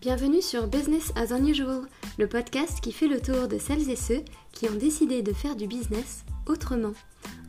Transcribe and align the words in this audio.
Bienvenue 0.00 0.40
sur 0.40 0.66
Business 0.66 1.12
as 1.14 1.30
Unusual, 1.30 1.82
le 2.18 2.26
podcast 2.26 2.80
qui 2.80 2.90
fait 2.90 3.06
le 3.06 3.20
tour 3.20 3.48
de 3.48 3.58
celles 3.58 3.90
et 3.90 3.96
ceux 3.96 4.24
qui 4.50 4.66
ont 4.66 4.74
décidé 4.74 5.20
de 5.20 5.34
faire 5.34 5.56
du 5.56 5.66
business 5.66 6.24
autrement. 6.46 6.94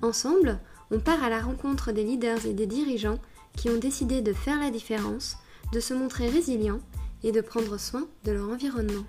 Ensemble, 0.01 0.59
on 0.91 0.99
part 0.99 1.23
à 1.23 1.29
la 1.29 1.39
rencontre 1.39 1.93
des 1.93 2.03
leaders 2.03 2.45
et 2.45 2.53
des 2.53 2.67
dirigeants 2.67 3.19
qui 3.55 3.69
ont 3.69 3.77
décidé 3.77 4.21
de 4.21 4.33
faire 4.33 4.59
la 4.59 4.69
différence, 4.69 5.37
de 5.71 5.79
se 5.79 5.93
montrer 5.93 6.27
résilients 6.27 6.81
et 7.23 7.31
de 7.31 7.39
prendre 7.39 7.79
soin 7.79 8.05
de 8.25 8.33
leur 8.33 8.49
environnement. 8.49 9.05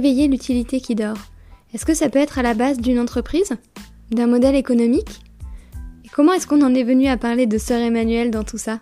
L'utilité 0.00 0.80
qui 0.80 0.94
dort. 0.94 1.16
Est-ce 1.74 1.84
que 1.84 1.92
ça 1.92 2.08
peut 2.08 2.20
être 2.20 2.38
à 2.38 2.42
la 2.42 2.54
base 2.54 2.78
d'une 2.78 3.00
entreprise? 3.00 3.54
D'un 4.12 4.28
modèle 4.28 4.54
économique? 4.54 5.20
Et 6.04 6.08
comment 6.08 6.32
est-ce 6.34 6.46
qu'on 6.46 6.62
en 6.62 6.72
est 6.72 6.84
venu 6.84 7.08
à 7.08 7.16
parler 7.16 7.46
de 7.46 7.58
Sœur 7.58 7.80
Emmanuel 7.80 8.30
dans 8.30 8.44
tout 8.44 8.58
ça? 8.58 8.78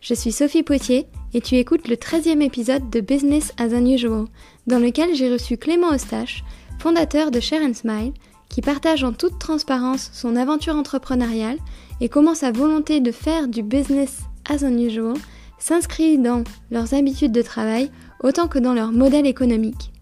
Je 0.00 0.12
suis 0.12 0.32
Sophie 0.32 0.64
Potier 0.64 1.06
et 1.34 1.40
tu 1.40 1.54
écoutes 1.54 1.86
le 1.86 1.94
13e 1.94 2.42
épisode 2.42 2.90
de 2.90 3.00
Business 3.00 3.52
as 3.58 3.68
Unusual, 3.68 4.24
dans 4.66 4.80
lequel 4.80 5.14
j'ai 5.14 5.32
reçu 5.32 5.56
Clément 5.56 5.94
Eustache, 5.94 6.42
fondateur 6.80 7.30
de 7.30 7.38
Share 7.38 7.72
Smile, 7.72 8.12
qui 8.48 8.60
partage 8.60 9.04
en 9.04 9.12
toute 9.12 9.38
transparence 9.38 10.10
son 10.12 10.34
aventure 10.34 10.74
entrepreneuriale 10.74 11.58
et 12.00 12.08
comment 12.08 12.34
sa 12.34 12.50
volonté 12.50 12.98
de 12.98 13.12
faire 13.12 13.46
du 13.46 13.62
business 13.62 14.22
as 14.48 14.62
unusual 14.62 15.14
s'inscrit 15.60 16.18
dans 16.18 16.42
leurs 16.72 16.92
habitudes 16.92 17.32
de 17.32 17.42
travail 17.42 17.92
autant 18.20 18.48
que 18.48 18.58
dans 18.58 18.74
leur 18.74 18.90
modèle 18.90 19.28
économique. 19.28 19.92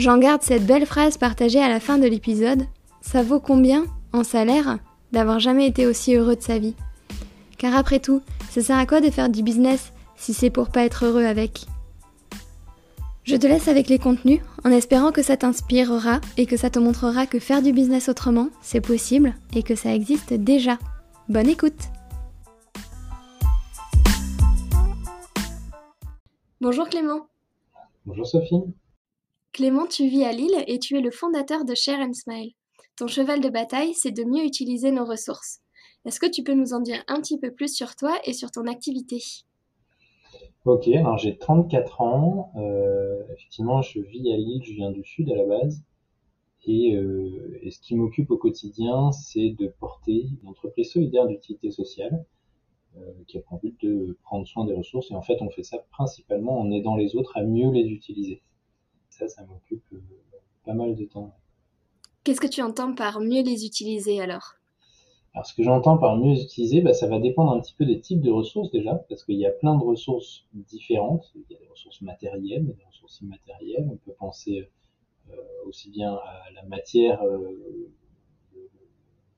J'en 0.00 0.16
garde 0.16 0.40
cette 0.40 0.64
belle 0.64 0.86
phrase 0.86 1.18
partagée 1.18 1.60
à 1.60 1.68
la 1.68 1.78
fin 1.78 1.98
de 1.98 2.06
l'épisode. 2.06 2.62
Ça 3.02 3.22
vaut 3.22 3.38
combien, 3.38 3.84
en 4.14 4.24
salaire, 4.24 4.78
d'avoir 5.12 5.40
jamais 5.40 5.66
été 5.66 5.86
aussi 5.86 6.14
heureux 6.14 6.36
de 6.36 6.40
sa 6.40 6.58
vie? 6.58 6.74
Car 7.58 7.76
après 7.76 7.98
tout, 7.98 8.22
ça 8.48 8.62
sert 8.62 8.78
à 8.78 8.86
quoi 8.86 9.02
de 9.02 9.10
faire 9.10 9.28
du 9.28 9.42
business 9.42 9.92
si 10.16 10.32
c'est 10.32 10.48
pour 10.48 10.70
pas 10.70 10.86
être 10.86 11.04
heureux 11.04 11.26
avec? 11.26 11.66
Je 13.24 13.36
te 13.36 13.46
laisse 13.46 13.68
avec 13.68 13.88
les 13.88 13.98
contenus, 13.98 14.40
en 14.64 14.70
espérant 14.70 15.12
que 15.12 15.22
ça 15.22 15.36
t'inspirera 15.36 16.22
et 16.38 16.46
que 16.46 16.56
ça 16.56 16.70
te 16.70 16.78
montrera 16.78 17.26
que 17.26 17.38
faire 17.38 17.60
du 17.60 17.74
business 17.74 18.08
autrement, 18.08 18.48
c'est 18.62 18.80
possible 18.80 19.34
et 19.54 19.62
que 19.62 19.74
ça 19.74 19.94
existe 19.94 20.32
déjà. 20.32 20.78
Bonne 21.28 21.50
écoute! 21.50 21.90
Bonjour 26.62 26.88
Clément. 26.88 27.26
Bonjour 28.06 28.26
Sophie 28.26 28.62
Clément, 29.52 29.86
tu 29.86 30.06
vis 30.06 30.24
à 30.24 30.32
Lille 30.32 30.64
et 30.68 30.78
tu 30.78 30.96
es 30.96 31.00
le 31.00 31.10
fondateur 31.10 31.64
de 31.64 31.74
Share 31.74 31.98
and 31.98 32.12
Smile. 32.12 32.52
Ton 32.96 33.08
cheval 33.08 33.40
de 33.40 33.48
bataille, 33.48 33.94
c'est 33.94 34.12
de 34.12 34.22
mieux 34.22 34.44
utiliser 34.44 34.92
nos 34.92 35.04
ressources. 35.04 35.58
Est-ce 36.04 36.20
que 36.20 36.30
tu 36.30 36.44
peux 36.44 36.54
nous 36.54 36.72
en 36.72 36.80
dire 36.80 37.02
un 37.08 37.20
petit 37.20 37.38
peu 37.38 37.50
plus 37.50 37.74
sur 37.74 37.96
toi 37.96 38.16
et 38.24 38.32
sur 38.32 38.52
ton 38.52 38.66
activité? 38.68 39.18
Ok, 40.64 40.86
alors 40.88 41.18
j'ai 41.18 41.36
34 41.36 42.00
ans. 42.00 42.52
Euh, 42.56 43.24
effectivement, 43.32 43.82
je 43.82 44.00
vis 44.00 44.32
à 44.32 44.36
Lille, 44.36 44.62
je 44.62 44.72
viens 44.72 44.92
du 44.92 45.02
sud 45.04 45.28
à 45.32 45.34
la 45.34 45.46
base. 45.46 45.82
Et, 46.66 46.94
euh, 46.94 47.58
et 47.62 47.70
ce 47.72 47.80
qui 47.80 47.96
m'occupe 47.96 48.30
au 48.30 48.36
quotidien, 48.36 49.10
c'est 49.10 49.50
de 49.50 49.66
porter 49.66 50.28
une 50.42 50.48
entreprise 50.48 50.92
solidaire 50.92 51.26
d'utilité 51.26 51.72
sociale 51.72 52.24
euh, 52.96 53.00
qui 53.26 53.38
a 53.38 53.40
pour 53.40 53.58
but 53.58 53.80
de 53.82 54.16
prendre 54.22 54.46
soin 54.46 54.64
des 54.64 54.74
ressources. 54.74 55.10
Et 55.10 55.14
en 55.14 55.22
fait, 55.22 55.42
on 55.42 55.50
fait 55.50 55.64
ça 55.64 55.78
principalement 55.90 56.60
en 56.60 56.70
aidant 56.70 56.94
les 56.94 57.16
autres 57.16 57.36
à 57.36 57.42
mieux 57.42 57.70
les 57.72 57.88
utiliser 57.88 58.42
ça, 59.20 59.28
ça 59.28 59.44
m'occupe 59.44 59.84
euh, 59.92 60.00
pas 60.64 60.74
mal 60.74 60.94
de 60.94 61.04
temps. 61.04 61.34
Qu'est-ce 62.24 62.40
que 62.40 62.46
tu 62.46 62.62
entends 62.62 62.94
par 62.94 63.20
mieux 63.20 63.42
les 63.42 63.64
utiliser 63.64 64.20
alors? 64.20 64.54
Alors, 65.32 65.46
ce 65.46 65.54
que 65.54 65.62
j'entends 65.62 65.96
par 65.96 66.16
mieux 66.16 66.34
les 66.34 66.42
utiliser, 66.42 66.80
bah, 66.80 66.92
ça 66.92 67.06
va 67.06 67.20
dépendre 67.20 67.52
un 67.52 67.60
petit 67.60 67.74
peu 67.74 67.86
des 67.86 68.00
types 68.00 68.20
de 68.20 68.30
ressources 68.30 68.70
déjà, 68.70 68.94
parce 69.08 69.24
qu'il 69.24 69.36
y 69.36 69.46
a 69.46 69.50
plein 69.50 69.76
de 69.76 69.84
ressources 69.84 70.44
différentes. 70.54 71.30
Il 71.34 71.44
y 71.50 71.56
a 71.56 71.60
des 71.60 71.68
ressources 71.68 72.02
matérielles, 72.02 72.66
des 72.66 72.84
ressources 72.84 73.20
immatérielles. 73.20 73.88
On 73.90 73.96
peut 73.96 74.14
penser 74.18 74.68
euh, 75.30 75.36
aussi 75.66 75.90
bien 75.90 76.14
à 76.14 76.50
la 76.54 76.64
matière, 76.64 77.22
euh, 77.22 77.88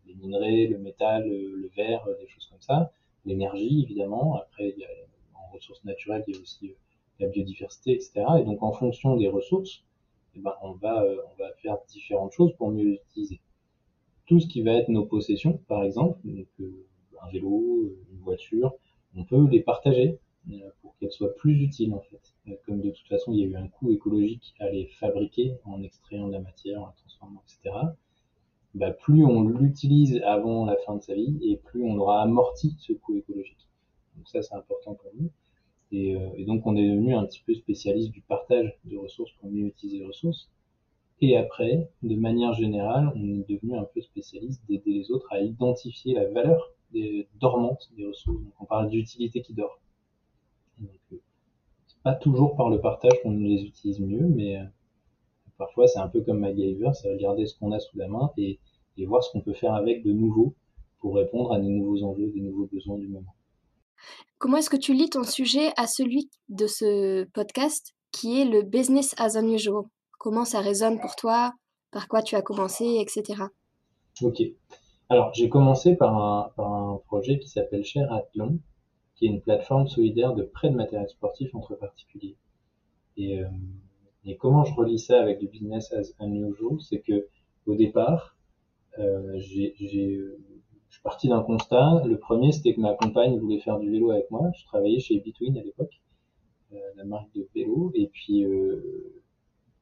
les 0.06 0.14
minerais, 0.14 0.66
le 0.66 0.78
métal, 0.78 1.28
le, 1.28 1.70
verre, 1.76 2.06
des 2.20 2.28
choses 2.28 2.46
comme 2.46 2.60
ça. 2.60 2.92
L'énergie, 3.26 3.82
évidemment. 3.82 4.36
Après, 4.36 4.70
il 4.70 4.78
y 4.78 4.84
a, 4.84 4.88
en 5.34 5.52
ressources 5.52 5.84
naturelles, 5.84 6.24
il 6.26 6.34
y 6.34 6.38
a 6.38 6.40
aussi 6.40 6.74
la 7.20 7.28
biodiversité, 7.28 7.92
etc. 7.92 8.24
Et 8.40 8.44
donc 8.44 8.62
en 8.62 8.72
fonction 8.72 9.16
des 9.16 9.28
ressources, 9.28 9.84
eh 10.34 10.40
ben, 10.40 10.54
on, 10.62 10.72
va, 10.72 11.02
euh, 11.02 11.16
on 11.30 11.42
va 11.42 11.52
faire 11.62 11.78
différentes 11.88 12.32
choses 12.32 12.52
pour 12.56 12.70
mieux 12.70 12.84
les 12.84 13.00
utiliser. 13.10 13.40
Tout 14.26 14.40
ce 14.40 14.46
qui 14.46 14.62
va 14.62 14.72
être 14.72 14.88
nos 14.88 15.04
possessions, 15.04 15.58
par 15.68 15.84
exemple, 15.84 16.20
euh, 16.60 16.86
un 17.22 17.30
vélo, 17.30 17.92
une 18.10 18.18
voiture, 18.20 18.74
on 19.16 19.24
peut 19.24 19.46
les 19.48 19.60
partager 19.60 20.18
euh, 20.50 20.70
pour 20.80 20.96
qu'elles 20.96 21.12
soient 21.12 21.34
plus 21.36 21.62
utiles 21.62 21.94
en 21.94 22.00
fait. 22.00 22.56
Comme 22.66 22.80
de 22.80 22.90
toute 22.90 23.06
façon 23.06 23.32
il 23.32 23.38
y 23.38 23.44
a 23.44 23.46
eu 23.46 23.56
un 23.56 23.68
coût 23.68 23.92
écologique 23.92 24.54
à 24.58 24.70
les 24.70 24.86
fabriquer 24.86 25.54
en 25.64 25.82
extrayant 25.82 26.26
de 26.28 26.32
la 26.32 26.40
matière, 26.40 26.82
en 26.82 26.86
la 26.86 26.92
transformant, 26.92 27.42
etc. 27.46 27.76
Bah, 28.74 28.90
plus 28.90 29.24
on 29.24 29.42
l'utilise 29.42 30.20
avant 30.24 30.64
la 30.64 30.76
fin 30.78 30.96
de 30.96 31.02
sa 31.02 31.14
vie 31.14 31.38
et 31.42 31.58
plus 31.58 31.84
on 31.84 31.96
aura 31.96 32.22
amorti 32.22 32.74
ce 32.78 32.92
coût 32.92 33.16
écologique. 33.16 33.68
Donc 34.16 34.28
ça 34.28 34.42
c'est 34.42 34.54
important 34.54 34.94
pour 34.94 35.10
nous. 35.14 35.30
Euh, 35.92 36.30
et, 36.36 36.44
donc 36.44 36.66
on 36.66 36.76
est 36.76 36.88
devenu 36.88 37.14
un 37.14 37.24
petit 37.26 37.42
peu 37.46 37.54
spécialiste 37.54 38.12
du 38.12 38.22
partage 38.22 38.78
de 38.84 38.96
ressources 38.96 39.32
pour 39.32 39.50
mieux 39.50 39.66
utiliser 39.66 39.98
les 39.98 40.06
ressources. 40.06 40.50
Et 41.20 41.36
après, 41.36 41.88
de 42.02 42.16
manière 42.16 42.54
générale, 42.54 43.12
on 43.14 43.22
est 43.22 43.48
devenu 43.48 43.76
un 43.76 43.84
peu 43.84 44.00
spécialiste 44.00 44.62
d'aider 44.68 44.92
les 44.92 45.10
autres 45.10 45.26
à 45.30 45.40
identifier 45.40 46.14
la 46.14 46.28
valeur 46.28 46.72
dormante 47.40 47.90
des 47.96 48.06
ressources. 48.06 48.42
Donc 48.42 48.52
on 48.60 48.64
parle 48.64 48.88
d'utilité 48.90 49.40
qui 49.42 49.54
dort. 49.54 49.80
Donc, 50.78 50.90
euh, 51.12 51.16
c'est 51.86 52.02
pas 52.02 52.14
toujours 52.14 52.56
par 52.56 52.70
le 52.70 52.80
partage 52.80 53.22
qu'on 53.22 53.32
les 53.32 53.62
utilise 53.62 54.00
mieux, 54.00 54.26
mais 54.26 54.58
euh, 54.58 54.64
parfois 55.58 55.86
c'est 55.86 56.00
un 56.00 56.08
peu 56.08 56.22
comme 56.22 56.40
MacGyver, 56.40 56.90
c'est 56.94 57.12
regarder 57.12 57.46
ce 57.46 57.56
qu'on 57.58 57.72
a 57.72 57.78
sous 57.78 57.96
la 57.98 58.08
main 58.08 58.32
et, 58.36 58.58
et 58.96 59.06
voir 59.06 59.22
ce 59.22 59.30
qu'on 59.30 59.40
peut 59.40 59.52
faire 59.52 59.74
avec 59.74 60.02
de 60.04 60.12
nouveau 60.12 60.54
pour 61.00 61.16
répondre 61.16 61.52
à 61.52 61.60
des 61.60 61.68
nouveaux 61.68 62.02
enjeux, 62.02 62.30
des 62.30 62.40
nouveaux 62.40 62.66
besoins 62.66 62.98
du 62.98 63.08
moment. 63.08 63.34
Comment 64.38 64.56
est-ce 64.56 64.70
que 64.70 64.76
tu 64.76 64.92
lis 64.92 65.10
ton 65.10 65.22
sujet 65.22 65.70
à 65.76 65.86
celui 65.86 66.30
de 66.48 66.66
ce 66.66 67.24
podcast 67.32 67.94
qui 68.10 68.40
est 68.40 68.44
le 68.44 68.62
business 68.62 69.14
as 69.18 69.36
unusual? 69.36 69.84
Comment 70.18 70.44
ça 70.44 70.60
résonne 70.60 71.00
pour 71.00 71.16
toi? 71.16 71.52
Par 71.90 72.08
quoi 72.08 72.22
tu 72.22 72.34
as 72.36 72.42
commencé, 72.42 72.84
etc. 73.00 73.42
Ok. 74.20 74.42
Alors, 75.08 75.32
j'ai 75.34 75.48
commencé 75.48 75.94
par 75.94 76.52
un, 76.58 77.00
projet 77.06 77.38
qui 77.38 77.48
s'appelle 77.48 77.84
Cher 77.84 78.10
Athlon, 78.12 78.58
qui 79.14 79.26
est 79.26 79.28
une 79.28 79.42
plateforme 79.42 79.86
solidaire 79.86 80.34
de 80.34 80.42
prêt 80.42 80.70
de 80.70 80.76
matériel 80.76 81.08
sportif 81.08 81.54
entre 81.54 81.74
particuliers. 81.74 82.36
Et, 83.16 83.40
euh, 83.40 83.48
et 84.24 84.36
comment 84.36 84.64
je 84.64 84.74
relis 84.74 84.98
ça 84.98 85.20
avec 85.20 85.38
du 85.38 85.48
business 85.48 85.92
as 85.92 86.14
unusual? 86.20 86.80
C'est 86.80 87.00
que 87.00 87.28
au 87.66 87.74
départ, 87.74 88.36
euh, 88.98 89.38
j'ai 89.38 89.74
je 90.92 90.96
suis 90.96 91.02
parti 91.02 91.28
d'un 91.28 91.42
constat. 91.42 92.02
Le 92.04 92.18
premier, 92.18 92.52
c'était 92.52 92.74
que 92.74 92.80
ma 92.80 92.92
compagne 92.92 93.38
voulait 93.38 93.60
faire 93.60 93.78
du 93.78 93.90
vélo 93.90 94.10
avec 94.10 94.30
moi. 94.30 94.50
Je 94.54 94.66
travaillais 94.66 95.00
chez 95.00 95.20
Between 95.20 95.56
à 95.56 95.62
l'époque, 95.62 96.02
euh, 96.74 96.76
la 96.96 97.04
marque 97.04 97.32
de 97.34 97.48
vélo. 97.54 97.90
Et 97.94 98.08
puis, 98.08 98.44
euh, 98.44 99.22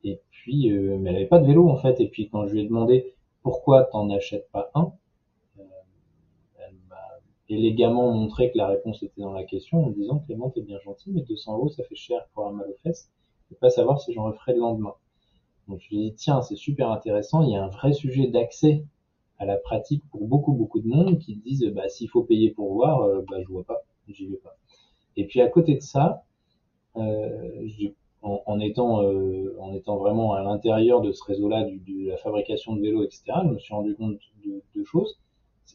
et 0.04 0.20
puis, 0.30 0.70
euh, 0.70 0.98
mais 1.00 1.10
elle 1.10 1.16
avait 1.16 1.26
pas 1.26 1.40
de 1.40 1.46
vélo 1.46 1.68
en 1.68 1.74
fait. 1.74 2.00
Et 2.00 2.06
puis, 2.06 2.30
quand 2.30 2.46
je 2.46 2.52
lui 2.52 2.60
ai 2.60 2.64
demandé 2.64 3.12
pourquoi 3.42 3.86
t'en 3.86 4.08
achètes 4.08 4.48
pas 4.52 4.70
un, 4.76 4.92
elle 5.58 6.76
m'a 6.88 7.02
élégamment 7.48 8.12
montré 8.12 8.52
que 8.52 8.58
la 8.58 8.68
réponse 8.68 9.02
était 9.02 9.20
dans 9.20 9.32
la 9.32 9.42
question 9.42 9.84
en 9.84 9.88
me 9.88 9.94
disant 9.94 10.20
Clément, 10.20 10.50
t'es 10.50 10.62
bien 10.62 10.78
gentil, 10.78 11.10
mais 11.10 11.22
200 11.22 11.56
euros, 11.56 11.68
ça 11.70 11.82
fait 11.82 11.96
cher 11.96 12.24
pour 12.34 12.46
un 12.46 12.52
mal 12.52 12.68
aux 12.70 12.78
fesses. 12.84 13.10
Et 13.50 13.56
pas 13.56 13.70
savoir 13.70 14.00
si 14.00 14.12
j'en 14.12 14.26
referais 14.26 14.52
le 14.52 14.60
lendemain. 14.60 14.94
Donc, 15.66 15.80
je 15.80 15.88
lui 15.88 16.06
ai 16.06 16.10
dit 16.10 16.14
tiens, 16.14 16.40
c'est 16.40 16.54
super 16.54 16.92
intéressant. 16.92 17.42
Il 17.42 17.50
y 17.50 17.56
a 17.56 17.64
un 17.64 17.68
vrai 17.68 17.92
sujet 17.92 18.28
d'accès 18.28 18.84
à 19.40 19.46
la 19.46 19.56
pratique 19.56 20.04
pour 20.10 20.28
beaucoup 20.28 20.52
beaucoup 20.52 20.80
de 20.80 20.86
monde 20.86 21.18
qui 21.18 21.34
disent 21.34 21.66
bah 21.74 21.88
s'il 21.88 22.08
faut 22.08 22.22
payer 22.22 22.50
pour 22.50 22.74
voir 22.74 23.02
euh, 23.02 23.22
bah 23.28 23.38
je 23.42 23.48
vois 23.48 23.64
pas 23.64 23.82
j'y 24.06 24.26
vais 24.26 24.36
pas. 24.36 24.56
Et 25.16 25.26
puis 25.26 25.40
à 25.40 25.48
côté 25.48 25.74
de 25.74 25.80
ça 25.80 26.24
euh, 26.96 27.66
en, 28.22 28.42
en, 28.44 28.60
étant 28.60 29.02
euh, 29.02 29.56
en 29.58 29.72
étant 29.72 29.96
vraiment 29.96 30.34
à 30.34 30.42
l'intérieur 30.42 31.00
de 31.00 31.10
ce 31.12 31.24
réseau 31.24 31.48
là 31.48 31.64
du, 31.64 31.78
de 31.78 32.08
la 32.08 32.16
fabrication 32.18 32.76
de 32.76 32.82
vélos 32.82 33.02
etc 33.02 33.22
je 33.44 33.48
me 33.48 33.58
suis 33.58 33.74
rendu 33.74 33.94
compte 33.96 34.18
de 34.44 34.62
deux 34.74 34.84
choses. 34.84 35.18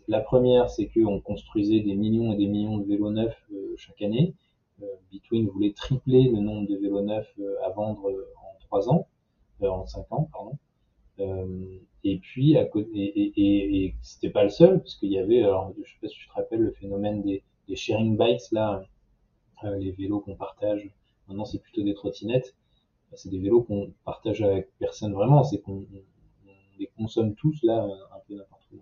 La 0.08 0.20
première 0.20 0.70
c'est 0.70 0.88
qu'on 0.88 1.20
construisait 1.20 1.80
des 1.80 1.96
millions 1.96 2.34
et 2.34 2.38
des 2.38 2.48
millions 2.48 2.78
de 2.78 2.86
vélos 2.86 3.12
neufs 3.12 3.46
euh, 3.52 3.74
chaque 3.78 4.02
année. 4.02 4.34
Between 5.12 5.48
voulait 5.48 5.72
tripler 5.72 6.24
le 6.24 6.42
nombre 6.42 6.68
de 6.68 6.76
vélos 6.76 7.02
neufs 7.02 7.34
à 7.64 7.70
vendre 7.70 8.12
en 8.12 8.60
trois 8.60 8.90
ans 8.90 9.08
en 9.62 9.86
cinq 9.88 10.06
ans 10.12 10.30
pardon. 10.34 10.58
Euh, 11.20 11.80
et 12.06 12.20
puis, 12.20 12.56
à 12.56 12.66
côté, 12.66 13.00
et, 13.00 13.34
et, 13.36 13.86
et 13.86 13.96
c'était 14.04 14.30
pas 14.30 14.44
le 14.44 14.50
seul, 14.50 14.80
parce 14.80 14.94
qu'il 14.96 15.12
y 15.12 15.18
avait, 15.18 15.42
alors, 15.42 15.74
je 15.76 15.92
sais 15.92 15.98
pas 16.00 16.08
si 16.08 16.16
tu 16.16 16.28
te 16.28 16.34
rappelles, 16.34 16.62
le 16.62 16.72
phénomène 16.72 17.24
des, 17.24 17.44
des 17.68 17.76
sharing 17.76 18.16
bikes, 18.16 18.52
là, 18.52 18.84
euh, 19.64 19.76
les 19.78 19.92
vélos 19.92 20.20
qu'on 20.20 20.36
partage. 20.36 20.88
Maintenant, 21.28 21.46
c'est 21.46 21.58
plutôt 21.60 21.82
des 21.82 21.96
trottinettes. 21.96 22.56
c'est 23.14 23.30
des 23.30 23.40
vélos 23.40 23.64
qu'on 23.64 23.92
partage 24.06 24.44
avec 24.44 24.70
personne 24.78 25.14
vraiment, 25.14 25.44
c'est 25.44 25.60
qu'on 25.62 25.84
les 26.78 26.88
consomme 26.98 27.34
tous 27.36 27.64
là 27.64 27.88
un 28.14 28.20
peu 28.28 28.36
n'importe 28.36 28.68
où. 28.74 28.82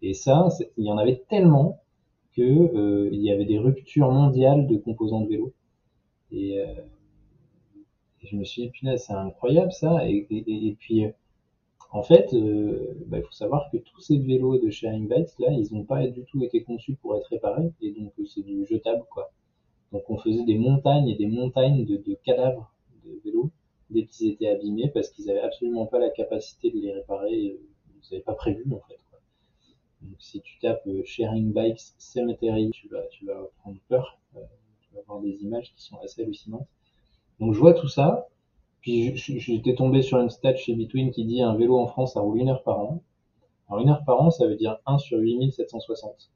Et 0.00 0.14
ça, 0.14 0.48
il 0.78 0.86
y 0.86 0.90
en 0.90 0.96
avait 0.96 1.24
tellement 1.28 1.82
que 2.34 2.42
euh, 2.42 3.10
il 3.12 3.20
y 3.20 3.30
avait 3.30 3.44
des 3.44 3.58
ruptures 3.58 4.10
mondiales 4.10 4.66
de 4.66 4.78
composants 4.78 5.20
de 5.20 5.28
vélo. 5.28 5.52
Et, 6.30 6.58
euh, 6.58 6.74
je 8.22 8.36
me 8.36 8.44
suis 8.44 8.62
dit, 8.62 8.68
punaise, 8.70 9.04
c'est 9.06 9.12
incroyable 9.12 9.72
ça. 9.72 10.08
Et, 10.08 10.26
et, 10.30 10.68
et 10.68 10.76
puis, 10.78 11.04
en 11.92 12.02
fait, 12.02 12.32
euh, 12.32 12.94
bah, 13.06 13.18
il 13.18 13.22
faut 13.22 13.32
savoir 13.32 13.70
que 13.70 13.76
tous 13.76 14.00
ces 14.00 14.18
vélos 14.18 14.58
de 14.58 14.70
sharing 14.70 15.08
bikes 15.08 15.38
là, 15.38 15.50
ils 15.50 15.72
n'ont 15.74 15.84
pas 15.84 16.06
du 16.06 16.24
tout 16.24 16.42
été 16.42 16.62
conçus 16.64 16.94
pour 16.96 17.14
être 17.16 17.26
réparés, 17.26 17.70
et 17.82 17.92
donc 17.92 18.14
c'est 18.26 18.42
du 18.42 18.64
jetable 18.64 19.04
quoi. 19.10 19.30
Donc 19.92 20.08
on 20.08 20.16
faisait 20.16 20.44
des 20.44 20.56
montagnes 20.56 21.08
et 21.08 21.16
des 21.16 21.26
montagnes 21.26 21.84
de, 21.84 22.14
cadavres 22.24 22.72
de 23.04 23.20
vélos 23.22 23.50
dès 23.90 24.06
qu'ils 24.06 24.30
étaient 24.30 24.48
abîmés 24.48 24.90
parce 24.94 25.10
qu'ils 25.10 25.30
avaient 25.30 25.40
absolument 25.40 25.84
pas 25.84 25.98
la 25.98 26.08
capacité 26.08 26.70
de 26.70 26.78
les 26.78 26.92
réparer, 26.92 27.30
ils 27.34 27.58
n'avaient 28.10 28.22
pas 28.22 28.34
prévu 28.34 28.64
en 28.72 28.80
fait. 28.88 28.98
Quoi. 29.10 29.20
Donc 30.00 30.16
si 30.18 30.40
tu 30.40 30.58
tapes 30.60 30.88
sharing 31.04 31.52
bikes 31.52 31.92
cemetery, 31.98 32.70
tu 32.70 32.88
vas 32.88 33.02
tu 33.10 33.26
vas 33.26 33.50
prendre 33.60 33.76
peur, 33.88 34.18
euh, 34.36 34.40
tu 34.80 34.94
vas 34.94 35.02
voir 35.06 35.20
des 35.20 35.42
images 35.42 35.74
qui 35.74 35.82
sont 35.82 35.98
assez 35.98 36.22
hallucinantes. 36.22 36.66
Donc 37.38 37.52
je 37.52 37.58
vois 37.58 37.74
tout 37.74 37.88
ça, 37.88 38.28
puis 38.82 39.16
j'étais 39.16 39.74
tombé 39.74 40.02
sur 40.02 40.18
une 40.18 40.28
stat 40.28 40.56
chez 40.56 40.74
Between 40.74 41.12
qui 41.12 41.24
dit 41.24 41.40
un 41.40 41.54
vélo 41.54 41.78
en 41.78 41.86
France, 41.86 42.12
ça 42.14 42.20
roule 42.20 42.38
une 42.38 42.48
heure 42.48 42.64
par 42.64 42.80
an. 42.80 43.00
Alors 43.68 43.80
une 43.80 43.88
heure 43.88 44.02
par 44.04 44.20
an, 44.20 44.30
ça 44.30 44.44
veut 44.46 44.56
dire 44.56 44.78
1 44.86 44.98
sur 44.98 45.18
8760. 45.18 46.30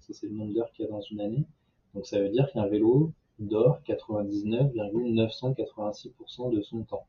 Ça, 0.00 0.12
c'est 0.12 0.26
le 0.26 0.34
nombre 0.34 0.52
d'heures 0.52 0.72
qu'il 0.72 0.84
y 0.84 0.88
a 0.88 0.90
dans 0.90 1.00
une 1.00 1.20
année. 1.20 1.46
Donc 1.94 2.06
ça 2.06 2.20
veut 2.20 2.30
dire 2.30 2.50
qu'un 2.52 2.66
vélo 2.66 3.12
dort 3.38 3.78
99,986% 3.86 6.52
de 6.52 6.60
son 6.62 6.82
temps. 6.82 7.06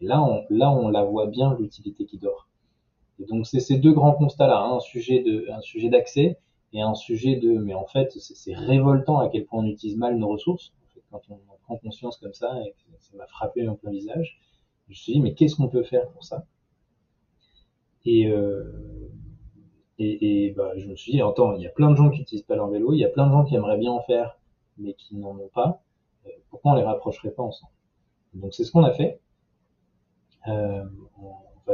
Là, 0.00 0.22
on, 0.22 0.46
là, 0.50 0.72
on 0.72 0.88
la 0.88 1.04
voit 1.04 1.26
bien, 1.26 1.54
l'utilité 1.58 2.06
qui 2.06 2.16
dort. 2.18 2.48
Et 3.20 3.26
donc 3.26 3.46
c'est 3.46 3.60
ces 3.60 3.76
deux 3.76 3.92
grands 3.92 4.12
constats-là, 4.12 4.60
hein, 4.60 4.76
un 4.76 4.80
sujet 4.80 5.22
un 5.50 5.60
sujet 5.60 5.90
d'accès 5.90 6.38
et 6.72 6.80
un 6.80 6.94
sujet 6.94 7.36
de, 7.36 7.52
mais 7.52 7.74
en 7.74 7.84
fait, 7.86 8.12
c'est 8.12 8.54
révoltant 8.54 9.18
à 9.18 9.28
quel 9.28 9.44
point 9.44 9.62
on 9.62 9.66
utilise 9.66 9.96
mal 9.96 10.16
nos 10.16 10.28
ressources. 10.28 10.72
En 11.16 11.20
quand 11.20 11.40
on 11.48 11.52
en 11.52 11.58
prend 11.64 11.76
conscience 11.78 12.18
comme 12.18 12.34
ça 12.34 12.58
et 12.64 12.74
ça 12.98 13.16
m'a 13.16 13.26
frappé 13.26 13.64
peu 13.64 13.86
le 13.88 13.90
visage. 13.92 14.40
Je 14.86 14.90
me 14.90 14.94
suis 14.94 15.12
dit, 15.14 15.20
mais 15.20 15.34
qu'est-ce 15.34 15.56
qu'on 15.56 15.68
peut 15.68 15.82
faire 15.82 16.08
pour 16.10 16.24
ça? 16.24 16.46
Et, 18.04 18.28
euh, 18.28 19.10
et, 19.98 20.46
et 20.46 20.50
bah, 20.52 20.72
je 20.76 20.86
me 20.86 20.94
suis 20.94 21.12
dit, 21.12 21.20
attends, 21.20 21.54
il 21.54 21.62
y 21.62 21.66
a 21.66 21.70
plein 21.70 21.90
de 21.90 21.96
gens 21.96 22.10
qui 22.10 22.20
n'utilisent 22.20 22.44
pas 22.44 22.56
leur 22.56 22.68
vélo, 22.68 22.92
il 22.92 22.98
y 22.98 23.04
a 23.04 23.08
plein 23.08 23.26
de 23.26 23.32
gens 23.32 23.44
qui 23.44 23.56
aimeraient 23.56 23.78
bien 23.78 23.90
en 23.90 24.02
faire, 24.02 24.38
mais 24.78 24.94
qui 24.94 25.16
n'en 25.16 25.36
ont 25.36 25.50
pas. 25.52 25.82
Euh, 26.26 26.30
pourquoi 26.50 26.72
on 26.72 26.74
les 26.76 26.82
rapprocherait 26.82 27.32
pas 27.32 27.42
ensemble? 27.42 27.72
Donc 28.34 28.54
c'est 28.54 28.64
ce 28.64 28.70
qu'on 28.70 28.84
a 28.84 28.92
fait. 28.92 29.20
Euh, 30.46 30.84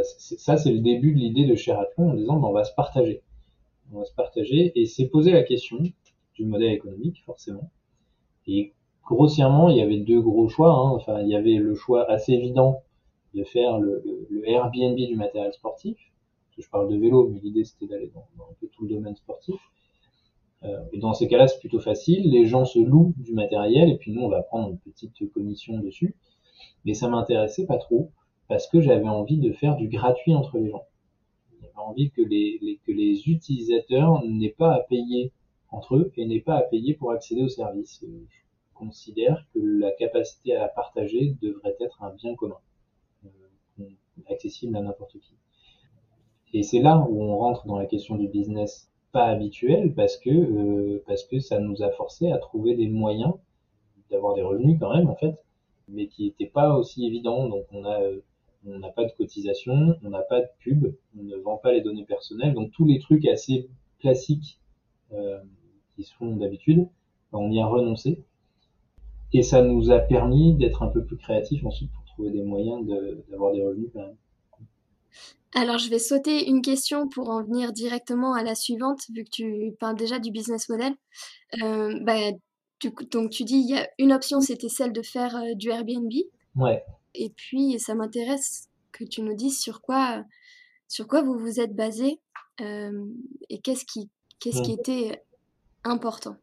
ça, 0.03 0.57
c'est 0.57 0.73
le 0.73 0.81
début 0.81 1.13
de 1.13 1.19
l'idée 1.19 1.45
de 1.47 1.55
Sheraton 1.55 2.11
en 2.11 2.15
disant, 2.15 2.39
bah, 2.39 2.49
on 2.49 2.53
va 2.53 2.65
se 2.65 2.75
partager. 2.75 3.23
On 3.93 3.99
va 3.99 4.05
se 4.07 4.15
partager 4.15 4.73
et 4.81 4.87
c'est 4.87 5.07
poser 5.09 5.33
la 5.33 5.43
question 5.43 5.77
du 6.35 6.47
modèle 6.47 6.73
économique, 6.73 7.23
forcément. 7.27 7.71
Grossièrement, 9.05 9.69
il 9.69 9.77
y 9.77 9.83
avait 9.83 9.99
deux 9.99 10.21
gros 10.21 10.49
choix. 10.49 10.73
Hein. 10.73 10.91
Enfin, 10.91 11.21
il 11.21 11.29
y 11.29 11.37
avait 11.37 11.57
le 11.57 11.75
choix 11.75 12.09
assez 12.11 12.33
évident 12.33 12.83
de 13.35 13.45
faire 13.45 13.79
le, 13.79 14.03
le, 14.31 14.49
Airbnb 14.49 14.97
du 14.97 15.17
matériel 15.17 15.53
sportif. 15.53 15.97
je 16.59 16.69
parle 16.69 16.91
de 16.91 16.97
vélo, 16.97 17.29
mais 17.29 17.41
l'idée 17.41 17.65
c'était 17.65 17.87
d'aller 17.87 18.11
dans, 18.15 18.45
un 18.45 18.55
peu 18.61 18.69
tout 18.69 18.85
le 18.85 18.95
domaine 18.95 19.17
sportif. 19.17 19.57
Euh, 20.65 20.85
et 20.93 20.99
dans 20.99 21.15
ces 21.15 21.27
cas-là, 21.29 21.49
c'est 21.49 21.59
plutôt 21.59 21.81
facile. 21.81 22.31
Les 22.31 22.47
gens 22.47 22.65
se 22.65 22.79
louent 22.79 23.15
du 23.17 23.33
matériel 23.33 23.91
et 23.91 23.97
puis 23.97 24.13
nous, 24.13 24.23
on 24.23 24.29
va 24.29 24.43
prendre 24.43 24.71
une 24.71 24.79
petite 24.79 25.31
commission 25.33 25.79
dessus. 25.79 26.15
Mais 26.85 26.95
ça 26.95 27.09
m'intéressait 27.09 27.67
pas 27.67 27.79
trop 27.79 28.11
parce 28.49 28.69
que 28.69 28.81
j'avais 28.81 29.09
envie 29.09 29.39
de 29.39 29.53
faire 29.53 29.77
du 29.77 29.89
gratuit 29.89 30.35
entre 30.35 30.59
les 30.59 30.71
gens. 30.71 30.85
J'avais 31.61 31.73
envie 31.77 32.11
que 32.11 32.23
les, 32.23 32.59
les, 32.61 32.79
que 32.87 32.93
les 32.93 33.29
utilisateurs 33.29 34.23
n'aient 34.25 34.55
pas 34.57 34.75
à 34.75 34.81
payer 34.81 35.33
entre 35.71 35.97
eux 35.97 36.13
et 36.17 36.27
n'aient 36.27 36.41
pas 36.41 36.57
à 36.57 36.63
payer 36.63 36.95
pour 36.95 37.13
accéder 37.13 37.43
au 37.43 37.49
service 37.49 38.05
considère 38.83 39.45
que 39.55 39.61
la 39.61 39.93
capacité 39.93 40.57
à 40.57 40.69
partager 40.69 41.37
devrait 41.41 41.77
être 41.81 42.03
un 42.03 42.11
bien 42.15 42.35
commun, 42.35 42.59
euh, 43.25 43.85
accessible 44.29 44.77
à 44.77 44.83
n'importe 44.83 45.19
qui. 45.19 45.35
Et 46.55 46.63
c'est 46.63 46.81
là 46.81 47.07
où 47.09 47.23
on 47.23 47.37
rentre 47.39 47.67
dans 47.67 47.79
la 47.79 47.87
question 47.87 48.17
du 48.17 48.29
business 48.29 48.91
pas 49.13 49.27
habituel 49.27 49.95
parce 49.95 50.17
que 50.17 50.31
euh, 50.31 51.03
parce 51.07 51.25
que 51.25 51.39
ça 51.39 51.59
nous 51.61 51.83
a 51.83 51.91
forcé 51.91 52.31
à 52.31 52.39
trouver 52.39 52.75
des 52.75 52.89
moyens 52.89 53.35
d'avoir 54.11 54.35
des 54.35 54.43
revenus 54.43 54.79
quand 54.81 54.95
même 54.95 55.09
en 55.09 55.17
fait, 55.17 55.35
mais 55.89 56.09
qui 56.09 56.25
n'étaient 56.25 56.47
pas 56.47 56.75
aussi 56.77 57.07
évidents. 57.07 57.49
Donc 57.49 57.67
on 57.73 57.85
a 57.85 58.01
euh, 58.01 58.21
on 58.67 58.79
n'a 58.79 58.91
pas 58.91 59.05
de 59.05 59.13
cotisation, 59.13 59.97
on 60.03 60.11
n'a 60.11 60.23
pas 60.23 60.41
de 60.41 60.49
pub, 60.61 60.95
on 61.19 61.23
ne 61.23 61.37
vend 61.37 61.57
pas 61.57 61.73
les 61.73 61.81
données 61.81 62.05
personnelles, 62.05 62.55
donc 62.55 62.71
tous 62.73 62.87
les 62.87 63.01
trucs 63.01 63.27
assez 63.27 63.69
classiques 63.99 64.61
euh, 65.13 65.41
qui 65.97 66.05
se 66.05 66.15
font 66.15 66.37
d'habitude, 66.37 66.87
ben, 67.33 67.39
on 67.39 67.51
y 67.51 67.61
a 67.61 67.67
renoncé 67.67 68.23
et 69.33 69.43
ça 69.43 69.63
nous 69.63 69.91
a 69.91 69.99
permis 69.99 70.55
d'être 70.55 70.83
un 70.83 70.89
peu 70.89 71.05
plus 71.05 71.17
créatifs 71.17 71.65
ensuite 71.65 71.91
pour 71.93 72.05
trouver 72.05 72.31
des 72.31 72.43
moyens 72.43 72.87
d'avoir 73.31 73.53
des 73.53 73.65
revenus 73.65 73.91
quand 73.93 74.01
même. 74.01 74.17
Alors, 75.55 75.77
je 75.77 75.91
vais 75.91 75.99
sauter 75.99 76.49
une 76.49 76.63
question 76.63 77.09
pour 77.09 77.29
en 77.29 77.43
venir 77.43 77.73
directement 77.73 78.33
à 78.33 78.43
la 78.43 78.55
suivante, 78.55 79.03
vu 79.15 79.25
que 79.25 79.31
tu 79.31 79.75
parles 79.79 79.97
déjà 79.97 80.19
du 80.19 80.31
business 80.31 80.69
model. 80.71 80.95
Euh, 81.63 81.99
bah, 82.03 82.31
donc, 83.11 83.31
tu 83.31 83.45
dis, 83.45 83.57
il 83.57 83.71
y 83.71 83.79
a 83.79 83.87
une 83.99 84.13
option, 84.13 84.41
c'était 84.41 84.71
celle 84.71 84.93
de 84.93 85.03
faire 85.03 85.37
euh, 85.37 85.55
du 85.55 85.69
Airbnb. 85.69 86.11
Ouais. 86.57 86.83
Et 87.15 87.31
puis, 87.31 87.79
ça 87.79 87.95
m'intéresse 87.95 88.71
que 88.93 89.05
tu 89.05 89.21
nous 89.21 89.35
dises 89.35 89.61
sur 89.61 89.83
quoi, 89.83 90.25
sur 90.89 91.07
quoi 91.07 91.23
vous 91.23 91.39
vous 91.39 91.61
êtes 91.61 91.75
basé 91.75 92.19
euh, 92.63 93.05
et 93.51 93.61
qu'est-ce 93.61 93.85
qui, 93.85 94.09
qu'est-ce 94.41 94.63
qui 94.63 94.73
était 94.73 95.23
important. 95.85 96.37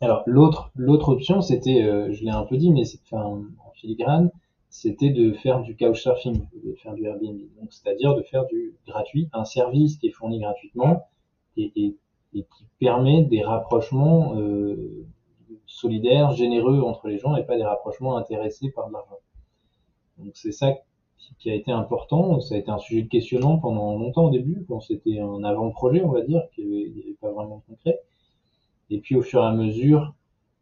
Alors 0.00 0.22
l'autre 0.26 0.70
l'autre 0.76 1.08
option, 1.10 1.40
c'était, 1.40 1.82
euh, 1.82 2.12
je 2.12 2.24
l'ai 2.24 2.30
un 2.30 2.44
peu 2.44 2.56
dit, 2.56 2.70
mais 2.70 2.84
c'est, 2.84 3.00
enfin, 3.04 3.24
en 3.24 3.70
filigrane, 3.74 4.30
c'était 4.68 5.10
de 5.10 5.32
faire 5.32 5.62
du 5.62 5.76
couchsurfing, 5.76 6.46
de 6.64 6.74
faire 6.74 6.94
du 6.94 7.04
Airbnb. 7.06 7.40
Donc 7.60 7.72
c'est-à-dire 7.72 8.14
de 8.14 8.22
faire 8.22 8.46
du 8.46 8.74
gratuit, 8.86 9.28
un 9.32 9.44
service 9.44 9.96
qui 9.96 10.08
est 10.08 10.10
fourni 10.10 10.40
gratuitement 10.40 11.08
et, 11.56 11.72
et, 11.76 11.96
et 12.34 12.42
qui 12.42 12.66
permet 12.78 13.24
des 13.24 13.42
rapprochements 13.42 14.36
euh, 14.36 15.06
solidaires, 15.66 16.32
généreux 16.32 16.80
entre 16.80 17.08
les 17.08 17.18
gens 17.18 17.36
et 17.36 17.44
pas 17.44 17.56
des 17.56 17.64
rapprochements 17.64 18.16
intéressés 18.16 18.70
par 18.70 18.88
de 18.88 18.92
l'argent. 18.92 19.18
Donc 20.18 20.32
c'est 20.36 20.52
ça 20.52 20.74
qui 21.38 21.50
a 21.50 21.54
été 21.54 21.72
important. 21.72 22.40
Ça 22.40 22.54
a 22.54 22.58
été 22.58 22.70
un 22.70 22.78
sujet 22.78 23.02
de 23.02 23.08
questionnant 23.08 23.58
pendant 23.58 23.98
longtemps 23.98 24.26
au 24.26 24.30
début, 24.30 24.64
quand 24.68 24.80
c'était 24.80 25.18
un 25.18 25.42
avant-projet, 25.44 26.02
on 26.02 26.10
va 26.10 26.22
dire, 26.22 26.42
qui 26.54 26.64
n'y 26.64 27.14
pas 27.20 27.30
vraiment 27.30 27.56
de 27.56 27.74
concret. 27.74 28.00
Et 28.90 29.00
puis 29.00 29.16
au 29.16 29.22
fur 29.22 29.42
et 29.42 29.46
à 29.46 29.52
mesure, 29.52 30.14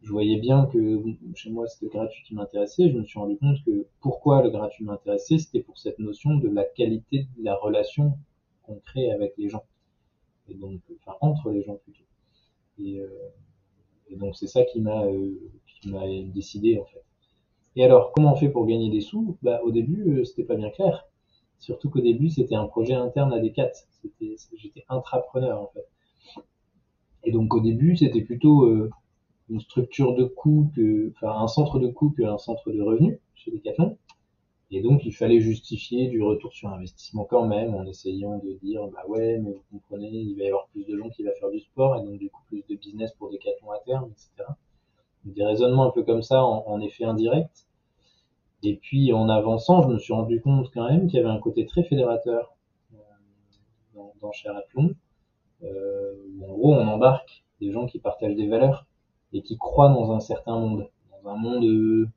je 0.02 0.10
voyais 0.10 0.38
bien 0.38 0.66
que 0.66 1.02
chez 1.34 1.50
moi 1.50 1.66
c'était 1.66 1.88
gratuit 1.88 2.22
qui 2.24 2.34
m'intéressait. 2.34 2.90
Je 2.90 2.98
me 2.98 3.04
suis 3.04 3.18
rendu 3.18 3.36
compte 3.38 3.56
que 3.64 3.86
pourquoi 4.00 4.42
le 4.42 4.50
gratuit 4.50 4.84
m'intéressait, 4.84 5.38
c'était 5.38 5.60
pour 5.60 5.78
cette 5.78 5.98
notion 5.98 6.36
de 6.36 6.48
la 6.48 6.64
qualité 6.64 7.26
de 7.38 7.44
la 7.44 7.54
relation 7.56 8.18
qu'on 8.62 8.76
crée 8.80 9.10
avec 9.10 9.34
les 9.38 9.48
gens. 9.48 9.64
Et 10.48 10.54
donc, 10.54 10.80
enfin, 11.00 11.16
entre 11.20 11.50
les 11.50 11.62
gens 11.62 11.76
plutôt. 11.76 12.04
Et, 12.78 12.98
euh, 12.98 13.08
et 14.08 14.16
donc 14.16 14.36
c'est 14.36 14.46
ça 14.46 14.64
qui 14.64 14.80
m'a 14.80 15.04
euh, 15.04 15.34
décidé 16.34 16.78
en 16.78 16.84
fait. 16.84 17.02
Et 17.76 17.84
alors, 17.84 18.12
comment 18.12 18.32
on 18.32 18.36
fait 18.36 18.48
pour 18.48 18.66
gagner 18.66 18.90
des 18.90 19.00
sous? 19.00 19.36
Bah 19.42 19.60
au 19.64 19.70
début, 19.70 20.20
euh, 20.20 20.24
c'était 20.24 20.44
pas 20.44 20.54
bien 20.56 20.70
clair. 20.70 21.06
Surtout 21.58 21.88
qu'au 21.90 22.00
début, 22.00 22.30
c'était 22.30 22.54
un 22.54 22.66
projet 22.66 22.94
interne 22.94 23.32
à 23.32 23.40
Decat. 23.40 23.72
J'étais 24.20 24.84
intrapreneur 24.88 25.60
en 25.60 25.68
fait. 25.68 25.86
Et 27.24 27.32
donc 27.32 27.54
au 27.54 27.60
début, 27.60 27.96
c'était 27.96 28.22
plutôt 28.22 28.66
euh, 28.66 28.90
une 29.48 29.60
structure 29.60 30.14
de 30.14 30.24
coût 30.24 30.70
que, 30.74 31.12
enfin 31.16 31.34
un 31.38 31.48
centre 31.48 31.78
de 31.78 31.88
coût 31.88 32.10
qu'un 32.10 32.38
centre 32.38 32.70
de 32.70 32.80
revenus 32.80 33.18
chez 33.34 33.50
Decathlon. 33.50 33.98
Et 34.70 34.82
donc 34.82 35.04
il 35.04 35.12
fallait 35.12 35.40
justifier 35.40 36.08
du 36.08 36.22
retour 36.22 36.52
sur 36.52 36.68
investissement 36.68 37.24
quand 37.24 37.46
même, 37.46 37.74
en 37.74 37.86
essayant 37.86 38.38
de 38.38 38.58
dire 38.62 38.86
bah 38.88 39.04
ouais, 39.08 39.38
mais 39.38 39.52
vous 39.52 39.62
comprenez, 39.70 40.10
il 40.10 40.36
va 40.36 40.44
y 40.44 40.48
avoir 40.48 40.66
plus 40.68 40.84
de 40.84 40.96
gens 40.96 41.08
qui 41.10 41.22
vont 41.22 41.30
faire 41.38 41.50
du 41.50 41.60
sport 41.60 41.96
et 41.96 42.04
donc 42.04 42.18
du 42.18 42.30
coup 42.30 42.42
plus 42.48 42.64
de 42.68 42.74
business 42.74 43.12
pour 43.18 43.30
Decathlon 43.30 43.70
à 43.70 43.78
terme, 43.80 44.10
etc. 44.10 44.50
des 45.24 45.44
raisonnements 45.44 45.84
un 45.84 45.90
peu 45.90 46.02
comme 46.02 46.22
ça 46.22 46.42
en, 46.44 46.80
effet 46.80 47.04
indirect. 47.04 47.66
Et 48.62 48.76
puis 48.76 49.12
en 49.12 49.28
avançant, 49.28 49.82
je 49.82 49.88
me 49.88 49.98
suis 49.98 50.14
rendu 50.14 50.40
compte 50.40 50.70
quand 50.72 50.88
même 50.88 51.06
qu'il 51.06 51.18
y 51.18 51.22
avait 51.22 51.30
un 51.30 51.38
côté 51.38 51.66
très 51.66 51.84
fédérateur 51.84 52.56
euh, 52.94 52.96
dans, 53.94 54.14
dans 54.20 54.30
euh, 54.30 54.94
en 55.64 56.52
gros 56.52 56.74
on 56.74 56.86
embarque 56.86 57.44
des 57.60 57.70
gens 57.70 57.86
qui 57.86 57.98
partagent 57.98 58.36
des 58.36 58.48
valeurs 58.48 58.86
et 59.32 59.42
qui 59.42 59.56
croient 59.56 59.88
dans 59.88 60.12
un 60.12 60.20
certain 60.20 60.58
monde, 60.58 60.88
dans 61.10 61.30
un 61.30 61.36
monde 61.36 61.64
euh, 61.64 62.08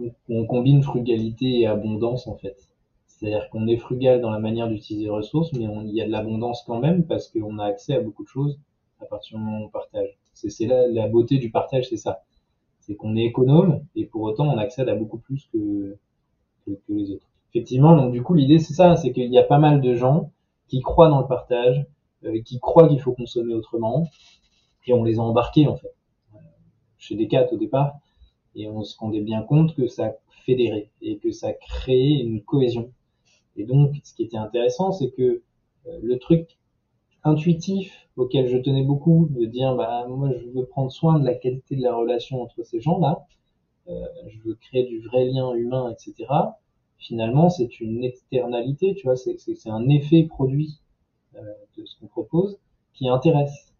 où 0.00 0.10
on 0.28 0.46
combine 0.46 0.82
frugalité 0.82 1.60
et 1.60 1.66
abondance 1.66 2.26
en 2.26 2.36
fait. 2.36 2.70
C'est-à-dire 3.06 3.50
qu'on 3.50 3.66
est 3.66 3.76
frugal 3.76 4.20
dans 4.20 4.30
la 4.30 4.38
manière 4.38 4.68
d'utiliser 4.68 5.04
les 5.04 5.10
ressources, 5.10 5.52
mais 5.52 5.66
il 5.84 5.94
y 5.94 6.00
a 6.00 6.06
de 6.06 6.10
l'abondance 6.10 6.62
quand 6.66 6.80
même 6.80 7.04
parce 7.06 7.28
qu'on 7.28 7.58
a 7.58 7.64
accès 7.64 7.94
à 7.94 8.00
beaucoup 8.00 8.22
de 8.22 8.28
choses 8.28 8.58
à 9.00 9.06
partir 9.06 9.36
du 9.36 9.44
moment 9.44 9.60
où 9.60 9.64
on 9.64 9.68
partage. 9.68 10.18
C'est 10.32 10.66
là 10.66 10.86
la 10.86 11.08
beauté 11.08 11.38
du 11.38 11.50
partage, 11.50 11.88
c'est 11.88 11.96
ça. 11.96 12.22
C'est 12.80 12.94
qu'on 12.94 13.16
est 13.16 13.24
économe 13.24 13.84
et 13.94 14.06
pour 14.06 14.22
autant 14.22 14.46
on 14.46 14.56
accède 14.56 14.88
à 14.88 14.94
beaucoup 14.94 15.18
plus 15.18 15.48
que, 15.52 15.96
que, 16.66 16.72
les 16.88 17.10
autres. 17.10 17.26
Effectivement, 17.52 17.96
donc 17.96 18.12
du 18.12 18.22
coup, 18.22 18.34
l'idée 18.34 18.58
c'est 18.58 18.74
ça, 18.74 18.96
c'est 18.96 19.12
qu'il 19.12 19.32
y 19.32 19.38
a 19.38 19.42
pas 19.42 19.58
mal 19.58 19.80
de 19.80 19.94
gens 19.94 20.30
qui 20.68 20.80
croient 20.80 21.08
dans 21.08 21.20
le 21.20 21.26
partage, 21.26 21.78
euh, 21.78 21.84
qui 22.44 22.58
croient 22.60 22.88
qu'il 22.88 23.00
faut 23.00 23.12
consommer 23.12 23.54
autrement, 23.54 24.06
et 24.86 24.92
on 24.92 25.04
les 25.04 25.18
a 25.18 25.22
embarqués 25.22 25.66
en 25.66 25.76
fait 25.76 25.94
euh, 26.34 26.38
chez 26.98 27.16
Decat 27.16 27.48
au 27.52 27.56
départ, 27.56 27.98
et 28.54 28.68
on 28.68 28.82
se 28.82 28.96
rendait 28.98 29.20
bien 29.20 29.42
compte 29.42 29.74
que 29.74 29.86
ça 29.86 30.14
fédérait 30.44 30.90
et 31.00 31.18
que 31.18 31.30
ça 31.30 31.52
créait 31.52 32.20
une 32.20 32.42
cohésion. 32.42 32.92
Et 33.56 33.64
donc, 33.64 33.94
ce 34.04 34.14
qui 34.14 34.22
était 34.22 34.36
intéressant, 34.36 34.92
c'est 34.92 35.10
que 35.10 35.42
euh, 35.86 35.98
le 36.02 36.18
truc 36.18 36.58
intuitif 37.22 38.08
auquel 38.16 38.48
je 38.48 38.56
tenais 38.56 38.82
beaucoup, 38.82 39.28
de 39.30 39.44
dire 39.44 39.74
bah 39.74 40.06
moi 40.08 40.30
je 40.32 40.48
veux 40.48 40.64
prendre 40.64 40.90
soin 40.90 41.18
de 41.18 41.24
la 41.24 41.34
qualité 41.34 41.76
de 41.76 41.82
la 41.82 41.94
relation 41.94 42.42
entre 42.42 42.62
ces 42.62 42.80
gens-là, 42.80 43.26
euh, 43.88 44.06
je 44.28 44.38
veux 44.42 44.54
créer 44.54 44.84
du 44.84 45.00
vrai 45.00 45.26
lien 45.26 45.52
humain, 45.54 45.90
etc. 45.90 46.28
Finalement, 46.98 47.48
c'est 47.48 47.80
une 47.80 48.04
externalité, 48.04 48.94
tu 48.94 49.06
vois, 49.06 49.16
c'est 49.16 49.36
un 49.66 49.88
effet 49.88 50.24
produit 50.24 50.80
euh, 50.80 50.89
de 51.34 51.84
ce 51.84 51.98
qu'on 51.98 52.06
propose 52.06 52.58
qui 52.92 53.08
intéresse. 53.08 53.74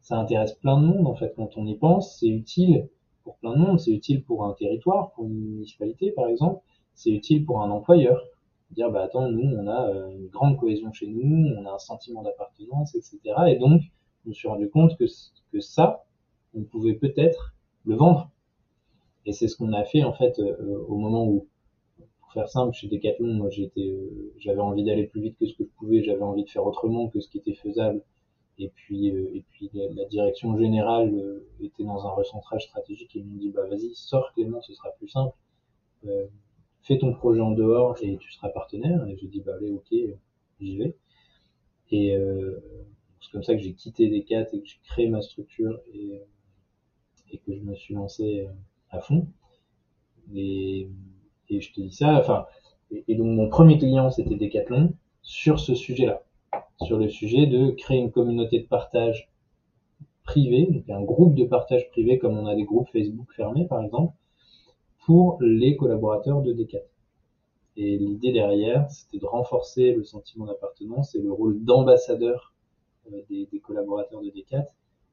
Ça 0.00 0.18
intéresse 0.18 0.52
plein 0.54 0.80
de 0.80 0.86
monde 0.86 1.06
en 1.06 1.14
fait 1.14 1.32
quand 1.36 1.56
on 1.56 1.66
y 1.66 1.76
pense. 1.76 2.18
C'est 2.18 2.28
utile 2.28 2.88
pour 3.22 3.36
plein 3.38 3.52
de 3.52 3.58
monde. 3.58 3.80
C'est 3.80 3.92
utile 3.92 4.22
pour 4.22 4.44
un 4.44 4.52
territoire, 4.52 5.12
pour 5.12 5.24
une 5.24 5.34
municipalité 5.34 6.12
par 6.12 6.28
exemple. 6.28 6.62
C'est 6.94 7.10
utile 7.10 7.44
pour 7.44 7.62
un 7.62 7.70
employeur 7.70 8.20
dire 8.74 8.90
bah 8.90 9.04
attends 9.04 9.30
nous 9.30 9.56
on 9.56 9.66
a 9.66 9.88
euh, 9.88 10.10
une 10.10 10.28
grande 10.28 10.58
cohésion 10.58 10.92
chez 10.92 11.06
nous 11.06 11.54
on 11.56 11.64
a 11.66 11.72
un 11.72 11.78
sentiment 11.78 12.22
d'appartenance 12.22 12.94
etc 12.94 13.18
et 13.48 13.56
donc 13.56 13.82
je 14.24 14.28
me 14.28 14.34
suis 14.34 14.48
rendu 14.48 14.68
compte 14.68 14.96
que 14.98 15.04
que 15.52 15.60
ça 15.60 16.04
on 16.54 16.62
pouvait 16.62 16.94
peut-être 16.94 17.54
le 17.84 17.94
vendre 17.94 18.30
et 19.26 19.32
c'est 19.32 19.48
ce 19.48 19.56
qu'on 19.56 19.72
a 19.72 19.84
fait 19.84 20.02
en 20.04 20.12
fait 20.12 20.38
euh, 20.38 20.84
au 20.88 20.96
moment 20.96 21.26
où 21.26 21.46
faire 22.34 22.48
simple 22.48 22.74
chez 22.74 22.88
Decathlon 22.88 23.34
moi 23.34 23.48
j'étais 23.50 23.88
euh, 23.88 24.32
j'avais 24.38 24.60
envie 24.60 24.84
d'aller 24.84 25.06
plus 25.06 25.22
vite 25.22 25.36
que 25.38 25.46
ce 25.46 25.54
que 25.54 25.64
je 25.64 25.70
pouvais 25.78 26.02
j'avais 26.02 26.22
envie 26.22 26.44
de 26.44 26.50
faire 26.50 26.66
autrement 26.66 27.08
que 27.08 27.20
ce 27.20 27.28
qui 27.30 27.38
était 27.38 27.54
faisable 27.54 28.02
et 28.58 28.68
puis 28.68 29.12
puis 29.50 29.70
la, 29.72 30.04
direction 30.04 30.56
générale 30.58 31.42
était 31.60 31.84
dans 31.84 32.06
un 32.06 32.10
recentrage 32.10 32.64
stratégique 32.66 33.16
et 33.16 33.20
ils 33.20 33.24
m'ont 33.24 33.38
dit 33.38 33.50
bah 33.50 33.66
vas-y 33.68 33.94
sors 33.94 34.32
Clément 34.34 34.60
ce 34.60 34.74
sera 34.74 34.90
plus 34.98 35.08
simple 35.08 35.34
fais 36.84 36.98
ton 36.98 37.12
projet 37.12 37.40
en 37.40 37.50
dehors 37.50 37.96
et 38.02 38.16
tu 38.18 38.30
seras 38.30 38.50
partenaire. 38.50 39.06
Et 39.06 39.16
je 39.16 39.26
dis, 39.26 39.40
bah 39.40 39.54
allez, 39.56 39.72
ok, 39.72 39.94
j'y 40.60 40.76
vais. 40.76 40.94
Et 41.90 42.16
euh, 42.16 42.60
c'est 43.20 43.30
comme 43.32 43.42
ça 43.42 43.54
que 43.54 43.62
j'ai 43.62 43.72
quitté 43.72 44.08
Decat 44.08 44.46
et 44.52 44.60
que 44.60 44.66
j'ai 44.66 44.78
créé 44.84 45.08
ma 45.08 45.22
structure 45.22 45.80
et, 45.92 46.20
et 47.30 47.38
que 47.38 47.54
je 47.54 47.62
me 47.62 47.74
suis 47.74 47.94
lancé 47.94 48.46
euh, 48.46 48.52
à 48.90 49.00
fond. 49.00 49.26
Et, 50.34 50.88
et 51.54 51.60
je 51.60 51.72
te 51.72 51.80
dis 51.80 51.92
ça, 51.92 52.18
enfin, 52.18 52.46
et, 52.90 53.14
donc 53.14 53.26
mon 53.26 53.48
premier 53.48 53.78
client 53.78 54.10
c'était 54.10 54.36
Decathlon 54.36 54.94
sur 55.22 55.60
ce 55.60 55.74
sujet-là, 55.74 56.22
sur 56.82 56.98
le 56.98 57.08
sujet 57.08 57.46
de 57.46 57.70
créer 57.70 57.98
une 57.98 58.10
communauté 58.10 58.60
de 58.60 58.66
partage 58.66 59.30
privé, 60.24 60.66
donc 60.70 60.88
un 60.88 61.02
groupe 61.02 61.34
de 61.34 61.44
partage 61.44 61.88
privé 61.90 62.18
comme 62.18 62.38
on 62.38 62.46
a 62.46 62.54
des 62.54 62.64
groupes 62.64 62.88
Facebook 62.90 63.32
fermés 63.34 63.66
par 63.66 63.82
exemple, 63.82 64.14
pour 65.04 65.38
les 65.40 65.76
collaborateurs 65.76 66.40
de 66.42 66.52
Decat. 66.52 66.78
Et 67.76 67.98
l'idée 67.98 68.32
derrière, 68.32 68.88
c'était 68.90 69.18
de 69.18 69.26
renforcer 69.26 69.92
le 69.92 70.04
sentiment 70.04 70.46
d'appartenance 70.46 71.14
et 71.14 71.20
le 71.20 71.32
rôle 71.32 71.62
d'ambassadeur 71.62 72.54
euh, 73.12 73.20
des, 73.28 73.46
des, 73.52 73.58
collaborateurs 73.58 74.22
de 74.22 74.30
Decat, 74.30 74.66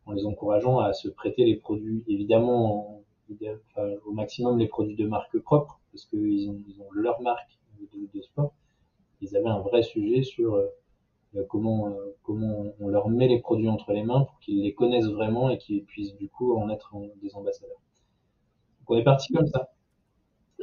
en 0.05 0.13
les 0.13 0.25
encourageant 0.25 0.79
à 0.79 0.93
se 0.93 1.09
prêter 1.09 1.43
les 1.43 1.55
produits, 1.55 2.03
évidemment, 2.07 3.01
au 4.05 4.11
maximum 4.11 4.59
les 4.59 4.67
produits 4.67 4.95
de 4.95 5.07
marque 5.07 5.37
propre, 5.39 5.80
parce 5.91 6.05
qu'ils 6.05 6.49
ont, 6.49 6.59
ils 6.67 6.81
ont 6.81 6.91
leur 6.91 7.21
marque 7.21 7.57
de, 7.79 8.07
de, 8.13 8.21
sport. 8.21 8.53
Ils 9.21 9.35
avaient 9.35 9.49
un 9.49 9.59
vrai 9.59 9.83
sujet 9.83 10.23
sur 10.23 10.55
euh, 10.55 10.67
comment, 11.49 11.87
euh, 11.87 12.15
comment 12.23 12.73
on 12.79 12.87
leur 12.87 13.09
met 13.09 13.27
les 13.27 13.39
produits 13.39 13.69
entre 13.69 13.93
les 13.93 14.03
mains 14.03 14.21
pour 14.21 14.39
qu'ils 14.39 14.61
les 14.61 14.73
connaissent 14.73 15.09
vraiment 15.09 15.49
et 15.49 15.57
qu'ils 15.57 15.83
puissent 15.83 16.15
du 16.15 16.27
coup 16.29 16.55
en 16.55 16.69
être 16.69 16.93
des 17.21 17.35
ambassadeurs. 17.35 17.81
Donc 18.79 18.89
on 18.89 18.97
est 18.97 19.03
parti 19.03 19.33
comme 19.33 19.47
ça. 19.47 19.71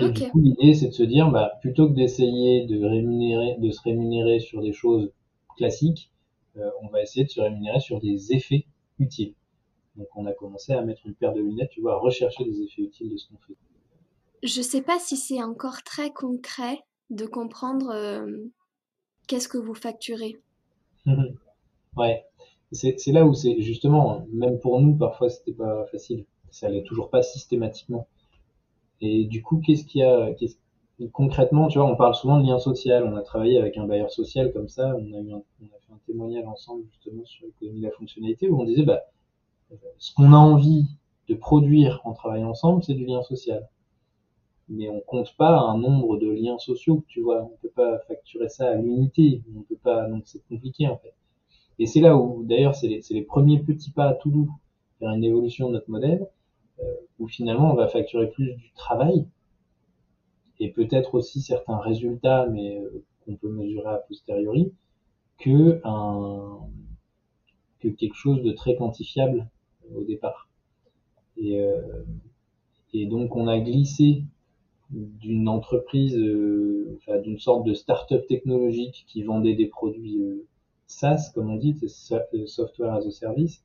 Et 0.00 0.10
du 0.10 0.28
coup, 0.28 0.40
l'idée, 0.40 0.74
c'est 0.74 0.88
de 0.88 0.92
se 0.92 1.02
dire, 1.02 1.30
bah, 1.30 1.58
plutôt 1.60 1.88
que 1.88 1.94
d'essayer 1.94 2.66
de 2.66 2.84
rémunérer, 2.84 3.56
de 3.58 3.70
se 3.70 3.82
rémunérer 3.82 4.38
sur 4.38 4.62
des 4.62 4.72
choses 4.72 5.12
classiques, 5.56 6.12
euh, 6.56 6.70
on 6.82 6.88
va 6.88 7.02
essayer 7.02 7.24
de 7.24 7.30
se 7.30 7.40
rémunérer 7.40 7.80
sur 7.80 8.00
des 8.00 8.32
effets 8.32 8.66
utiles. 9.00 9.34
Donc, 9.96 10.06
on 10.14 10.26
a 10.26 10.32
commencé 10.32 10.72
à 10.72 10.82
mettre 10.82 11.04
une 11.04 11.14
paire 11.14 11.32
de 11.32 11.40
lunettes, 11.40 11.70
tu 11.70 11.80
vois, 11.80 11.94
à 11.94 11.98
rechercher 11.98 12.44
des 12.44 12.62
effets 12.62 12.82
utiles 12.82 13.10
de 13.10 13.16
ce 13.16 13.26
qu'on 13.28 13.38
fait. 13.38 13.54
Je 14.42 14.62
sais 14.62 14.82
pas 14.82 14.98
si 14.98 15.16
c'est 15.16 15.42
encore 15.42 15.82
très 15.82 16.12
concret 16.12 16.84
de 17.10 17.26
comprendre 17.26 17.90
euh, 17.90 18.26
qu'est-ce 19.26 19.48
que 19.48 19.58
vous 19.58 19.74
facturez. 19.74 20.40
ouais, 21.96 22.24
c'est 22.72 23.12
là 23.12 23.24
où 23.24 23.34
c'est 23.34 23.60
justement, 23.60 24.26
même 24.32 24.58
pour 24.58 24.80
nous, 24.80 24.94
parfois, 24.94 25.28
c'était 25.30 25.52
pas 25.52 25.86
facile. 25.86 26.24
Ça 26.50 26.66
allait 26.66 26.84
toujours 26.84 27.10
pas 27.10 27.22
systématiquement. 27.22 28.06
Et 29.00 29.24
du 29.24 29.42
coup, 29.42 29.60
qu'est-ce 29.64 29.84
qu'il 29.84 30.00
y 30.00 30.04
a 30.04 30.30
concrètement 31.12 31.68
Tu 31.68 31.78
vois, 31.78 31.88
on 31.88 31.96
parle 31.96 32.14
souvent 32.14 32.40
de 32.40 32.46
lien 32.46 32.58
social. 32.58 33.04
On 33.04 33.16
a 33.16 33.22
travaillé 33.22 33.58
avec 33.58 33.76
un 33.76 33.86
bailleur 33.86 34.10
social 34.10 34.52
comme 34.52 34.68
ça. 34.68 34.94
On 34.96 35.12
a 35.12 35.40
fait 35.80 35.92
un 35.92 35.98
témoignage 36.06 36.46
ensemble 36.46 36.84
justement 36.90 37.24
sur 37.24 37.46
l'économie 37.46 37.80
de 37.80 37.86
la 37.86 37.92
fonctionnalité 37.92 38.48
où 38.48 38.60
on 38.60 38.64
disait, 38.64 38.84
bah, 38.84 39.02
ce 39.98 40.12
qu'on 40.14 40.32
a 40.32 40.36
envie 40.36 40.86
de 41.28 41.34
produire 41.34 42.00
en 42.04 42.12
travaillant 42.12 42.50
ensemble, 42.50 42.82
c'est 42.82 42.94
du 42.94 43.04
lien 43.04 43.22
social. 43.22 43.68
Mais 44.68 44.88
on 44.88 45.00
compte 45.00 45.34
pas 45.36 45.58
un 45.58 45.78
nombre 45.78 46.18
de 46.18 46.28
liens 46.28 46.58
sociaux, 46.58 47.04
tu 47.08 47.22
vois. 47.22 47.42
On 47.42 47.56
peut 47.62 47.70
pas 47.74 47.98
facturer 48.00 48.48
ça 48.48 48.70
à 48.70 48.74
l'unité. 48.74 49.42
On 49.56 49.62
peut 49.62 49.78
pas, 49.82 50.08
donc 50.08 50.22
c'est 50.26 50.46
compliqué 50.48 50.86
en 50.88 50.98
fait. 50.98 51.14
Et 51.78 51.86
c'est 51.86 52.00
là 52.00 52.16
où, 52.16 52.42
d'ailleurs, 52.44 52.74
c'est 52.74 52.88
les, 52.88 53.00
les, 53.10 53.22
premiers 53.22 53.60
petits 53.60 53.92
pas 53.92 54.12
tout 54.14 54.30
doux 54.30 54.50
vers 55.00 55.12
une 55.12 55.24
évolution 55.24 55.68
de 55.68 55.74
notre 55.74 55.90
modèle 55.90 56.28
euh, 56.80 56.94
où 57.18 57.28
finalement 57.28 57.72
on 57.72 57.74
va 57.74 57.88
facturer 57.88 58.30
plus 58.30 58.54
du 58.54 58.72
travail 58.74 59.26
et 60.60 60.70
peut-être 60.70 61.14
aussi 61.14 61.40
certains 61.40 61.78
résultats, 61.78 62.46
mais 62.46 62.78
euh, 62.78 63.04
qu'on 63.24 63.36
peut 63.36 63.50
mesurer 63.50 63.88
a 63.88 63.98
posteriori, 64.08 64.72
que 65.38 65.80
un 65.84 66.58
que 67.80 67.88
quelque 67.88 68.16
chose 68.16 68.42
de 68.42 68.50
très 68.50 68.74
quantifiable 68.74 69.48
au 69.94 70.02
départ. 70.02 70.48
Et, 71.36 71.60
euh, 71.60 72.04
et 72.92 73.06
donc 73.06 73.36
on 73.36 73.46
a 73.46 73.60
glissé 73.60 74.24
d'une 74.90 75.48
entreprise, 75.48 76.16
euh, 76.16 76.96
enfin, 76.96 77.18
d'une 77.18 77.38
sorte 77.38 77.64
de 77.66 77.74
start-up 77.74 78.26
technologique 78.26 79.04
qui 79.06 79.22
vendait 79.22 79.54
des 79.54 79.66
produits 79.66 80.22
euh, 80.22 80.46
SaaS, 80.86 81.30
comme 81.34 81.50
on 81.50 81.56
dit, 81.56 81.76
software 82.46 82.94
as 82.94 83.06
a 83.06 83.10
service, 83.10 83.62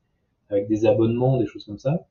avec 0.50 0.68
des 0.68 0.84
abonnements, 0.86 1.38
des 1.38 1.46
choses 1.46 1.64
comme 1.64 1.78
ça, 1.78 2.06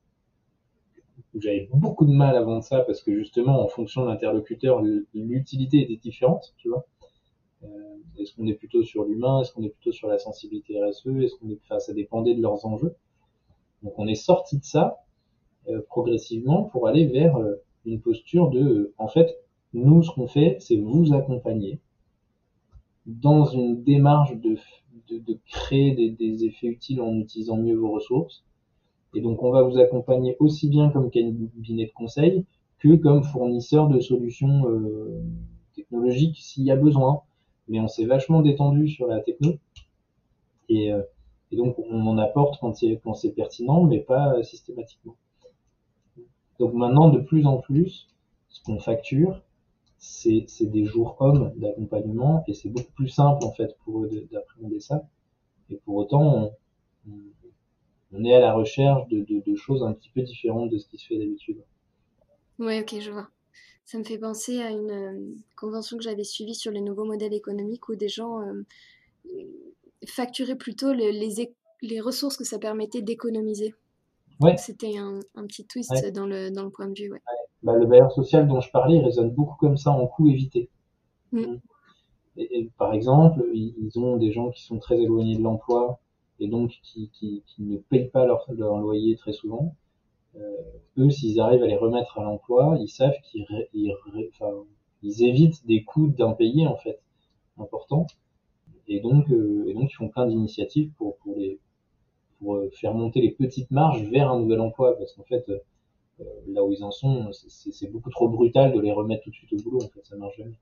j'avais 1.35 1.67
beaucoup 1.73 2.05
de 2.05 2.11
mal 2.11 2.35
à 2.35 2.41
vendre 2.41 2.63
ça 2.63 2.81
parce 2.81 3.01
que 3.01 3.15
justement, 3.15 3.61
en 3.61 3.67
fonction 3.67 4.03
de 4.03 4.09
l'interlocuteur, 4.09 4.81
l'utilité 5.13 5.81
était 5.81 5.95
différente, 5.95 6.53
tu 6.57 6.69
vois. 6.69 6.85
Euh, 7.63 7.67
est-ce 8.17 8.35
qu'on 8.35 8.47
est 8.47 8.53
plutôt 8.53 8.83
sur 8.83 9.05
l'humain? 9.05 9.41
Est-ce 9.41 9.53
qu'on 9.53 9.63
est 9.63 9.69
plutôt 9.69 9.91
sur 9.91 10.07
la 10.07 10.17
sensibilité 10.17 10.79
RSE 10.83 11.07
Est-ce 11.07 11.35
qu'on 11.35 11.49
est, 11.49 11.59
enfin, 11.63 11.79
ça 11.79 11.93
dépendait 11.93 12.35
de 12.35 12.41
leurs 12.41 12.65
enjeux. 12.65 12.95
Donc, 13.81 13.97
on 13.97 14.07
est 14.07 14.15
sorti 14.15 14.59
de 14.59 14.63
ça 14.63 15.03
euh, 15.69 15.81
progressivement 15.87 16.63
pour 16.63 16.87
aller 16.87 17.05
vers 17.07 17.37
euh, 17.37 17.55
une 17.85 18.01
posture 18.01 18.49
de, 18.49 18.93
en 18.97 19.07
fait, 19.07 19.37
nous, 19.73 20.03
ce 20.03 20.11
qu'on 20.11 20.27
fait, 20.27 20.57
c'est 20.59 20.77
vous 20.77 21.13
accompagner 21.13 21.79
dans 23.05 23.45
une 23.45 23.83
démarche 23.83 24.35
de, 24.35 24.57
de, 25.09 25.19
de 25.19 25.39
créer 25.47 25.93
des, 25.95 26.09
des 26.11 26.45
effets 26.45 26.67
utiles 26.67 27.01
en 27.01 27.17
utilisant 27.19 27.57
mieux 27.57 27.75
vos 27.75 27.91
ressources 27.91 28.43
et 29.13 29.21
donc, 29.21 29.43
on 29.43 29.51
va 29.51 29.61
vous 29.63 29.77
accompagner 29.79 30.35
aussi 30.39 30.69
bien 30.69 30.89
comme 30.89 31.09
cabinet 31.11 31.85
de 31.85 31.91
conseil 31.93 32.45
que 32.79 32.95
comme 32.95 33.23
fournisseur 33.23 33.87
de 33.87 33.99
solutions 33.99 34.67
euh, 34.69 35.21
technologiques 35.75 36.37
s'il 36.39 36.63
y 36.65 36.71
a 36.71 36.75
besoin. 36.75 37.21
Mais 37.67 37.79
on 37.79 37.87
s'est 37.87 38.05
vachement 38.05 38.41
détendu 38.41 38.87
sur 38.87 39.07
la 39.07 39.19
techno. 39.21 39.53
Et, 40.67 40.91
euh, 40.91 41.01
et 41.51 41.55
donc, 41.55 41.77
on 41.79 42.05
en 42.07 42.17
apporte 42.17 42.59
quand 42.59 42.73
c'est, 42.75 42.99
quand 43.03 43.13
c'est 43.13 43.31
pertinent, 43.31 43.83
mais 43.83 43.99
pas 43.99 44.41
systématiquement. 44.43 45.15
Donc 46.59 46.73
maintenant, 46.73 47.09
de 47.09 47.19
plus 47.19 47.45
en 47.45 47.57
plus, 47.57 48.07
ce 48.49 48.61
qu'on 48.63 48.79
facture, 48.79 49.41
c'est, 49.97 50.45
des 50.61 50.85
jours 50.85 51.15
hommes 51.19 51.53
d'accompagnement 51.55 52.43
et 52.47 52.53
c'est 52.53 52.69
beaucoup 52.69 52.91
plus 52.91 53.07
simple 53.07 53.43
en 53.45 53.51
fait 53.51 53.75
pour 53.83 54.03
eux 54.03 54.09
d'appréhender 54.31 54.79
ça. 54.79 55.07
Et 55.69 55.77
pour 55.77 55.95
autant, 55.95 56.51
on, 58.11 58.23
est 58.23 58.33
à 58.33 58.39
la 58.39 58.53
recherche 58.53 59.07
de, 59.07 59.55
choses 59.55 59.83
un 59.83 59.93
petit 59.93 60.09
peu 60.09 60.21
différentes 60.21 60.69
de 60.69 60.77
ce 60.77 60.87
qui 60.87 60.97
se 60.97 61.07
fait 61.07 61.17
d'habitude. 61.17 61.63
Oui, 62.59 62.79
ok, 62.79 62.99
je 62.99 63.11
vois. 63.11 63.29
Ça 63.85 63.97
me 63.97 64.03
fait 64.03 64.17
penser 64.17 64.61
à 64.61 64.71
une 64.71 64.91
euh, 64.91 65.35
convention 65.55 65.97
que 65.97 66.03
j'avais 66.03 66.23
suivie 66.23 66.55
sur 66.55 66.71
les 66.71 66.81
nouveaux 66.81 67.05
modèles 67.05 67.33
économiques 67.33 67.89
où 67.89 67.95
des 67.95 68.07
gens 68.07 68.41
euh, 68.41 68.63
facturaient 70.07 70.57
plutôt 70.57 70.93
les, 70.93 71.99
ressources 72.01 72.37
que 72.37 72.45
ça 72.45 72.59
permettait 72.59 73.01
d'économiser. 73.01 73.73
Ouais. 74.39 74.57
C'était 74.57 74.97
un, 74.97 75.19
un, 75.35 75.45
petit 75.45 75.65
twist 75.65 76.11
dans, 76.13 76.25
le, 76.25 76.49
dans 76.49 76.63
le 76.63 76.69
point 76.69 76.87
de 76.87 76.99
vue. 76.99 77.11
Ouais. 77.11 77.19
bah, 77.61 77.75
le 77.75 77.85
bailleur 77.85 78.11
social 78.11 78.47
dont 78.47 78.59
je 78.59 78.71
parlais, 78.71 78.97
il 78.97 79.03
raisonne 79.03 79.31
beaucoup 79.31 79.55
comme 79.57 79.77
ça 79.77 79.91
en 79.91 80.07
coût 80.07 80.27
évité. 80.27 80.69
Mm. 81.31 81.55
Et, 82.37 82.69
par 82.77 82.93
exemple, 82.93 83.43
ils, 83.53 83.99
ont 83.99 84.17
des 84.17 84.31
gens 84.31 84.49
qui 84.49 84.63
sont 84.63 84.79
très 84.79 84.99
éloignés 84.99 85.37
de 85.37 85.43
l'emploi 85.43 85.99
et 86.39 86.47
donc 86.47 86.71
qui, 86.81 87.09
qui, 87.09 87.43
qui, 87.45 87.63
ne 87.63 87.77
payent 87.77 88.09
pas 88.09 88.25
leur, 88.25 88.45
leur 88.49 88.79
loyer 88.79 89.15
très 89.17 89.33
souvent. 89.33 89.75
Euh, 90.35 90.39
eux, 90.97 91.11
s'ils 91.11 91.39
arrivent 91.39 91.61
à 91.61 91.67
les 91.67 91.77
remettre 91.77 92.17
à 92.17 92.23
l'emploi, 92.23 92.75
ils 92.79 92.89
savent 92.89 93.13
qu'ils 93.23 93.45
ils, 93.73 93.93
enfin, 94.31 94.51
ils 95.03 95.23
évitent 95.23 95.65
des 95.67 95.83
coûts 95.83 96.07
d'impayés 96.07 96.65
en 96.65 96.75
fait 96.77 96.99
importants. 97.59 98.07
Et 98.87 98.99
donc, 98.99 99.29
euh, 99.29 99.65
et 99.67 99.73
donc 99.73 99.91
ils 99.91 99.95
font 99.95 100.09
plein 100.09 100.25
d'initiatives 100.25 100.91
pour, 100.97 101.17
pour 101.17 101.37
les 101.37 101.59
pour 102.43 102.55
euh, 102.55 102.69
faire 102.79 102.93
monter 102.93 103.21
les 103.21 103.31
petites 103.31 103.71
marges 103.71 104.03
vers 104.03 104.31
un 104.31 104.39
nouvel 104.39 104.59
emploi 104.59 104.97
parce 104.97 105.13
qu'en 105.13 105.23
fait 105.23 105.49
euh, 105.49 106.23
là 106.47 106.63
où 106.63 106.71
ils 106.71 106.83
en 106.83 106.91
sont, 106.91 107.29
c'est 107.31 107.91
beaucoup 107.91 108.09
trop 108.09 108.29
brutal 108.29 108.73
de 108.73 108.79
les 108.79 108.91
remettre 108.91 109.23
tout 109.23 109.31
de 109.31 109.35
suite 109.35 109.53
au 109.53 109.63
boulot. 109.63 109.83
En 109.83 109.87
fait, 109.89 110.05
ça 110.05 110.15
marche 110.15 110.37
jamais. 110.37 110.59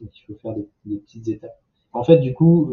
Donc 0.00 0.10
il 0.16 0.20
faut 0.26 0.34
faire 0.40 0.54
des, 0.54 0.96
petites 0.96 1.28
étapes. 1.28 1.60
En 1.92 2.02
fait, 2.02 2.18
du 2.18 2.34
coup, 2.34 2.72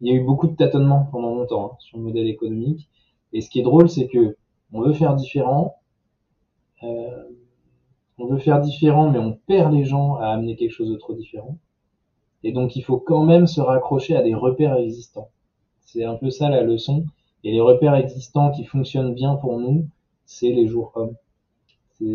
il 0.00 0.08
y 0.08 0.10
a 0.10 0.14
eu 0.14 0.24
beaucoup 0.24 0.46
de 0.48 0.56
tâtonnements 0.56 1.08
pendant 1.10 1.34
longtemps 1.34 1.72
hein, 1.72 1.76
sur 1.80 1.98
le 1.98 2.04
modèle 2.04 2.28
économique. 2.28 2.88
Et 3.32 3.40
ce 3.40 3.50
qui 3.50 3.60
est 3.60 3.62
drôle, 3.62 3.88
c'est 3.88 4.08
que 4.08 4.36
on 4.72 4.80
veut 4.80 4.92
faire 4.92 5.14
différent. 5.14 5.76
Euh, 6.82 7.24
on 8.18 8.26
veut 8.26 8.38
faire 8.38 8.60
différent, 8.60 9.10
mais 9.10 9.18
on 9.18 9.32
perd 9.32 9.72
les 9.72 9.84
gens 9.84 10.16
à 10.16 10.28
amener 10.28 10.56
quelque 10.56 10.72
chose 10.72 10.90
de 10.90 10.96
trop 10.96 11.14
différent. 11.14 11.58
Et 12.42 12.52
donc, 12.52 12.76
il 12.76 12.82
faut 12.82 12.98
quand 12.98 13.24
même 13.24 13.46
se 13.46 13.60
raccrocher 13.60 14.16
à 14.16 14.22
des 14.22 14.34
repères 14.34 14.76
existants. 14.76 15.30
C'est 15.80 16.04
un 16.04 16.14
peu 16.14 16.30
ça 16.30 16.48
la 16.48 16.62
leçon. 16.62 17.04
Et 17.44 17.52
les 17.52 17.60
repères 17.60 17.94
existants 17.94 18.50
qui 18.50 18.64
fonctionnent 18.64 19.14
bien 19.14 19.36
pour 19.36 19.58
nous, 19.58 19.88
c'est 20.26 20.50
les 20.50 20.66
jours 20.66 20.92
hommes. 20.94 21.16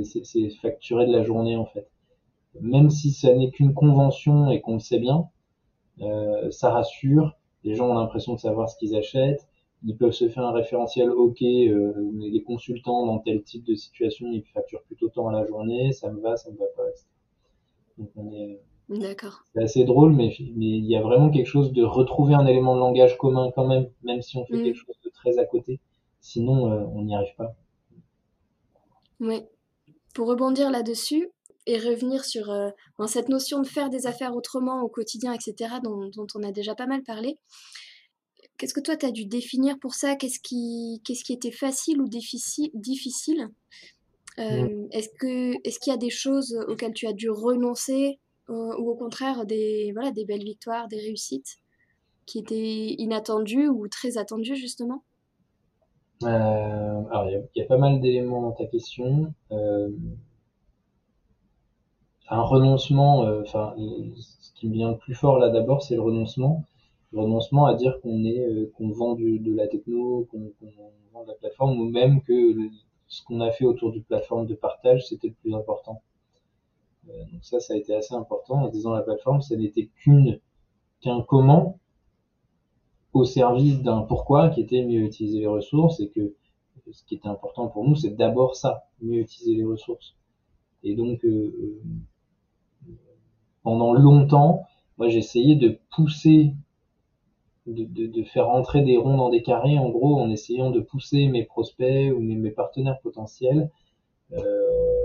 C'est 0.03 0.49
facturer 0.61 1.05
de 1.05 1.11
la 1.11 1.23
journée, 1.23 1.55
en 1.55 1.65
fait. 1.65 1.87
Même 2.61 2.89
si 2.89 3.11
ça 3.11 3.33
n'est 3.33 3.51
qu'une 3.51 3.73
convention 3.73 4.49
et 4.49 4.61
qu'on 4.61 4.75
le 4.75 4.79
sait 4.79 4.99
bien, 4.99 5.27
euh, 6.01 6.49
ça 6.51 6.71
rassure. 6.71 7.37
Les 7.63 7.75
gens 7.75 7.89
ont 7.89 7.95
l'impression 7.95 8.33
de 8.35 8.39
savoir 8.39 8.69
ce 8.69 8.77
qu'ils 8.77 8.95
achètent 8.95 9.47
ils 9.85 9.95
peuvent 9.95 10.11
se 10.11 10.27
faire 10.29 10.43
un 10.43 10.51
référentiel 10.51 11.11
OK, 11.11 11.41
euh, 11.43 11.93
les 12.13 12.41
consultants 12.43 13.05
dans 13.05 13.19
tel 13.19 13.43
type 13.43 13.63
de 13.63 13.75
situation, 13.75 14.27
ils 14.31 14.43
facturent 14.43 14.83
plutôt 14.83 15.09
tant 15.09 15.27
à 15.27 15.31
la 15.31 15.45
journée, 15.45 15.91
ça 15.91 16.09
me 16.11 16.19
va, 16.21 16.35
ça 16.37 16.49
me 16.49 16.57
va 16.57 16.65
pas. 16.75 16.83
Donc 17.97 18.09
on 18.15 18.31
est 18.33 18.59
D'accord. 18.89 19.43
C'est 19.53 19.63
assez 19.63 19.83
drôle, 19.83 20.13
mais, 20.13 20.35
mais 20.55 20.65
il 20.65 20.85
y 20.85 20.95
a 20.95 21.01
vraiment 21.01 21.29
quelque 21.29 21.47
chose 21.47 21.73
de 21.73 21.83
retrouver 21.83 22.35
un 22.35 22.45
élément 22.45 22.75
de 22.75 22.79
langage 22.79 23.17
commun 23.17 23.51
quand 23.55 23.67
même, 23.67 23.89
même 24.03 24.21
si 24.21 24.37
on 24.37 24.45
fait 24.45 24.57
mm. 24.57 24.63
quelque 24.63 24.75
chose 24.75 24.95
de 25.03 25.09
très 25.09 25.37
à 25.39 25.45
côté. 25.45 25.79
Sinon, 26.21 26.71
euh, 26.71 26.85
on 26.93 27.03
n'y 27.03 27.15
arrive 27.15 27.35
pas. 27.35 27.55
Oui. 29.19 29.41
Pour 30.13 30.27
rebondir 30.27 30.69
là-dessus 30.69 31.29
et 31.65 31.77
revenir 31.77 32.23
sur 32.25 32.51
euh, 32.51 32.69
cette 33.07 33.29
notion 33.29 33.59
de 33.61 33.67
faire 33.67 33.89
des 33.89 34.05
affaires 34.05 34.35
autrement 34.35 34.81
au 34.81 34.87
quotidien, 34.87 35.33
etc., 35.33 35.75
dont, 35.83 36.09
dont 36.15 36.27
on 36.35 36.43
a 36.43 36.51
déjà 36.51 36.75
pas 36.75 36.85
mal 36.85 37.01
parlé, 37.01 37.39
Qu'est-ce 38.57 38.73
que 38.73 38.79
toi, 38.79 38.95
tu 38.95 39.05
as 39.05 39.11
dû 39.11 39.25
définir 39.25 39.77
pour 39.79 39.95
ça? 39.95 40.15
Qu'est-ce 40.15 40.39
qui, 40.39 41.01
qu'est-ce 41.03 41.23
qui 41.25 41.33
était 41.33 41.51
facile 41.51 41.99
ou 41.99 42.07
difficile, 42.07 42.69
difficile? 42.73 43.49
Euh, 44.39 44.87
Est-ce 44.91 45.09
qu'il 45.19 45.59
est 45.63 45.87
y 45.87 45.91
a 45.91 45.97
des 45.97 46.09
choses 46.09 46.57
auxquelles 46.67 46.93
tu 46.93 47.07
as 47.07 47.13
dû 47.13 47.29
renoncer? 47.29 48.19
Ou 48.49 48.89
au 48.89 48.95
contraire 48.95 49.45
des, 49.45 49.91
voilà, 49.93 50.11
des 50.11 50.25
belles 50.25 50.43
victoires, 50.43 50.87
des 50.87 50.99
réussites 50.99 51.57
qui 52.25 52.39
étaient 52.39 52.95
inattendues 52.97 53.67
ou 53.67 53.87
très 53.87 54.17
attendues 54.17 54.55
justement 54.55 55.03
euh, 56.23 57.03
Alors, 57.11 57.29
il 57.29 57.47
y, 57.55 57.61
a 57.61 57.65
pas 57.65 57.77
mal 57.77 58.01
d'éléments 58.01 58.41
dans 58.41 58.51
ta 58.51 58.65
question. 58.65 59.33
un 59.51 59.91
renoncement, 62.41 63.21
enfin, 63.41 63.75
ce 64.17 64.51
qui 64.53 64.67
me 64.67 64.73
vient 64.73 64.91
le 64.91 64.97
plus 64.97 65.15
fort 65.15 65.37
là 65.37 65.49
d'abord, 65.49 65.83
c'est 65.83 65.95
le 65.95 66.01
renoncement 66.01 66.65
renoncement 67.15 67.65
à 67.65 67.75
dire 67.75 67.99
qu'on 68.01 68.23
est 68.25 68.39
euh, 68.39 68.71
qu'on 68.75 68.89
vend 68.89 69.15
de 69.15 69.55
la 69.55 69.67
techno, 69.67 70.27
qu'on 70.31 70.51
vend 71.13 71.23
de 71.23 71.27
la 71.27 71.33
plateforme, 71.35 71.79
ou 71.79 71.85
même 71.85 72.21
que 72.21 72.55
ce 73.07 73.23
qu'on 73.23 73.41
a 73.41 73.51
fait 73.51 73.65
autour 73.65 73.91
du 73.91 74.01
plateforme 74.01 74.47
de 74.47 74.55
partage, 74.55 75.07
c'était 75.07 75.27
le 75.27 75.33
plus 75.33 75.53
important. 75.53 76.01
Euh, 77.09 77.23
donc 77.31 77.43
ça, 77.43 77.59
ça 77.59 77.73
a 77.73 77.77
été 77.77 77.93
assez 77.95 78.13
important 78.13 78.63
en 78.63 78.69
disant 78.69 78.93
la 78.93 79.01
plateforme, 79.01 79.41
ça 79.41 79.55
n'était 79.55 79.87
qu'une 79.87 80.39
qu'un 81.01 81.21
comment 81.21 81.79
au 83.13 83.23
service 83.23 83.81
d'un 83.81 84.01
pourquoi 84.01 84.49
qui 84.49 84.61
était 84.61 84.83
mieux 84.83 85.01
utiliser 85.01 85.39
les 85.39 85.47
ressources 85.47 85.99
et 85.99 86.09
que 86.09 86.35
ce 86.91 87.03
qui 87.05 87.15
était 87.15 87.27
important 87.27 87.67
pour 87.67 87.87
nous, 87.87 87.95
c'est 87.95 88.15
d'abord 88.15 88.55
ça, 88.55 88.87
mieux 89.01 89.21
utiliser 89.21 89.55
les 89.55 89.63
ressources. 89.63 90.15
Et 90.83 90.95
donc, 90.95 91.23
euh, 91.25 91.81
pendant 93.63 93.93
longtemps, 93.93 94.63
moi, 94.97 95.09
j'ai 95.09 95.17
essayé 95.17 95.55
de 95.55 95.79
pousser 95.95 96.53
de, 97.65 98.07
de, 98.07 98.23
faire 98.23 98.45
rentrer 98.45 98.83
des 98.83 98.97
ronds 98.97 99.17
dans 99.17 99.29
des 99.29 99.41
carrés, 99.41 99.79
en 99.79 99.89
gros, 99.89 100.19
en 100.19 100.29
essayant 100.29 100.69
de 100.69 100.79
pousser 100.79 101.27
mes 101.27 101.43
prospects 101.43 102.13
ou 102.13 102.19
mes, 102.19 102.51
partenaires 102.51 102.99
potentiels, 102.99 103.71
euh, 104.33 105.04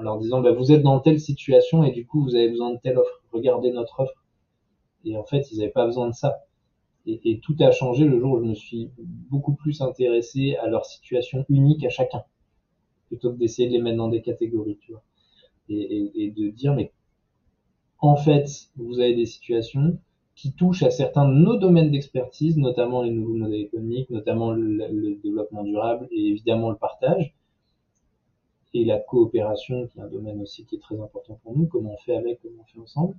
en 0.00 0.02
leur 0.02 0.18
disant, 0.18 0.40
bah, 0.40 0.52
vous 0.52 0.72
êtes 0.72 0.82
dans 0.82 0.98
telle 0.98 1.20
situation 1.20 1.84
et 1.84 1.92
du 1.92 2.06
coup, 2.06 2.22
vous 2.22 2.34
avez 2.34 2.48
besoin 2.48 2.72
de 2.72 2.78
telle 2.78 2.96
offre. 2.96 3.22
Regardez 3.32 3.70
notre 3.70 4.00
offre. 4.00 4.24
Et 5.04 5.14
en 5.16 5.24
fait, 5.24 5.52
ils 5.52 5.58
n'avaient 5.58 5.70
pas 5.70 5.84
besoin 5.84 6.08
de 6.08 6.14
ça. 6.14 6.38
Et, 7.06 7.40
tout 7.40 7.56
a 7.60 7.70
changé 7.70 8.04
le 8.04 8.18
jour 8.18 8.32
où 8.32 8.38
je 8.38 8.44
me 8.44 8.54
suis 8.54 8.90
beaucoup 8.98 9.54
plus 9.54 9.80
intéressé 9.80 10.56
à 10.56 10.68
leur 10.68 10.84
situation 10.84 11.44
unique 11.48 11.84
à 11.84 11.88
chacun, 11.88 12.22
plutôt 13.08 13.32
que 13.32 13.38
d'essayer 13.38 13.68
de 13.68 13.72
les 13.72 13.80
mettre 13.80 13.96
dans 13.96 14.08
des 14.08 14.22
catégories, 14.22 14.78
tu 14.80 14.92
vois. 14.92 15.02
Et, 15.68 16.32
de 16.36 16.48
dire, 16.48 16.74
mais 16.74 16.92
en 17.98 18.16
fait, 18.16 18.70
vous 18.76 19.00
avez 19.00 19.14
des 19.14 19.26
situations, 19.26 19.98
qui 20.34 20.52
touche 20.52 20.82
à 20.82 20.90
certains 20.90 21.28
de 21.28 21.34
nos 21.34 21.56
domaines 21.56 21.90
d'expertise, 21.90 22.56
notamment 22.56 23.02
les 23.02 23.10
nouveaux 23.10 23.34
modèles 23.34 23.60
économiques, 23.60 24.08
notamment 24.08 24.52
le, 24.52 25.20
développement 25.22 25.64
durable 25.64 26.08
et 26.10 26.28
évidemment 26.28 26.70
le 26.70 26.76
partage 26.76 27.34
et 28.72 28.84
la 28.84 28.98
coopération, 28.98 29.86
qui 29.88 29.98
est 29.98 30.02
un 30.02 30.08
domaine 30.08 30.40
aussi 30.40 30.64
qui 30.64 30.76
est 30.76 30.80
très 30.80 31.00
important 31.00 31.40
pour 31.42 31.56
nous, 31.56 31.66
comment 31.66 31.94
on 31.94 31.96
fait 31.98 32.14
avec, 32.14 32.40
comment 32.42 32.62
on 32.62 32.72
fait 32.72 32.78
ensemble. 32.78 33.16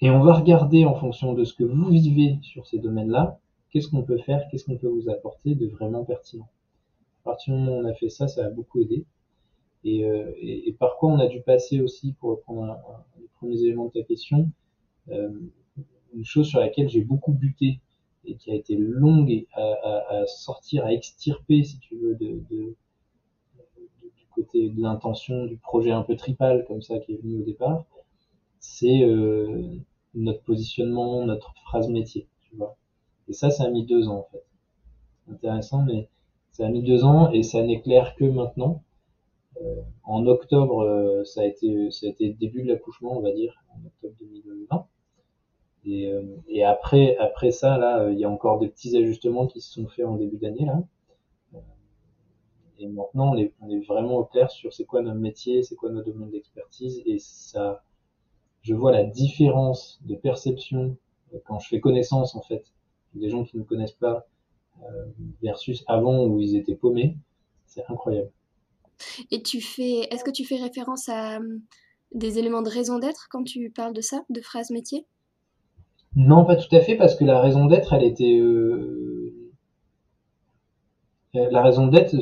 Et 0.00 0.10
on 0.10 0.20
va 0.20 0.34
regarder 0.34 0.84
en 0.86 0.94
fonction 0.94 1.34
de 1.34 1.44
ce 1.44 1.52
que 1.52 1.64
vous 1.64 1.88
vivez 1.90 2.38
sur 2.42 2.66
ces 2.66 2.78
domaines-là, 2.78 3.38
qu'est-ce 3.70 3.88
qu'on 3.88 4.02
peut 4.02 4.18
faire, 4.18 4.46
qu'est-ce 4.50 4.64
qu'on 4.64 4.78
peut 4.78 4.88
vous 4.88 5.10
apporter 5.10 5.54
de 5.54 5.66
vraiment 5.66 6.04
pertinent. 6.04 6.48
À 7.22 7.24
partir 7.24 7.54
du 7.54 7.60
moment 7.60 7.76
où 7.76 7.80
on 7.82 7.88
a 7.88 7.94
fait 7.94 8.08
ça, 8.08 8.26
ça 8.26 8.46
a 8.46 8.50
beaucoup 8.50 8.80
aidé. 8.80 9.04
Et, 9.84 10.04
euh, 10.04 10.32
et, 10.40 10.72
par 10.78 10.96
quoi 10.96 11.10
on 11.10 11.18
a 11.18 11.26
dû 11.26 11.40
passer 11.42 11.80
aussi, 11.80 12.12
pour 12.14 12.30
reprendre 12.30 12.64
un, 12.64 12.70
un, 12.70 13.04
les 13.18 13.28
premiers 13.36 13.60
éléments 13.62 13.86
de 13.86 14.00
ta 14.00 14.02
question, 14.02 14.50
euh, 15.10 15.30
une 16.14 16.24
chose 16.24 16.48
sur 16.48 16.60
laquelle 16.60 16.88
j'ai 16.88 17.02
beaucoup 17.02 17.32
buté 17.32 17.80
et 18.24 18.36
qui 18.36 18.50
a 18.50 18.54
été 18.54 18.76
longue 18.76 19.46
à, 19.54 20.24
sortir, 20.26 20.84
à 20.84 20.92
extirper, 20.92 21.64
si 21.64 21.78
tu 21.78 21.96
veux, 21.96 22.14
de, 22.16 22.40
du 22.50 22.76
côté 24.42 24.68
de 24.68 24.80
l'intention 24.80 25.46
du 25.46 25.56
projet 25.56 25.90
un 25.90 26.02
peu 26.02 26.16
tripal 26.16 26.64
comme 26.66 26.82
ça 26.82 26.98
qui 26.98 27.14
est 27.14 27.22
venu 27.22 27.40
au 27.40 27.44
départ, 27.44 27.84
c'est 28.58 29.02
euh, 29.02 29.62
notre 30.14 30.42
positionnement, 30.42 31.24
notre 31.24 31.54
phrase 31.64 31.88
métier, 31.88 32.28
tu 32.42 32.56
vois. 32.56 32.76
Et 33.28 33.32
ça, 33.32 33.50
ça 33.50 33.64
a 33.64 33.70
mis 33.70 33.86
deux 33.86 34.08
ans 34.08 34.18
en 34.18 34.28
fait. 34.32 34.44
Intéressant, 35.30 35.82
mais 35.84 36.08
ça 36.52 36.66
a 36.66 36.68
mis 36.68 36.82
deux 36.82 37.04
ans 37.04 37.30
et 37.30 37.42
ça 37.42 37.62
n'est 37.62 37.80
clair 37.80 38.14
que 38.16 38.24
maintenant. 38.24 38.82
Euh, 39.62 39.82
en 40.04 40.26
octobre, 40.26 41.22
ça 41.24 41.42
a 41.42 41.44
été, 41.44 41.90
ça 41.90 42.06
a 42.06 42.10
été 42.10 42.28
le 42.28 42.34
début 42.34 42.62
de 42.62 42.68
l'accouchement, 42.68 43.16
on 43.16 43.20
va 43.20 43.32
dire, 43.32 43.54
en 43.74 43.86
octobre 43.86 44.14
2020. 44.20 44.86
Et, 45.84 46.12
euh, 46.12 46.22
et 46.48 46.64
après, 46.64 47.16
après 47.16 47.50
ça, 47.50 47.78
là, 47.78 48.00
euh, 48.00 48.12
il 48.12 48.18
y 48.18 48.24
a 48.24 48.30
encore 48.30 48.58
des 48.58 48.68
petits 48.68 48.96
ajustements 48.96 49.46
qui 49.46 49.60
se 49.60 49.72
sont 49.72 49.86
faits 49.88 50.04
en 50.04 50.16
début 50.16 50.36
d'année 50.36 50.66
là. 50.66 50.82
Euh, 52.80 52.84
et 52.84 52.86
maintenant, 52.88 53.32
on 53.32 53.36
est, 53.36 53.52
on 53.60 53.70
est 53.70 53.84
vraiment 53.86 54.16
au 54.16 54.24
clair 54.24 54.50
sur 54.50 54.72
c'est 54.72 54.84
quoi 54.84 55.02
notre 55.02 55.20
métier, 55.20 55.62
c'est 55.62 55.76
quoi 55.76 55.90
notre 55.90 56.10
domaine 56.10 56.30
d'expertise, 56.30 57.02
et 57.06 57.18
ça, 57.18 57.84
je 58.62 58.74
vois 58.74 58.92
la 58.92 59.04
différence 59.04 60.00
de 60.04 60.14
perception 60.14 60.96
quand 61.44 61.58
je 61.60 61.68
fais 61.68 61.80
connaissance 61.80 62.34
en 62.34 62.42
fait 62.42 62.64
des 63.14 63.30
gens 63.30 63.44
qui 63.44 63.56
ne 63.56 63.62
connaissent 63.62 63.92
pas 63.92 64.26
versus 65.42 65.84
avant 65.86 66.24
où 66.24 66.40
ils 66.40 66.56
étaient 66.56 66.74
paumés, 66.74 67.16
c'est 67.66 67.84
incroyable. 67.88 68.30
Et 69.30 69.42
tu 69.42 69.60
fais, 69.60 70.08
est-ce 70.10 70.24
que 70.24 70.30
tu 70.30 70.44
fais 70.44 70.56
référence 70.56 71.08
à 71.08 71.38
des 72.12 72.38
éléments 72.38 72.62
de 72.62 72.70
raison 72.70 72.98
d'être 72.98 73.28
quand 73.30 73.44
tu 73.44 73.70
parles 73.70 73.92
de 73.92 74.00
ça, 74.00 74.24
de 74.30 74.40
phrases 74.40 74.70
métier? 74.70 75.06
Non, 76.16 76.44
pas 76.44 76.56
tout 76.56 76.74
à 76.74 76.80
fait, 76.80 76.96
parce 76.96 77.14
que 77.14 77.24
la 77.24 77.40
raison 77.40 77.66
d'être, 77.66 77.92
elle 77.92 78.02
était. 78.02 78.38
Euh, 78.38 78.99
la 81.32 81.62
raison 81.62 81.86
d'être, 81.86 82.14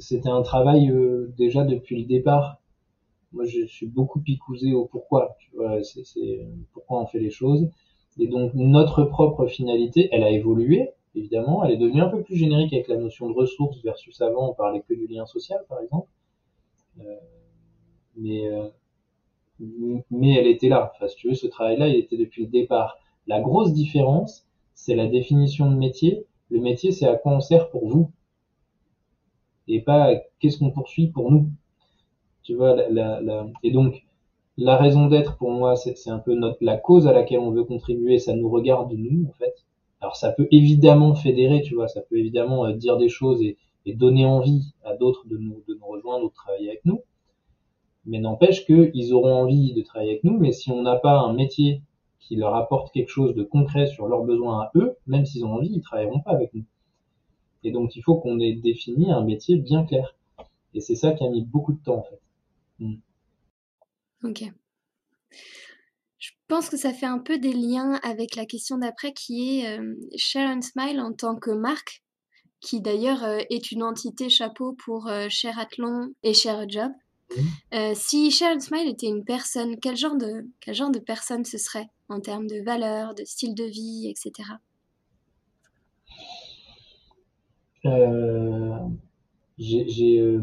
c'était 0.00 0.28
un 0.28 0.42
travail 0.42 0.90
euh, 0.90 1.32
déjà 1.36 1.64
depuis 1.64 1.98
le 2.00 2.06
départ. 2.06 2.60
Moi, 3.32 3.44
je 3.46 3.64
suis 3.66 3.86
beaucoup 3.86 4.20
picousé 4.20 4.74
au 4.74 4.84
pourquoi. 4.84 5.36
Tu 5.40 5.50
vois, 5.56 5.82
c'est 5.82 6.46
pourquoi 6.72 7.00
on 7.00 7.06
fait 7.06 7.18
les 7.18 7.30
choses. 7.30 7.68
Et 8.18 8.28
donc, 8.28 8.52
notre 8.54 9.04
propre 9.04 9.46
finalité, 9.46 10.08
elle 10.12 10.22
a 10.22 10.30
évolué, 10.30 10.90
évidemment. 11.14 11.64
Elle 11.64 11.72
est 11.72 11.76
devenue 11.78 12.02
un 12.02 12.08
peu 12.08 12.22
plus 12.22 12.36
générique 12.36 12.72
avec 12.72 12.88
la 12.88 12.96
notion 12.96 13.28
de 13.28 13.34
ressources 13.34 13.82
versus 13.82 14.20
avant, 14.20 14.50
on 14.50 14.54
parlait 14.54 14.82
que 14.86 14.94
du 14.94 15.06
lien 15.06 15.26
social, 15.26 15.64
par 15.68 15.80
exemple. 15.80 16.08
mais 20.10 20.34
elle 20.34 20.46
était 20.46 20.68
là. 20.68 20.92
Enfin, 20.94 21.06
tu 21.16 21.28
veux, 21.28 21.34
ce 21.34 21.46
travail-là, 21.46 21.88
il 21.88 21.96
était 21.96 22.16
depuis 22.16 22.44
le 22.44 22.50
départ. 22.50 22.98
La 23.26 23.40
grosse 23.40 23.72
différence, 23.72 24.46
c'est 24.74 24.94
la 24.94 25.06
définition 25.06 25.70
de 25.70 25.76
métier. 25.76 26.26
Le 26.50 26.60
métier, 26.60 26.92
c'est 26.92 27.06
à 27.06 27.16
quoi 27.16 27.32
on 27.32 27.40
sert 27.40 27.70
pour 27.70 27.88
vous, 27.88 28.10
et 29.68 29.80
pas 29.80 30.14
qu'est-ce 30.38 30.58
qu'on 30.58 30.70
poursuit 30.70 31.08
pour 31.08 31.30
nous? 31.30 31.48
Tu 32.42 32.54
vois, 32.54 32.74
la, 32.76 32.88
la, 32.88 33.20
la... 33.20 33.46
et 33.62 33.70
donc 33.70 34.04
la 34.56 34.76
raison 34.76 35.06
d'être 35.06 35.36
pour 35.36 35.50
moi, 35.50 35.76
c'est 35.76 36.10
un 36.10 36.18
peu 36.18 36.34
notre 36.34 36.58
la 36.60 36.76
cause 36.76 37.06
à 37.08 37.12
laquelle 37.12 37.40
on 37.40 37.50
veut 37.50 37.64
contribuer. 37.64 38.18
Ça 38.18 38.34
nous 38.34 38.48
regarde 38.48 38.92
nous, 38.92 39.28
en 39.28 39.32
fait. 39.32 39.54
Alors 40.00 40.16
ça 40.16 40.32
peut 40.32 40.48
évidemment 40.50 41.14
fédérer, 41.14 41.62
tu 41.62 41.74
vois, 41.74 41.88
ça 41.88 42.02
peut 42.02 42.18
évidemment 42.18 42.66
euh, 42.66 42.72
dire 42.72 42.98
des 42.98 43.08
choses 43.08 43.42
et, 43.42 43.56
et 43.86 43.94
donner 43.94 44.26
envie 44.26 44.74
à 44.84 44.94
d'autres 44.96 45.26
de 45.26 45.38
nous, 45.38 45.62
de 45.66 45.74
nous 45.74 45.86
rejoindre 45.86 46.26
ou 46.26 46.28
de 46.28 46.34
travailler 46.34 46.68
avec 46.68 46.84
nous. 46.84 47.00
Mais 48.04 48.18
n'empêche 48.18 48.66
qu'ils 48.66 49.14
auront 49.14 49.34
envie 49.34 49.72
de 49.72 49.82
travailler 49.82 50.12
avec 50.12 50.24
nous, 50.24 50.38
mais 50.38 50.52
si 50.52 50.70
on 50.70 50.82
n'a 50.82 50.96
pas 50.96 51.18
un 51.18 51.32
métier 51.32 51.80
qui 52.20 52.36
leur 52.36 52.54
apporte 52.54 52.92
quelque 52.92 53.08
chose 53.08 53.34
de 53.34 53.42
concret 53.42 53.86
sur 53.86 54.06
leurs 54.06 54.24
besoins 54.24 54.60
à 54.60 54.70
eux, 54.76 54.96
même 55.06 55.24
s'ils 55.24 55.44
ont 55.44 55.54
envie, 55.54 55.72
ils 55.72 55.80
travailleront 55.80 56.20
pas 56.20 56.32
avec 56.32 56.52
nous. 56.54 56.64
Et 57.64 57.72
donc 57.72 57.96
il 57.96 58.02
faut 58.02 58.16
qu'on 58.16 58.38
ait 58.38 58.54
défini 58.54 59.10
un 59.10 59.24
métier 59.24 59.56
bien 59.56 59.84
clair. 59.84 60.14
Et 60.74 60.80
c'est 60.80 60.94
ça 60.94 61.12
qui 61.12 61.24
a 61.24 61.30
mis 61.30 61.42
beaucoup 61.42 61.72
de 61.72 61.82
temps 61.82 61.98
en 61.98 62.02
fait. 62.02 62.20
Mm. 62.80 62.94
Ok. 64.24 64.42
Je 66.18 66.30
pense 66.48 66.68
que 66.68 66.76
ça 66.76 66.92
fait 66.92 67.06
un 67.06 67.18
peu 67.18 67.38
des 67.38 67.52
liens 67.52 67.98
avec 68.02 68.36
la 68.36 68.46
question 68.46 68.78
d'après 68.78 69.12
qui 69.12 69.60
est 69.60 69.78
euh, 69.78 69.94
Share 70.16 70.48
and 70.48 70.62
Smile 70.62 71.00
en 71.00 71.12
tant 71.12 71.36
que 71.36 71.50
marque, 71.50 72.02
qui 72.60 72.80
d'ailleurs 72.80 73.24
euh, 73.24 73.40
est 73.50 73.72
une 73.72 73.82
entité 73.82 74.28
chapeau 74.30 74.74
pour 74.84 75.08
euh, 75.08 75.26
Share 75.28 75.58
Athlon 75.58 76.14
et 76.22 76.32
Share 76.32 76.68
Job. 76.68 76.92
Euh, 77.72 77.92
si 77.94 78.30
Sharon 78.30 78.60
Smile 78.60 78.88
était 78.88 79.06
une 79.06 79.24
personne, 79.24 79.78
quel 79.80 79.96
genre, 79.96 80.16
de, 80.16 80.46
quel 80.60 80.74
genre 80.74 80.90
de 80.90 80.98
personne 80.98 81.44
ce 81.44 81.58
serait 81.58 81.88
en 82.08 82.20
termes 82.20 82.46
de 82.46 82.62
valeurs, 82.62 83.14
de 83.14 83.24
style 83.24 83.54
de 83.54 83.64
vie, 83.64 84.08
etc. 84.08 84.50
Euh, 87.86 88.78
j'ai 89.58 90.18
euh, 90.20 90.40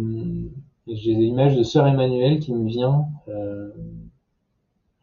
l'image 0.88 1.58
de 1.58 1.64
Sœur 1.64 1.88
Emmanuel 1.88 2.40
qui 2.40 2.54
me 2.54 2.68
vient. 2.68 3.08
Euh, 3.28 3.72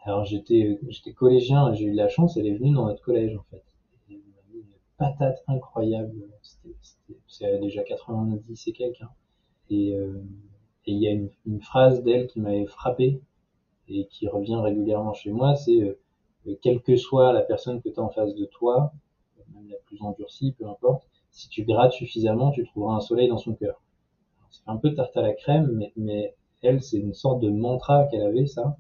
alors 0.01 0.24
j'étais 0.24 0.79
j'étais 0.88 1.12
collégien, 1.12 1.72
j'ai 1.74 1.87
eu 1.87 1.92
la 1.92 2.09
chance, 2.09 2.37
elle 2.37 2.46
est 2.46 2.55
venue 2.57 2.72
dans 2.72 2.87
notre 2.87 3.03
collège 3.03 3.37
en 3.37 3.42
fait. 3.51 3.62
Elle 4.09 4.16
m'a 4.16 4.42
mis 4.53 4.61
une 4.61 4.64
patate 4.96 5.42
incroyable. 5.46 6.14
C'était 7.27 7.59
déjà 7.59 7.83
90 7.83 8.68
et 8.68 8.72
quelques. 8.72 9.03
Hein. 9.03 9.11
Et 9.70 9.94
euh, 9.94 10.22
et 10.87 10.92
il 10.92 10.98
y 11.03 11.07
a 11.09 11.11
une, 11.12 11.31
une 11.46 11.61
phrase 11.61 12.03
d'elle 12.03 12.27
qui 12.29 12.40
m'avait 12.40 12.66
frappé 12.66 13.20
et 13.88 14.07
qui 14.07 14.29
revient 14.29 14.57
régulièrement 14.57 15.14
chez 15.14 15.31
moi, 15.31 15.55
c'est 15.57 15.83
euh, 15.83 16.57
quelle 16.62 16.83
que 16.83 16.96
soit 16.96 17.33
la 17.33 17.42
personne 17.42 17.83
que 17.83 17.88
tu 17.88 18.01
as 18.01 18.03
en 18.03 18.11
face 18.11 18.35
de 18.35 18.44
toi, 18.46 18.92
même 19.55 19.68
la 19.68 19.77
plus 19.87 20.01
endurcie, 20.03 20.53
peu 20.53 20.66
importe, 20.66 21.07
si 21.31 21.49
tu 21.49 21.64
grattes 21.64 21.93
suffisamment, 21.93 22.51
tu 22.51 22.64
trouveras 22.64 22.97
un 22.97 23.01
soleil 23.01 23.29
dans 23.29 23.38
son 23.38 23.55
cœur. 23.55 23.81
C'est 24.51 24.67
un 24.67 24.77
peu 24.77 24.95
tarte 24.95 25.17
à 25.17 25.23
la 25.23 25.35
crème, 25.35 25.71
mais, 25.73 25.93
mais 25.97 26.35
elle, 26.62 26.83
c'est 26.83 26.99
une 26.99 27.14
sorte 27.14 27.41
de 27.41 27.51
mantra 27.51 28.07
qu'elle 28.07 28.23
avait, 28.23 28.47
ça, 28.47 28.77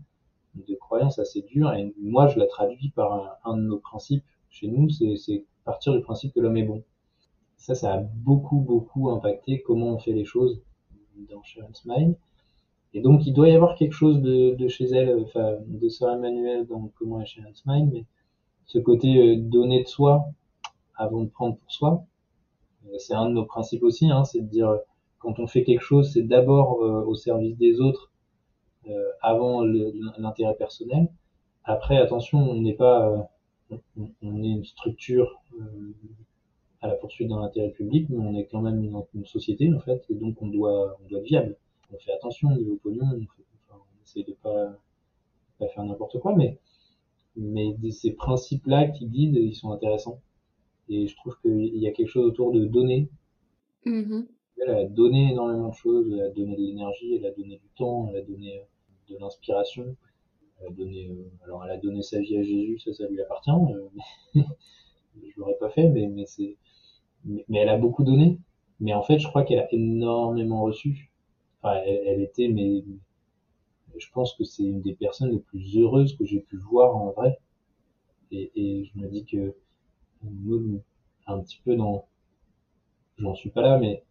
de 0.54 0.74
croyance 0.74 1.18
assez 1.18 1.42
dure. 1.42 1.72
Et 1.74 1.92
moi, 2.00 2.28
je 2.28 2.38
la 2.38 2.46
traduis 2.46 2.90
par 2.90 3.38
un, 3.44 3.56
de 3.56 3.62
nos 3.62 3.78
principes 3.78 4.24
chez 4.50 4.68
nous, 4.68 4.88
c'est 4.90 5.44
partir 5.64 5.92
du 5.92 6.00
principe 6.00 6.32
que 6.32 6.40
l'homme 6.40 6.56
est 6.56 6.64
bon. 6.64 6.82
Ça, 7.56 7.74
ça 7.74 7.94
a 7.94 7.98
beaucoup, 7.98 8.58
beaucoup 8.58 9.10
impacté 9.10 9.60
comment 9.60 9.88
on 9.88 9.98
fait 9.98 10.12
les 10.12 10.24
choses 10.24 10.62
dans 11.30 11.42
Sharon's 11.42 11.84
Mind. 11.84 12.16
Et 12.94 13.02
donc, 13.02 13.26
il 13.26 13.34
doit 13.34 13.48
y 13.48 13.54
avoir 13.54 13.74
quelque 13.74 13.92
chose 13.92 14.22
de, 14.22 14.54
de 14.54 14.68
chez 14.68 14.86
elle, 14.86 15.22
enfin, 15.22 15.56
de 15.66 15.88
Sœur 15.88 16.14
Emmanuel 16.14 16.66
dans 16.66 16.90
Comment 16.98 17.20
est 17.20 17.26
Sharon's 17.26 17.62
Mind, 17.66 17.92
mais 17.92 18.06
ce 18.64 18.78
côté 18.78 19.18
euh, 19.18 19.36
donner 19.36 19.82
de 19.82 19.88
soi 19.88 20.30
avant 20.96 21.22
de 21.22 21.28
prendre 21.28 21.56
pour 21.56 21.70
soi, 21.70 22.04
c'est 22.98 23.14
un 23.14 23.28
de 23.28 23.34
nos 23.34 23.44
principes 23.44 23.82
aussi, 23.82 24.10
hein, 24.10 24.24
c'est 24.24 24.40
de 24.40 24.46
dire 24.46 24.78
quand 25.18 25.38
on 25.38 25.46
fait 25.46 25.64
quelque 25.64 25.82
chose, 25.82 26.12
c'est 26.12 26.22
d'abord 26.22 26.82
euh, 26.82 27.04
au 27.04 27.14
service 27.14 27.56
des 27.56 27.80
autres 27.80 28.12
euh, 28.88 29.10
avant 29.20 29.62
l'intérêt 29.64 30.54
personnel. 30.54 31.08
Après, 31.64 31.98
attention, 31.98 32.38
on 32.38 32.60
n'est 32.60 32.74
pas, 32.74 33.30
on, 33.96 34.42
est 34.42 34.48
une 34.48 34.64
structure 34.64 35.42
à 36.80 36.88
la 36.88 36.94
poursuite 36.94 37.28
d'un 37.28 37.42
intérêt 37.42 37.70
public, 37.70 38.08
mais 38.08 38.18
on 38.18 38.34
est 38.36 38.46
quand 38.46 38.62
même 38.62 38.82
une, 38.82 39.02
une, 39.14 39.26
société 39.26 39.72
en 39.74 39.80
fait, 39.80 40.04
et 40.08 40.14
donc 40.14 40.40
on 40.40 40.46
doit, 40.46 40.96
on 41.04 41.08
doit 41.08 41.18
être 41.18 41.26
viable. 41.26 41.56
On 41.92 41.98
fait 41.98 42.12
attention 42.12 42.48
au 42.48 42.56
niveau 42.56 42.78
pognon, 42.82 43.04
on, 43.04 43.18
fait, 43.18 43.44
enfin, 43.68 43.80
on 43.80 44.02
essaie 44.02 44.22
de 44.22 44.34
pas, 44.42 44.72
pas 45.58 45.68
faire 45.68 45.84
n'importe 45.84 46.18
quoi, 46.20 46.34
mais 46.34 46.58
mais 47.38 47.76
ces 47.90 48.12
principes-là 48.12 48.88
qui 48.88 49.06
guident, 49.06 49.36
ils 49.36 49.54
sont 49.54 49.70
intéressants. 49.70 50.20
Et 50.88 51.06
je 51.06 51.16
trouve 51.16 51.36
qu'il 51.40 51.76
y 51.76 51.86
a 51.86 51.92
quelque 51.92 52.08
chose 52.08 52.26
autour 52.26 52.52
de 52.52 52.64
donner. 52.64 53.08
Mmh. 53.84 54.22
Elle 54.60 54.70
a 54.70 54.84
donné 54.84 55.32
énormément 55.32 55.68
de 55.68 55.74
choses, 55.74 56.10
elle 56.12 56.20
a 56.20 56.30
donné 56.30 56.56
de 56.56 56.62
l'énergie, 56.62 57.14
elle 57.14 57.26
a 57.26 57.30
donné 57.30 57.56
du 57.56 57.68
temps, 57.76 58.08
elle 58.10 58.16
a 58.16 58.22
donné 58.22 58.60
de 59.08 59.16
l'inspiration. 59.18 59.96
Elle 60.60 60.68
a 60.68 60.70
donné, 60.70 61.08
euh, 61.08 61.44
alors 61.44 61.64
elle 61.64 61.70
a 61.70 61.76
donné 61.76 62.02
sa 62.02 62.20
vie 62.20 62.36
à 62.36 62.42
Jésus, 62.42 62.78
ça, 62.80 62.92
ça 62.92 63.06
lui 63.08 63.20
appartient. 63.20 63.50
Euh, 63.50 63.88
je 65.14 65.38
l'aurais 65.38 65.56
pas 65.60 65.70
fait, 65.70 65.88
mais, 65.88 66.08
mais 66.08 66.26
c'est, 66.26 66.56
mais, 67.24 67.44
mais, 67.48 67.58
elle 67.58 67.68
a 67.68 67.78
beaucoup 67.78 68.02
donné. 68.02 68.38
Mais 68.80 68.92
en 68.94 69.02
fait, 69.02 69.18
je 69.18 69.28
crois 69.28 69.44
qu'elle 69.44 69.60
a 69.60 69.72
énormément 69.72 70.62
reçu. 70.62 71.12
Enfin, 71.62 71.76
elle, 71.86 72.02
elle, 72.06 72.22
était, 72.22 72.48
mais 72.48 72.84
je 73.96 74.06
pense 74.12 74.34
que 74.34 74.44
c'est 74.44 74.64
une 74.64 74.82
des 74.82 74.94
personnes 74.94 75.30
les 75.30 75.40
plus 75.40 75.76
heureuses 75.76 76.16
que 76.16 76.24
j'ai 76.24 76.40
pu 76.40 76.56
voir 76.56 76.96
en 76.96 77.10
vrai. 77.10 77.38
Et, 78.30 78.50
et 78.54 78.84
je 78.84 78.98
me 78.98 79.08
dis 79.08 79.24
que 79.24 79.54
un 81.26 81.40
petit 81.40 81.60
peu 81.64 81.76
dans, 81.76 82.06
j'en 83.18 83.34
suis 83.34 83.50
pas 83.50 83.62
là, 83.62 83.78
mais 83.78 84.04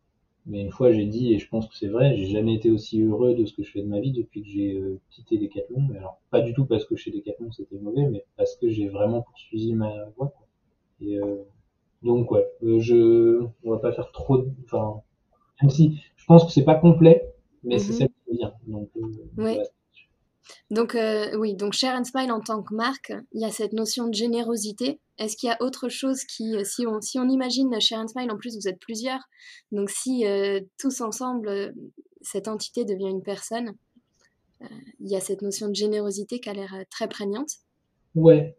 mais 0.46 0.62
une 0.62 0.72
fois 0.72 0.94
j'ai 0.94 1.06
dit 1.06 1.34
et 1.34 1.40
je 1.40 1.50
pense 1.50 1.68
que 1.68 1.76
c'est 1.76 1.90
vrai, 1.90 2.16
j'ai 2.16 2.28
jamais 2.28 2.56
été 2.56 2.72
aussi 2.72 3.02
heureux 3.02 3.36
de 3.36 3.46
ce 3.46 3.54
que 3.54 3.64
je 3.64 3.72
fais 3.72 3.82
de 3.82 3.88
ma 3.88 4.00
vie 4.00 4.14
depuis 4.14 4.42
que 4.44 4.48
j'ai 4.48 4.74
euh, 4.76 5.00
quitté 5.10 5.38
Decathlon. 5.38 5.82
Mais 5.90 5.98
alors 5.98 6.22
pas 6.30 6.42
du 6.42 6.54
tout 6.54 6.66
parce 6.66 6.86
que 6.86 6.96
chez 6.96 7.12
Decathlon 7.12 7.52
c'était 7.52 7.78
mauvais, 7.80 8.08
mais 8.10 8.24
parce 8.38 8.56
que 8.56 8.70
j'ai 8.70 8.88
vraiment 8.88 9.22
poursuivi 9.24 9.74
ma 9.74 9.92
voie. 10.16 10.30
Quoi. 10.38 10.48
Et 11.02 11.18
euh, 11.20 11.44
donc 12.02 12.32
ouais, 12.32 12.48
euh, 12.64 12.80
je, 12.80 13.44
on 13.64 13.72
va 13.72 13.80
pas 13.80 13.92
faire 13.92 14.12
trop, 14.12 14.38
de... 14.38 14.50
enfin, 14.66 15.02
même 15.62 15.70
si 15.72 16.00
je 16.16 16.26
pense 16.26 16.46
que 16.46 16.52
c'est 16.52 16.64
pas 16.66 16.76
complet, 16.76 17.24
mais 17.64 17.76
mm 17.76 17.78
-hmm. 17.78 17.82
c'est 17.82 17.94
celle 17.94 18.10
qui 18.26 18.38
vient. 18.38 18.54
Donc, 18.68 18.90
euh. 18.98 19.02
Voilà. 19.36 19.64
Donc 20.70 20.96
euh, 20.96 21.36
oui, 21.38 21.56
donc 21.56 21.74
Share 21.74 21.98
and 21.98 22.04
Smile 22.04 22.32
en 22.32 22.42
tant 22.42 22.62
que 22.62 22.74
marque, 22.74 23.14
il 23.34 23.42
y 23.42 23.46
a 23.46 23.52
cette 23.52 23.74
notion 23.74 24.08
de 24.08 24.14
générosité. 24.14 25.00
Est-ce 25.18 25.36
qu'il 25.36 25.50
y 25.50 25.52
a 25.52 25.58
autre 25.62 25.90
chose 25.90 26.24
qui, 26.24 26.56
euh, 26.56 26.64
si 26.64 26.86
on, 26.86 27.02
si 27.02 27.20
on 27.20 27.28
imagine 27.28 27.80
Share 27.80 28.02
and 28.02 28.08
Smile, 28.08 28.32
en 28.32 28.38
plus 28.38 28.56
vous 28.56 28.68
êtes 28.68 28.80
plusieurs, 28.80 29.22
donc 29.72 29.90
si 29.90 30.26
euh, 30.26 30.60
tous 30.78 31.02
ensemble, 31.02 31.74
cette 32.22 32.48
entité 32.48 32.86
devient 32.86 33.10
une 33.10 33.24
personne, 33.24 33.74
il 35.00 35.12
y 35.12 35.16
a 35.16 35.20
cette 35.20 35.44
notion 35.44 35.70
de 35.70 35.76
générosité 35.76 36.40
qui 36.40 36.50
a 36.50 36.54
l'air 36.54 36.74
très 36.90 37.08
prégnante. 37.08 37.50
Ouais, 38.16 38.58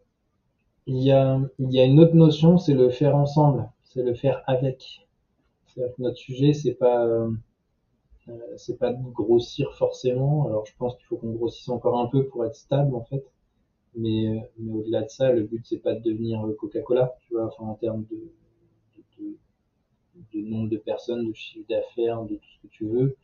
il 0.87 1.03
y 1.03 1.11
a, 1.11 1.41
il 1.59 1.73
y 1.73 1.81
a 1.81 1.85
une 1.85 1.99
autre 1.99 2.15
notion, 2.15 2.57
c'est 2.57 2.75
le 2.75 2.89
faire 2.89 3.17
ensemble, 3.17 3.69
c'est 3.83 4.03
le 4.03 4.15
faire 4.15 4.43
avec. 4.47 5.09
notre 5.99 6.17
sujet, 6.17 6.53
c'est 6.53 6.75
pas 6.75 7.05
c'est 8.57 8.79
pas 8.79 8.93
de 8.93 9.03
grossir 9.13 9.75
forcément. 9.75 10.47
Alors 10.47 10.67
je 10.67 10.73
pense 10.79 10.97
qu'il 10.97 11.07
faut 11.07 11.17
qu'on 11.17 11.33
grossisse 11.33 11.69
encore 11.69 11.99
un 11.99 12.07
peu 12.07 12.27
pour 12.29 12.45
être 12.45 12.57
stable 12.57 12.95
en 12.95 13.05
fait. 13.05 13.25
Mais, 13.95 14.51
mais 14.59 14.73
au-delà 14.73 15.03
de 15.03 15.09
ça, 15.09 15.33
le 15.33 15.43
but 15.45 15.65
c'est 15.67 15.79
pas 15.79 15.95
de 15.95 16.03
devenir 16.03 16.45
Coca-Cola, 16.59 17.15
tu 17.21 17.35
vois, 17.35 17.47
enfin 17.47 17.65
en 17.65 17.75
termes 17.75 18.05
de, 18.11 18.33
de, 19.19 19.25
de, 19.25 20.41
de 20.41 20.49
nombre 20.49 20.69
de 20.71 20.77
personnes, 20.79 21.27
de 21.29 21.33
chiffre 21.33 21.67
d'affaires, 21.69 22.23
de 22.25 22.37
tout 22.37 22.49
ce 22.57 22.63
que 22.63 22.73
tu 22.73 22.87
veux. 22.87 23.17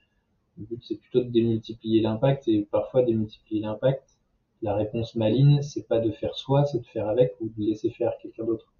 Le 0.58 0.64
but 0.64 0.82
c'est 0.84 0.96
plutôt 0.96 1.22
de 1.22 1.30
démultiplier 1.30 2.00
l'impact 2.00 2.48
et 2.48 2.62
parfois 2.70 3.02
démultiplier 3.02 3.60
l'impact 3.62 4.14
la 4.62 4.74
réponse 4.74 5.14
maligne, 5.14 5.60
c'est 5.62 5.86
pas 5.86 6.00
de 6.00 6.10
faire 6.10 6.34
soi, 6.34 6.64
c'est 6.64 6.78
de 6.78 6.86
faire 6.86 7.06
avec 7.08 7.34
ou 7.40 7.48
de 7.48 7.64
laisser 7.66 7.90
faire 7.90 8.12
quelqu'un 8.22 8.44
d'autre. 8.44 8.72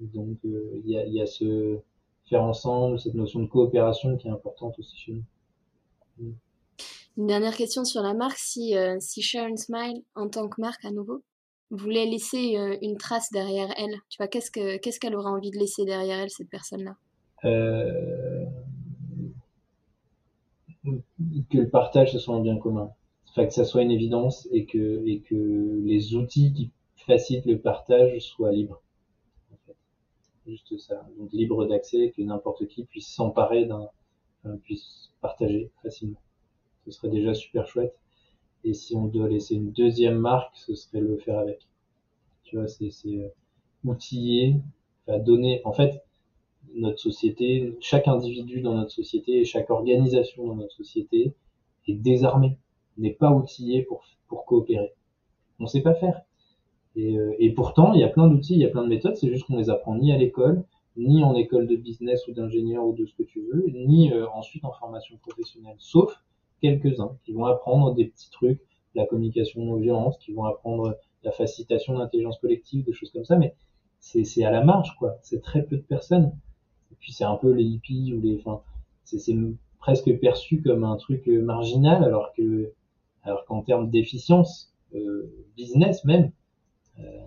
Donc 0.00 0.38
il 0.42 0.54
euh, 0.54 0.82
y, 0.84 0.98
a, 0.98 1.06
y, 1.06 1.20
a, 1.20 1.26
ce 1.26 1.78
faire 2.28 2.42
ensemble, 2.42 2.98
cette 2.98 3.14
notion 3.14 3.40
de 3.40 3.46
coopération 3.46 4.16
qui 4.16 4.26
est 4.26 4.30
importante 4.32 4.76
aussi 4.78 4.96
chez 4.96 5.12
nous. 5.12 5.22
Une 6.18 7.26
dernière 7.26 7.56
question 7.56 7.84
sur 7.84 8.02
la 8.02 8.14
marque, 8.14 8.38
si, 8.38 8.76
euh, 8.76 8.96
si 9.00 9.22
Sharon 9.22 9.56
Smile, 9.56 10.02
en 10.14 10.28
tant 10.28 10.48
que 10.48 10.60
marque 10.60 10.84
à 10.84 10.90
nouveau, 10.90 11.22
voulait 11.70 12.06
laisser 12.06 12.56
euh, 12.56 12.76
une 12.82 12.96
trace 12.96 13.30
derrière 13.32 13.72
elle, 13.76 13.96
tu 14.08 14.16
vois, 14.18 14.28
qu'est-ce 14.28 14.50
que 14.50 14.76
qu'est-ce 14.78 15.00
qu'elle 15.00 15.14
aura 15.14 15.30
envie 15.30 15.50
de 15.50 15.58
laisser 15.58 15.84
derrière 15.84 16.18
elle, 16.20 16.30
cette 16.30 16.50
personne-là? 16.50 16.96
Euh... 17.44 18.44
Que 21.50 21.58
le 21.58 21.70
partage, 21.70 22.12
ce 22.12 22.18
soit 22.18 22.36
un 22.36 22.40
bien 22.40 22.58
commun 22.58 22.90
enfin, 23.34 23.46
que 23.46 23.52
ça 23.52 23.64
soit 23.64 23.82
une 23.82 23.90
évidence 23.90 24.48
et 24.52 24.64
que, 24.64 25.02
les 25.84 26.14
outils 26.14 26.52
qui 26.52 26.70
facilitent 26.96 27.46
le 27.46 27.58
partage 27.58 28.20
soient 28.20 28.52
libres. 28.52 28.80
Juste 30.46 30.76
ça. 30.78 31.06
Libre 31.32 31.66
d'accès, 31.66 32.12
que 32.16 32.22
n'importe 32.22 32.66
qui 32.68 32.84
puisse 32.84 33.08
s'emparer 33.08 33.64
d'un, 33.64 33.88
puisse 34.62 35.10
partager 35.20 35.70
facilement. 35.82 36.20
ce 36.84 36.90
serait 36.90 37.08
déjà 37.08 37.34
super 37.34 37.66
chouette. 37.66 37.96
Et 38.64 38.74
si 38.74 38.96
on 38.96 39.06
doit 39.06 39.28
laisser 39.28 39.54
une 39.54 39.72
deuxième 39.72 40.18
marque, 40.18 40.56
ce 40.56 40.74
serait 40.74 41.00
le 41.00 41.16
faire 41.18 41.38
avec. 41.38 41.66
Tu 42.44 42.56
vois, 42.56 42.66
c'est 42.66 42.90
c'est 42.90 43.32
outiller, 43.84 44.56
à 45.06 45.18
donner. 45.18 45.60
En 45.64 45.72
fait, 45.72 46.02
notre 46.74 46.98
société, 46.98 47.76
chaque 47.80 48.08
individu 48.08 48.60
dans 48.60 48.74
notre 48.74 48.90
société 48.90 49.40
et 49.40 49.44
chaque 49.44 49.70
organisation 49.70 50.46
dans 50.46 50.56
notre 50.56 50.74
société 50.74 51.34
est 51.86 51.94
désarmé, 51.94 52.58
n'est 52.96 53.12
pas 53.12 53.30
outillé 53.30 53.82
pour, 53.82 54.04
pour 54.28 54.44
coopérer. 54.46 54.94
On 55.60 55.66
sait 55.66 55.82
pas 55.82 55.94
faire. 55.94 56.22
Et, 56.96 57.18
euh, 57.18 57.34
et 57.38 57.50
pourtant, 57.50 57.92
il 57.92 58.00
y 58.00 58.04
a 58.04 58.08
plein 58.08 58.28
d'outils, 58.28 58.54
il 58.54 58.60
y 58.60 58.64
a 58.64 58.70
plein 58.70 58.82
de 58.82 58.88
méthodes, 58.88 59.16
c'est 59.16 59.28
juste 59.28 59.46
qu'on 59.46 59.56
les 59.56 59.70
apprend 59.70 59.96
ni 59.96 60.12
à 60.12 60.16
l'école, 60.16 60.64
ni 60.96 61.22
en 61.24 61.34
école 61.34 61.66
de 61.66 61.76
business 61.76 62.26
ou 62.28 62.32
d'ingénieur 62.32 62.84
ou 62.84 62.94
de 62.94 63.04
ce 63.06 63.14
que 63.14 63.22
tu 63.22 63.40
veux, 63.40 63.66
ni 63.72 64.12
euh, 64.12 64.26
ensuite 64.30 64.64
en 64.64 64.72
formation 64.72 65.16
professionnelle, 65.18 65.76
sauf 65.78 66.14
quelques-uns 66.60 67.16
qui 67.24 67.32
vont 67.32 67.46
apprendre 67.46 67.94
des 67.94 68.06
petits 68.06 68.30
trucs, 68.30 68.60
la 68.94 69.06
communication 69.06 69.64
non 69.64 69.76
violence, 69.76 70.16
qui 70.18 70.32
vont 70.32 70.44
apprendre 70.44 70.96
la 71.24 71.32
facilitation 71.32 71.98
d'intelligence 71.98 72.38
collective, 72.38 72.84
des 72.84 72.92
choses 72.92 73.10
comme 73.10 73.24
ça, 73.24 73.36
mais 73.36 73.54
c'est 73.98 74.44
à 74.44 74.50
la 74.50 74.62
marge, 74.62 74.94
quoi. 74.98 75.16
C'est 75.22 75.40
très 75.40 75.64
peu 75.64 75.76
de 75.76 75.82
personnes 75.82 76.32
puis 77.04 77.12
c'est 77.12 77.24
un 77.24 77.36
peu 77.36 77.52
les 77.52 77.64
hippies 77.64 78.14
ou 78.14 78.20
les, 78.22 78.38
enfin, 78.38 78.62
c'est 79.04 79.36
presque 79.78 80.18
perçu 80.20 80.62
comme 80.62 80.82
un 80.82 80.96
truc 80.96 81.28
euh, 81.28 81.42
marginal, 81.42 82.02
alors 82.02 82.32
que, 82.32 82.72
alors 83.22 83.44
qu'en 83.44 83.60
termes 83.60 83.90
d'efficience, 83.90 84.72
euh, 84.94 85.30
business 85.54 86.02
même, 86.04 86.30
euh, 87.00 87.26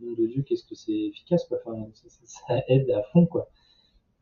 nom 0.00 0.12
de 0.12 0.26
Dieu, 0.26 0.42
qu'est-ce 0.42 0.64
que 0.64 0.74
c'est 0.74 0.92
efficace, 0.92 1.44
quoi. 1.46 1.58
Enfin, 1.64 1.88
ça, 2.24 2.62
aide 2.68 2.90
à 2.90 3.02
fond, 3.12 3.26
quoi. 3.26 3.48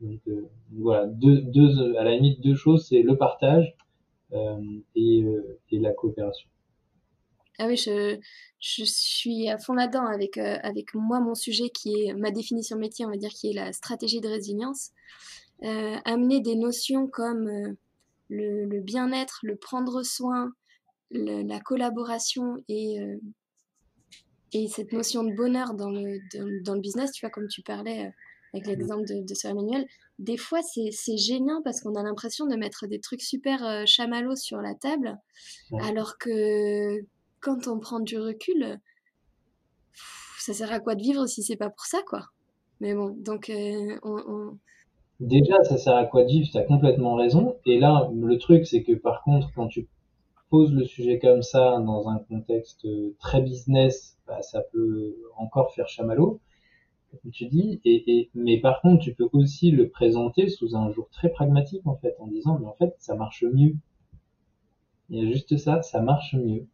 Donc, 0.01 0.21
euh, 0.29 0.49
voilà, 0.73 1.03
à 1.03 2.05
la 2.05 2.15
limite, 2.15 2.41
deux 2.41 2.55
choses, 2.55 2.87
c'est 2.89 3.03
le 3.03 3.17
partage 3.17 3.75
euh, 4.33 4.61
et, 4.95 5.25
et 5.73 5.79
la 5.79 5.93
coopération. 5.93 6.49
Ah 7.61 7.67
oui, 7.67 7.77
je, 7.77 8.19
je 8.61 8.85
suis 8.85 9.49
à 9.49 9.59
fond 9.59 9.75
là-dedans 9.75 10.07
avec, 10.07 10.39
euh, 10.39 10.59
avec 10.63 10.95
moi, 10.95 11.19
mon 11.19 11.35
sujet 11.35 11.71
qui 11.71 12.05
est 12.05 12.15
ma 12.15 12.31
définition 12.31 12.79
métier, 12.79 13.05
on 13.05 13.11
va 13.11 13.17
dire, 13.17 13.31
qui 13.31 13.51
est 13.51 13.53
la 13.53 13.73
stratégie 13.73 14.21
de 14.21 14.29
résilience. 14.29 14.93
Euh, 15.65 15.97
amener 16.05 16.41
des 16.41 16.55
notions 16.55 17.09
comme 17.09 17.49
euh, 17.49 17.73
le, 18.29 18.81
bien-être, 18.81 19.41
le 19.43 19.57
prendre 19.57 20.05
soin, 20.05 20.53
la 21.11 21.59
collaboration 21.59 22.63
et, 22.69 23.01
euh, 23.01 23.17
et 24.53 24.69
cette 24.69 24.93
notion 24.93 25.25
de 25.25 25.35
bonheur 25.35 25.75
dans 25.75 25.91
le, 25.91 26.19
dans, 26.63 26.75
le 26.75 26.81
business, 26.81 27.13
tu 27.13 27.25
vois, 27.25 27.31
comme 27.31 27.49
tu 27.49 27.63
parlais 27.63 28.13
avec 28.55 28.67
mmh. 28.67 28.71
l'exemple 28.71 29.05
de, 29.07 29.27
de 29.27 29.35
Sir 29.35 29.51
Emmanuel, 29.51 29.87
des 30.19 30.37
fois 30.37 30.61
c'est 30.63 31.17
gênant 31.17 31.61
parce 31.63 31.81
qu'on 31.81 31.95
a 31.95 32.03
l'impression 32.03 32.47
de 32.47 32.57
mettre 32.57 32.87
des 32.87 32.99
trucs 32.99 33.23
super 33.23 33.87
chamallows 33.87 34.37
sur 34.37 34.59
la 34.59 34.75
table, 34.75 35.19
alors 35.81 36.19
que 36.19 37.01
quand 37.41 37.69
on 37.69 37.79
prend 37.79 38.01
du 38.01 38.19
recul, 38.19 38.81
ça 40.39 40.55
sert 40.55 40.73
à 40.73 40.81
quoi 40.81 40.95
de 40.95 41.03
vivre 41.03 41.27
si 41.27 41.43
c'est 41.43 41.57
pas 41.57 41.71
pour 41.71 41.85
ça, 41.85 41.99
quoi? 42.07 42.27
Mais 42.81 42.95
bon, 42.95 43.11
donc 43.19 43.51
euh, 43.51 43.99
on, 44.03 44.57
Déjà, 45.21 45.65
ça 45.65 45.77
sert 45.79 45.97
à 45.97 46.07
quoi 46.07 46.23
de 46.23 46.29
vivre, 46.29 46.49
tu 46.51 46.57
as 46.57 46.63
complètement 46.63 47.17
raison. 47.17 47.57
Et 47.67 47.79
là, 47.79 48.09
le 48.15 48.39
truc, 48.39 48.67
c'est 48.67 48.85
que 48.85 48.93
par 48.93 49.23
contre, 49.25 49.51
quand 49.55 49.67
tu 49.67 49.89
poses 50.49 50.73
le 50.73 50.85
sujet 50.85 51.19
comme 51.19 51.43
ça 51.43 51.81
dans 51.81 52.09
un 52.09 52.19
contexte 52.19 52.87
très 53.19 53.43
business, 53.43 54.18
bah, 54.29 54.43
ça 54.43 54.63
peut 54.73 55.17
encore 55.37 55.73
faire 55.75 55.89
chamallow, 55.89 56.41
comme 57.23 57.33
tu 57.33 57.47
dis. 57.47 57.81
Et, 57.85 58.19
et, 58.19 58.31
mais 58.35 58.61
par 58.61 58.81
contre, 58.83 59.03
tu 59.03 59.15
peux 59.15 59.29
aussi 59.33 59.71
le 59.71 59.89
présenter 59.89 60.49
sous 60.49 60.77
un 60.77 60.91
jour 60.93 61.09
très 61.11 61.31
pragmatique, 61.31 61.87
en 61.87 61.97
fait, 61.97 62.15
en 62.21 62.29
disant, 62.29 62.59
mais 62.61 62.67
en 62.67 62.75
fait, 62.75 62.95
ça 62.99 63.15
marche 63.17 63.45
mieux. 63.45 63.75
Il 65.11 65.23
y 65.23 65.27
a 65.27 65.31
juste 65.31 65.57
ça, 65.57 65.83
ça 65.83 66.01
marche 66.01 66.35
mieux. 66.35 66.67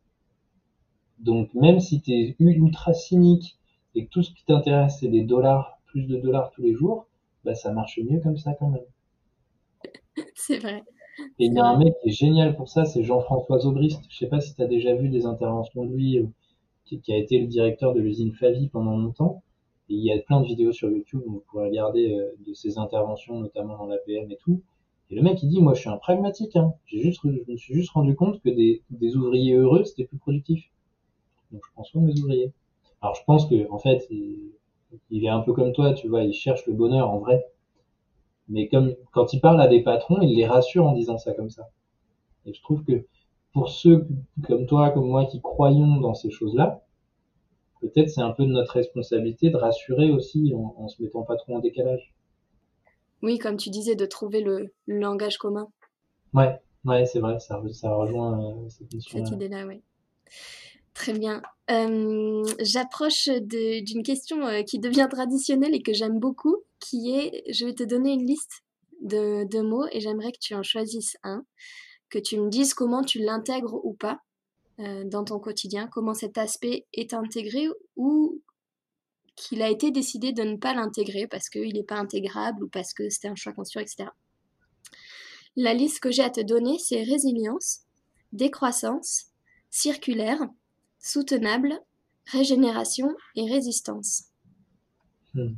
Donc 1.18 1.54
même 1.54 1.80
si 1.80 2.00
tu 2.00 2.12
es 2.12 2.36
ultra 2.38 2.92
cynique 2.92 3.58
et 3.94 4.04
que 4.04 4.10
tout 4.10 4.22
ce 4.22 4.32
qui 4.32 4.44
t'intéresse 4.44 4.98
c'est 5.00 5.08
des 5.08 5.22
dollars, 5.22 5.78
plus 5.86 6.06
de 6.06 6.16
dollars 6.16 6.50
tous 6.50 6.62
les 6.62 6.74
jours, 6.74 7.06
bah 7.44 7.54
ça 7.54 7.72
marche 7.72 7.98
mieux 7.98 8.20
comme 8.20 8.36
ça 8.36 8.54
quand 8.54 8.68
même. 8.68 8.84
C'est 10.34 10.58
vrai. 10.58 10.82
Et 11.38 11.46
il 11.46 11.54
y 11.54 11.58
a 11.60 11.64
un 11.64 11.78
mec 11.78 11.94
qui 12.02 12.08
est 12.08 12.12
génial 12.12 12.56
pour 12.56 12.68
ça, 12.68 12.84
c'est 12.84 13.04
Jean-François 13.04 13.60
Zobrist. 13.60 14.02
Je 14.08 14.16
sais 14.16 14.26
pas 14.26 14.40
si 14.40 14.52
tu 14.54 14.62
as 14.62 14.66
déjà 14.66 14.96
vu 14.96 15.08
des 15.08 15.26
interventions 15.26 15.84
de 15.84 15.94
lui, 15.94 16.26
euh, 16.92 16.98
qui, 17.02 17.12
a 17.12 17.16
été 17.16 17.38
le 17.38 17.46
directeur 17.46 17.94
de 17.94 18.00
l'usine 18.00 18.32
Favi 18.32 18.68
pendant 18.68 18.96
longtemps. 18.96 19.42
Et 19.90 19.94
il 19.94 20.04
y 20.04 20.12
a 20.12 20.18
plein 20.18 20.40
de 20.40 20.46
vidéos 20.46 20.72
sur 20.72 20.90
YouTube 20.90 21.20
où 21.26 21.32
vous 21.32 21.44
pourrez 21.50 21.66
regarder 21.68 22.14
euh, 22.14 22.32
de 22.46 22.54
ses 22.54 22.78
interventions, 22.78 23.40
notamment 23.40 23.76
dans 23.76 23.86
l'APM 23.86 24.30
et 24.30 24.36
tout. 24.36 24.62
Et 25.10 25.16
le 25.16 25.22
mec 25.22 25.42
il 25.42 25.48
dit, 25.48 25.60
moi 25.60 25.74
je 25.74 25.80
suis 25.80 25.90
un 25.90 25.98
pragmatique. 25.98 26.56
Hein. 26.56 26.74
J'ai 26.86 27.00
juste, 27.00 27.20
je 27.22 27.52
me 27.52 27.56
suis 27.56 27.74
juste 27.74 27.90
rendu 27.90 28.16
compte 28.16 28.40
que 28.40 28.48
des, 28.48 28.82
des 28.90 29.16
ouvriers 29.16 29.54
heureux 29.54 29.84
c'était 29.84 30.04
plus 30.04 30.18
productif. 30.18 30.70
Donc 31.52 31.62
je 31.78 31.84
soin 31.84 32.02
de 32.02 32.06
mes 32.06 32.20
ouvriers. 32.20 32.52
Alors 33.02 33.14
je 33.14 33.24
pense 33.24 33.46
que 33.46 33.70
en 33.70 33.78
fait, 33.78 34.06
il, 34.10 35.24
est 35.24 35.28
un 35.28 35.40
peu 35.40 35.52
comme 35.52 35.72
toi, 35.72 35.92
tu 35.92 36.08
vois, 36.08 36.22
il 36.22 36.32
cherche 36.32 36.66
le 36.66 36.72
bonheur 36.72 37.10
en 37.10 37.18
vrai. 37.18 37.44
Mais 38.48 38.68
comme 38.68 38.94
quand 39.12 39.32
il 39.32 39.40
parle 39.40 39.60
à 39.60 39.68
des 39.68 39.82
patrons, 39.82 40.20
il 40.22 40.36
les 40.36 40.46
rassure 40.46 40.86
en 40.86 40.92
disant 40.92 41.18
ça 41.18 41.32
comme 41.34 41.50
ça. 41.50 41.68
Et 42.46 42.54
je 42.54 42.62
trouve 42.62 42.82
que 42.84 43.06
pour 43.54 43.70
ceux 43.70 44.06
comme 44.46 44.66
toi, 44.66 44.90
comme 44.90 45.06
moi, 45.06 45.24
qui 45.26 45.40
croyons 45.40 46.00
dans 46.00 46.12
ces 46.12 46.30
choses-là, 46.30 46.84
peut-être 47.80 48.10
c'est 48.10 48.20
un 48.20 48.32
peu 48.32 48.44
de 48.44 48.50
notre 48.50 48.72
responsabilité 48.72 49.48
de 49.48 49.56
rassurer 49.56 50.10
aussi 50.10 50.52
en, 50.54 50.74
en, 50.76 50.88
se 50.88 51.00
mettant 51.00 51.22
pas 51.22 51.36
trop 51.36 51.56
en 51.56 51.60
décalage. 51.60 52.12
Oui, 53.22 53.38
comme 53.38 53.56
tu 53.56 53.70
disais, 53.70 53.94
de 53.94 54.04
trouver 54.04 54.40
le, 54.40 54.74
langage 54.86 55.38
commun. 55.38 55.68
Ouais, 56.34 56.58
ouais, 56.84 57.06
c'est 57.06 57.20
vrai, 57.20 57.38
ça, 57.38 57.62
ça 57.72 57.94
rejoint 57.94 58.38
euh, 58.44 58.68
cette 58.68 59.00
Cette 59.00 59.30
idée-là, 59.30 59.66
oui. 59.66 59.80
Très 60.92 61.12
bien. 61.12 61.40
Euh, 61.70 62.44
J'approche 62.60 63.28
d'une 63.28 64.02
question 64.02 64.44
euh, 64.46 64.62
qui 64.62 64.78
devient 64.78 65.08
traditionnelle 65.10 65.74
et 65.74 65.82
que 65.82 65.92
j'aime 65.92 66.18
beaucoup, 66.18 66.56
qui 66.80 67.14
est, 67.14 67.44
je 67.52 67.66
vais 67.66 67.74
te 67.74 67.84
donner 67.84 68.12
une 68.12 68.26
liste 68.26 68.64
de, 69.00 69.44
de 69.48 69.60
mots 69.60 69.86
et 69.92 70.00
j'aimerais 70.00 70.32
que 70.32 70.38
tu 70.40 70.54
en 70.54 70.62
choisisses 70.62 71.16
un, 71.22 71.44
que 72.14 72.18
tu 72.20 72.38
me 72.38 72.48
dises 72.48 72.74
comment 72.74 73.02
tu 73.02 73.18
l'intègres 73.18 73.84
ou 73.84 73.92
pas 73.92 74.20
euh, 74.78 75.02
dans 75.04 75.24
ton 75.24 75.40
quotidien, 75.40 75.88
comment 75.88 76.14
cet 76.14 76.38
aspect 76.38 76.86
est 76.92 77.12
intégré 77.12 77.66
ou 77.96 78.40
qu'il 79.34 79.62
a 79.62 79.68
été 79.68 79.90
décidé 79.90 80.32
de 80.32 80.44
ne 80.44 80.56
pas 80.56 80.74
l'intégrer 80.74 81.26
parce 81.26 81.48
qu'il 81.48 81.74
n'est 81.74 81.82
pas 81.82 81.98
intégrable 81.98 82.62
ou 82.62 82.68
parce 82.68 82.94
que 82.94 83.08
c'était 83.10 83.26
un 83.26 83.34
choix 83.34 83.52
conscient, 83.52 83.80
etc. 83.80 84.10
La 85.56 85.74
liste 85.74 85.98
que 85.98 86.12
j'ai 86.12 86.22
à 86.22 86.30
te 86.30 86.40
donner, 86.40 86.78
c'est 86.78 87.02
résilience, 87.02 87.80
décroissance, 88.32 89.26
circulaire, 89.70 90.38
soutenable, 91.00 91.80
régénération 92.26 93.08
et 93.34 93.50
résistance. 93.50 94.26
Hmm. 95.34 95.54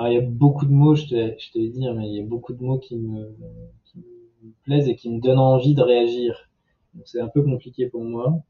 Il 0.00 0.12
y 0.12 0.16
a 0.16 0.22
beaucoup 0.22 0.66
de 0.66 0.72
mots, 0.72 0.96
je 0.96 1.04
te, 1.04 1.38
je 1.38 1.52
te 1.52 1.58
l'ai 1.58 1.68
dit, 1.68 1.86
hein, 1.86 1.94
mais 1.94 2.08
il 2.08 2.16
y 2.16 2.20
a 2.20 2.24
beaucoup 2.24 2.52
de 2.52 2.62
mots 2.64 2.78
qui 2.78 2.96
me, 2.96 3.36
me 4.42 4.52
plaisent 4.64 4.88
et 4.88 4.96
qui 4.96 5.10
me 5.10 5.20
donnent 5.20 5.38
envie 5.38 5.74
de 5.74 5.82
réagir. 5.82 6.48
c'est 7.04 7.20
un 7.20 7.28
peu 7.28 7.42
compliqué 7.42 7.86
pour 7.86 8.02
moi. 8.02 8.42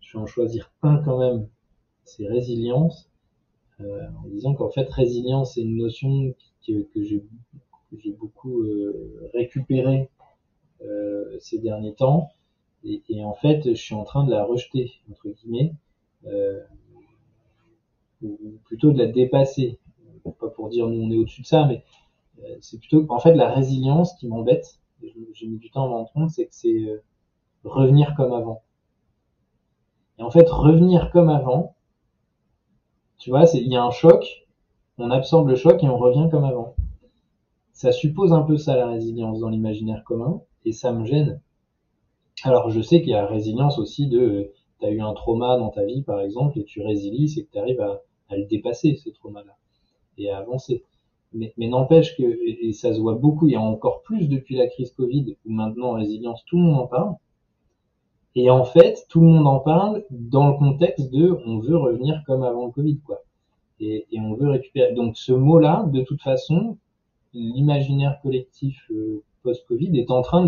Je 0.00 0.16
vais 0.16 0.22
en 0.22 0.26
choisir 0.26 0.72
un 0.82 0.98
quand 0.98 1.18
même. 1.18 1.48
C'est 2.04 2.26
résilience. 2.26 3.08
Euh, 3.80 4.06
en 4.24 4.28
disant 4.28 4.54
qu'en 4.54 4.70
fait, 4.70 4.88
résilience, 4.90 5.54
c'est 5.54 5.62
une 5.62 5.76
notion 5.76 6.34
que, 6.66 6.82
que 6.82 7.02
j'ai 7.02 8.12
beaucoup 8.12 8.62
euh, 8.62 9.30
récupérée 9.34 10.08
euh, 10.82 11.36
ces 11.40 11.58
derniers 11.58 11.94
temps 11.94 12.30
et, 12.84 13.02
et, 13.08 13.22
en 13.24 13.34
fait, 13.34 13.62
je 13.64 13.80
suis 13.80 13.94
en 13.94 14.04
train 14.04 14.24
de 14.24 14.30
la 14.30 14.44
rejeter, 14.44 14.92
entre 15.10 15.28
guillemets, 15.28 15.72
euh, 16.26 16.60
ou 18.22 18.58
plutôt 18.64 18.92
de 18.92 18.98
la 18.98 19.06
dépasser. 19.06 19.78
Pas 20.24 20.48
pour 20.50 20.68
dire 20.68 20.86
nous 20.86 21.02
on 21.02 21.10
est 21.10 21.16
au-dessus 21.16 21.42
de 21.42 21.46
ça, 21.46 21.66
mais 21.66 21.82
euh, 22.44 22.56
c'est 22.60 22.78
plutôt 22.78 23.04
en 23.08 23.18
fait 23.18 23.34
la 23.34 23.52
résilience 23.52 24.14
qui 24.14 24.28
m'embête. 24.28 24.78
J'ai 25.32 25.46
mis 25.46 25.58
du 25.58 25.70
temps 25.70 25.84
à 25.84 25.88
m'en 25.88 25.96
rendre 25.98 26.12
compte, 26.12 26.30
c'est 26.30 26.46
que 26.46 26.54
c'est 26.54 26.88
euh, 26.88 27.02
revenir 27.64 28.14
comme 28.16 28.32
avant. 28.32 28.62
Et 30.18 30.22
en 30.22 30.30
fait, 30.30 30.48
revenir 30.48 31.10
comme 31.10 31.28
avant, 31.28 31.76
tu 33.18 33.30
vois, 33.30 33.44
il 33.54 33.68
y 33.68 33.76
a 33.76 33.82
un 33.82 33.90
choc, 33.90 34.46
on 34.98 35.10
absorbe 35.10 35.48
le 35.48 35.56
choc 35.56 35.82
et 35.82 35.88
on 35.88 35.96
revient 35.96 36.28
comme 36.30 36.44
avant. 36.44 36.74
Ça 37.72 37.92
suppose 37.92 38.32
un 38.32 38.42
peu 38.42 38.56
ça 38.56 38.76
la 38.76 38.88
résilience 38.88 39.40
dans 39.40 39.48
l'imaginaire 39.48 40.04
commun, 40.04 40.42
et 40.64 40.72
ça 40.72 40.92
me 40.92 41.04
gêne 41.04 41.40
alors, 42.44 42.70
je 42.70 42.80
sais 42.80 43.00
qu'il 43.00 43.10
y 43.10 43.14
a 43.14 43.26
résilience 43.26 43.78
aussi 43.78 44.08
de, 44.08 44.52
tu 44.80 44.86
as 44.86 44.90
eu 44.90 45.00
un 45.00 45.12
trauma 45.14 45.56
dans 45.58 45.70
ta 45.70 45.84
vie, 45.84 46.02
par 46.02 46.20
exemple, 46.20 46.58
et 46.58 46.64
tu 46.64 46.82
résilies, 46.82 47.28
c'est 47.28 47.44
que 47.44 47.52
tu 47.52 47.58
arrives 47.58 47.80
à, 47.80 48.02
à, 48.30 48.36
le 48.36 48.46
dépasser, 48.46 48.96
ce 48.96 49.10
trauma-là, 49.10 49.56
et 50.18 50.30
à 50.30 50.38
avancer. 50.38 50.84
Mais, 51.34 51.54
mais 51.56 51.68
n'empêche 51.68 52.16
que, 52.16 52.22
et, 52.22 52.72
ça 52.72 52.92
se 52.92 53.00
voit 53.00 53.14
beaucoup, 53.14 53.46
il 53.46 53.52
y 53.52 53.56
a 53.56 53.60
encore 53.60 54.02
plus 54.02 54.28
depuis 54.28 54.56
la 54.56 54.66
crise 54.66 54.92
Covid, 54.92 55.36
où 55.46 55.52
maintenant, 55.52 55.92
résilience, 55.92 56.44
tout 56.46 56.56
le 56.56 56.64
monde 56.64 56.80
en 56.80 56.86
parle. 56.86 57.14
Et 58.34 58.50
en 58.50 58.64
fait, 58.64 59.06
tout 59.08 59.20
le 59.20 59.26
monde 59.28 59.46
en 59.46 59.60
parle 59.60 60.04
dans 60.10 60.48
le 60.48 60.54
contexte 60.54 61.10
de, 61.10 61.38
on 61.46 61.58
veut 61.58 61.76
revenir 61.76 62.22
comme 62.26 62.42
avant 62.42 62.66
le 62.66 62.72
Covid, 62.72 62.98
quoi. 63.00 63.22
Et, 63.80 64.06
et 64.12 64.20
on 64.20 64.34
veut 64.34 64.48
récupérer. 64.48 64.92
Donc, 64.94 65.16
ce 65.16 65.32
mot-là, 65.32 65.86
de 65.92 66.02
toute 66.02 66.22
façon, 66.22 66.78
l'imaginaire 67.34 68.20
collectif 68.22 68.86
euh, 68.90 69.22
post-Covid 69.42 69.98
est 69.98 70.10
en 70.10 70.22
train 70.22 70.46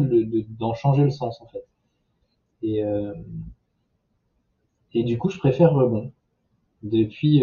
d'en 0.58 0.74
changer 0.74 1.02
le 1.02 1.10
sens 1.10 1.40
en 1.40 1.46
fait. 1.46 1.64
Et, 2.62 2.82
et 4.94 5.02
du 5.02 5.18
coup, 5.18 5.28
je 5.28 5.38
préfère 5.38 5.72
rebond. 5.72 6.12
Depuis, 6.82 7.42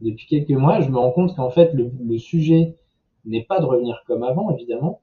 depuis 0.00 0.26
quelques 0.26 0.50
mois, 0.50 0.80
je 0.80 0.90
me 0.90 0.96
rends 0.96 1.12
compte 1.12 1.34
qu'en 1.34 1.50
fait, 1.50 1.72
le, 1.74 2.18
sujet 2.18 2.76
n'est 3.24 3.44
pas 3.44 3.60
de 3.60 3.66
revenir 3.66 4.02
comme 4.06 4.22
avant, 4.22 4.50
évidemment, 4.54 5.00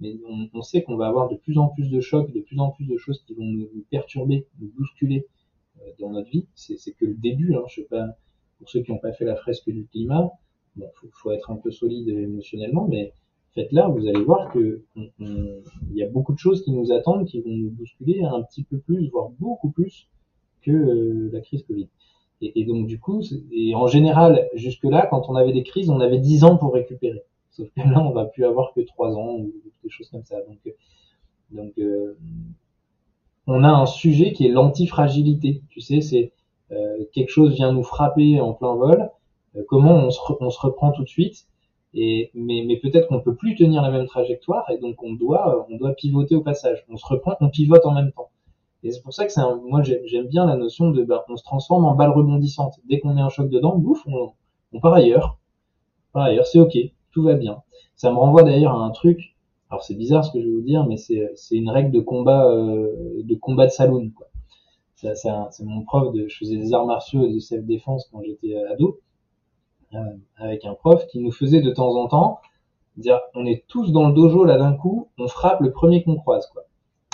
mais 0.00 0.16
on, 0.26 0.48
on 0.54 0.62
sait 0.62 0.82
qu'on 0.82 0.96
va 0.96 1.06
avoir 1.06 1.28
de 1.28 1.36
plus 1.36 1.58
en 1.58 1.68
plus 1.68 1.90
de 1.90 2.00
chocs, 2.00 2.32
de 2.32 2.40
plus 2.40 2.58
en 2.58 2.70
plus 2.70 2.86
de 2.86 2.96
choses 2.96 3.22
qui 3.26 3.34
vont 3.34 3.44
nous, 3.44 3.68
perturber, 3.90 4.46
nous 4.60 4.70
bousculer 4.76 5.26
euh, 5.80 5.90
dans 5.98 6.10
notre 6.10 6.30
vie. 6.30 6.46
C'est 6.54 6.92
que 6.92 7.04
le 7.04 7.14
début. 7.14 7.54
Hein, 7.54 7.62
je 7.68 7.82
sais 7.82 7.86
pas 7.86 8.06
pour 8.60 8.68
ceux 8.68 8.82
qui 8.82 8.92
n'ont 8.92 8.98
pas 8.98 9.12
fait 9.12 9.24
la 9.24 9.36
fresque 9.36 9.70
du 9.70 9.86
climat, 9.86 10.30
bon, 10.76 10.86
faut, 10.94 11.08
faut 11.12 11.32
être 11.32 11.50
un 11.50 11.56
peu 11.56 11.70
solide 11.70 12.08
émotionnellement, 12.08 12.86
mais 12.86 13.14
faites 13.54 13.72
là, 13.72 13.88
vous 13.88 14.06
allez 14.06 14.22
voir 14.22 14.52
que 14.52 14.82
il 14.96 15.94
y 15.94 16.02
a 16.02 16.08
beaucoup 16.08 16.34
de 16.34 16.38
choses 16.38 16.62
qui 16.62 16.70
nous 16.70 16.92
attendent, 16.92 17.26
qui 17.26 17.40
vont 17.40 17.50
nous 17.50 17.70
bousculer 17.70 18.22
un 18.22 18.42
petit 18.42 18.64
peu 18.64 18.78
plus, 18.78 19.08
voire 19.08 19.30
beaucoup 19.30 19.70
plus 19.70 20.08
que 20.62 20.70
euh, 20.70 21.30
la 21.32 21.40
crise 21.40 21.62
Covid. 21.62 21.88
Et, 22.42 22.64
donc 22.64 22.86
du 22.86 22.98
coup, 22.98 23.22
et 23.52 23.74
en 23.74 23.86
général, 23.86 24.48
jusque 24.54 24.84
là, 24.84 25.06
quand 25.10 25.28
on 25.28 25.36
avait 25.36 25.52
des 25.52 25.62
crises, 25.62 25.90
on 25.90 26.00
avait 26.00 26.18
10 26.18 26.44
ans 26.44 26.56
pour 26.56 26.72
récupérer. 26.72 27.22
Sauf 27.50 27.68
que 27.76 27.80
là, 27.80 28.00
on 28.00 28.12
va 28.12 28.24
plus 28.24 28.44
avoir 28.44 28.72
que 28.72 28.80
3 28.80 29.16
ans 29.16 29.36
ou 29.36 29.52
des 29.84 29.90
choses 29.90 30.08
comme 30.08 30.24
ça. 30.24 30.36
Donc, 30.48 30.74
donc 31.50 31.72
euh, 31.78 32.16
on 33.46 33.62
a 33.62 33.68
un 33.68 33.86
sujet 33.86 34.32
qui 34.32 34.46
est 34.46 34.50
l'antifragilité. 34.50 35.62
Tu 35.68 35.80
sais, 35.80 36.00
c'est 36.00 36.32
euh, 36.72 37.04
quelque 37.12 37.30
chose 37.30 37.54
vient 37.54 37.72
nous 37.72 37.82
frapper 37.82 38.40
en 38.40 38.54
plein 38.54 38.74
vol. 38.74 39.10
Euh, 39.56 39.62
comment 39.68 39.96
on 39.96 40.10
se, 40.10 40.20
on 40.40 40.50
se 40.50 40.60
reprend 40.60 40.92
tout 40.92 41.02
de 41.02 41.08
suite? 41.08 41.46
Et, 41.92 42.30
mais, 42.34 42.62
mais 42.66 42.76
peut-être 42.76 43.08
qu'on 43.08 43.20
peut 43.20 43.34
plus 43.34 43.56
tenir 43.56 43.82
la 43.82 43.90
même 43.90 44.06
trajectoire 44.06 44.70
et 44.70 44.78
donc 44.78 45.02
on 45.02 45.12
doit, 45.12 45.66
on 45.70 45.76
doit 45.76 45.92
pivoter 45.92 46.36
au 46.36 46.40
passage. 46.40 46.84
On 46.88 46.96
se 46.96 47.04
reprend, 47.04 47.34
on 47.40 47.50
pivote 47.50 47.84
en 47.84 47.92
même 47.92 48.12
temps. 48.12 48.30
Et 48.82 48.92
c'est 48.92 49.02
pour 49.02 49.12
ça 49.12 49.26
que 49.26 49.32
c'est 49.32 49.42
moi 49.68 49.82
j'aime 49.82 50.26
bien 50.26 50.46
la 50.46 50.56
notion 50.56 50.90
de, 50.90 51.04
ben, 51.04 51.20
on 51.28 51.36
se 51.36 51.44
transforme 51.44 51.84
en 51.84 51.94
balle 51.94 52.10
rebondissante. 52.10 52.80
Dès 52.88 53.00
qu'on 53.00 53.14
met 53.14 53.20
un 53.20 53.28
choc 53.28 53.48
dedans, 53.50 53.76
bouf, 53.76 54.02
on, 54.06 54.32
on 54.72 54.80
part 54.80 54.94
ailleurs. 54.94 55.38
Par 56.12 56.24
ailleurs, 56.24 56.46
c'est 56.46 56.58
ok 56.58 56.76
tout 57.12 57.22
va 57.22 57.34
bien. 57.34 57.62
Ça 57.96 58.10
me 58.10 58.16
renvoie 58.16 58.42
d'ailleurs 58.42 58.72
à 58.72 58.84
un 58.84 58.90
truc. 58.90 59.36
Alors 59.68 59.82
c'est 59.82 59.94
bizarre 59.94 60.24
ce 60.24 60.32
que 60.32 60.40
je 60.40 60.46
vais 60.46 60.52
vous 60.52 60.62
dire, 60.62 60.86
mais 60.86 60.96
c'est 60.96 61.30
une 61.52 61.70
règle 61.70 61.92
de 61.92 62.00
combat 62.00 62.46
euh, 62.46 63.22
de 63.22 63.34
combat 63.36 63.66
de 63.66 63.70
saloon. 63.70 64.10
C'est 64.96 65.64
mon 65.64 65.82
prof 65.82 66.12
de, 66.12 66.28
je 66.28 66.36
faisais 66.36 66.56
des 66.56 66.74
arts 66.74 66.86
martiaux 66.86 67.24
et 67.24 67.32
de 67.32 67.38
self 67.38 67.64
défense 67.64 68.08
quand 68.10 68.20
j'étais 68.22 68.54
ado, 68.70 69.00
euh, 69.94 69.98
avec 70.36 70.64
un 70.64 70.74
prof 70.74 71.06
qui 71.06 71.20
nous 71.20 71.30
faisait 71.30 71.62
de 71.62 71.70
temps 71.70 71.94
en 71.96 72.08
temps 72.08 72.40
dire 72.96 73.20
on 73.34 73.46
est 73.46 73.64
tous 73.68 73.92
dans 73.92 74.08
le 74.08 74.12
dojo 74.12 74.44
là 74.44 74.58
d'un 74.58 74.74
coup, 74.74 75.08
on 75.16 75.28
frappe 75.28 75.60
le 75.60 75.70
premier 75.70 76.02
qu'on 76.02 76.16
croise 76.16 76.46
quoi. 76.48 76.62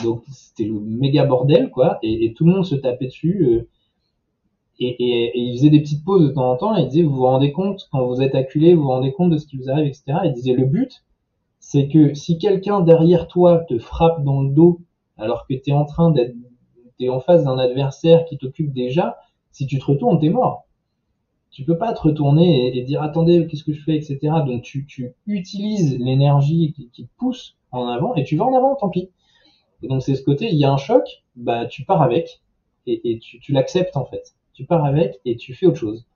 Donc 0.02 0.22
c'était 0.30 0.64
le 0.64 0.78
méga 0.78 1.24
bordel 1.24 1.70
quoi, 1.70 1.98
et, 2.02 2.34
tout 2.34 2.44
le 2.44 2.52
monde 2.52 2.66
se 2.66 2.74
tapait 2.74 3.06
dessus. 3.06 3.46
Euh, 3.46 3.68
et, 4.78 4.88
et, 4.88 5.24
et, 5.28 5.40
il 5.40 5.56
faisait 5.56 5.70
des 5.70 5.80
petites 5.80 6.04
pauses 6.04 6.28
de 6.28 6.34
temps 6.34 6.50
en 6.50 6.56
temps. 6.56 6.76
Et 6.76 6.82
il 6.82 6.88
disait 6.88 7.02
vous 7.02 7.14
vous 7.14 7.22
rendez 7.22 7.52
compte 7.52 7.88
quand 7.90 8.04
vous 8.06 8.20
êtes 8.20 8.34
acculé 8.34 8.74
vous 8.74 8.82
vous 8.82 8.88
rendez 8.88 9.12
compte 9.12 9.30
de 9.30 9.38
ce 9.38 9.46
qui 9.46 9.56
vous 9.56 9.70
arrive 9.70 9.86
etc 9.86 10.02
il 10.24 10.32
disait 10.32 10.52
le 10.52 10.66
but 10.66 11.02
c'est 11.60 11.88
que 11.88 12.14
si 12.14 12.38
quelqu'un 12.38 12.80
derrière 12.80 13.26
toi 13.26 13.64
te 13.68 13.78
frappe 13.78 14.22
dans 14.22 14.42
le 14.42 14.50
dos 14.50 14.80
alors 15.16 15.46
que 15.46 15.54
tu 15.54 15.70
es 15.70 15.72
en 15.72 15.84
train 15.84 16.10
d'être 16.10 16.34
t'es 16.98 17.08
en 17.08 17.20
face 17.20 17.44
d'un 17.44 17.58
adversaire 17.58 18.24
qui 18.26 18.38
t'occupe 18.38 18.72
déjà 18.72 19.16
si 19.50 19.66
tu 19.66 19.78
te 19.78 19.84
retournes 19.84 20.18
t'es 20.18 20.28
mort. 20.28 20.64
Tu 21.50 21.64
peux 21.64 21.78
pas 21.78 21.94
te 21.94 22.02
retourner 22.02 22.76
et, 22.76 22.82
dire 22.82 23.00
attendez 23.00 23.46
qu'est-ce 23.46 23.64
que 23.64 23.72
je 23.72 23.82
fais 23.82 23.96
etc 23.96 24.18
donc 24.46 24.62
tu, 24.62 24.84
tu 24.84 25.14
utilises 25.26 25.98
l'énergie 25.98 26.74
qui, 26.74 26.90
qui, 26.90 27.06
te 27.06 27.10
pousse 27.16 27.56
en 27.72 27.86
avant 27.86 28.14
et 28.14 28.24
tu 28.24 28.36
vas 28.36 28.44
en 28.44 28.54
avant 28.54 28.74
tant 28.74 28.90
pis 28.90 29.08
et 29.82 29.88
donc 29.88 30.02
c'est 30.02 30.14
ce 30.14 30.22
côté 30.22 30.48
il 30.50 30.58
y 30.58 30.64
a 30.64 30.72
un 30.72 30.76
choc 30.76 31.24
bah 31.36 31.66
tu 31.66 31.84
pars 31.84 32.02
avec 32.02 32.40
et, 32.86 33.18
tu, 33.18 33.52
l'acceptes 33.52 33.96
en 33.96 34.04
fait 34.04 34.36
tu 34.56 34.64
pars 34.64 34.84
avec 34.84 35.20
et 35.26 35.36
tu 35.36 35.54
fais 35.54 35.66
autre 35.66 35.78
chose. 35.78 36.06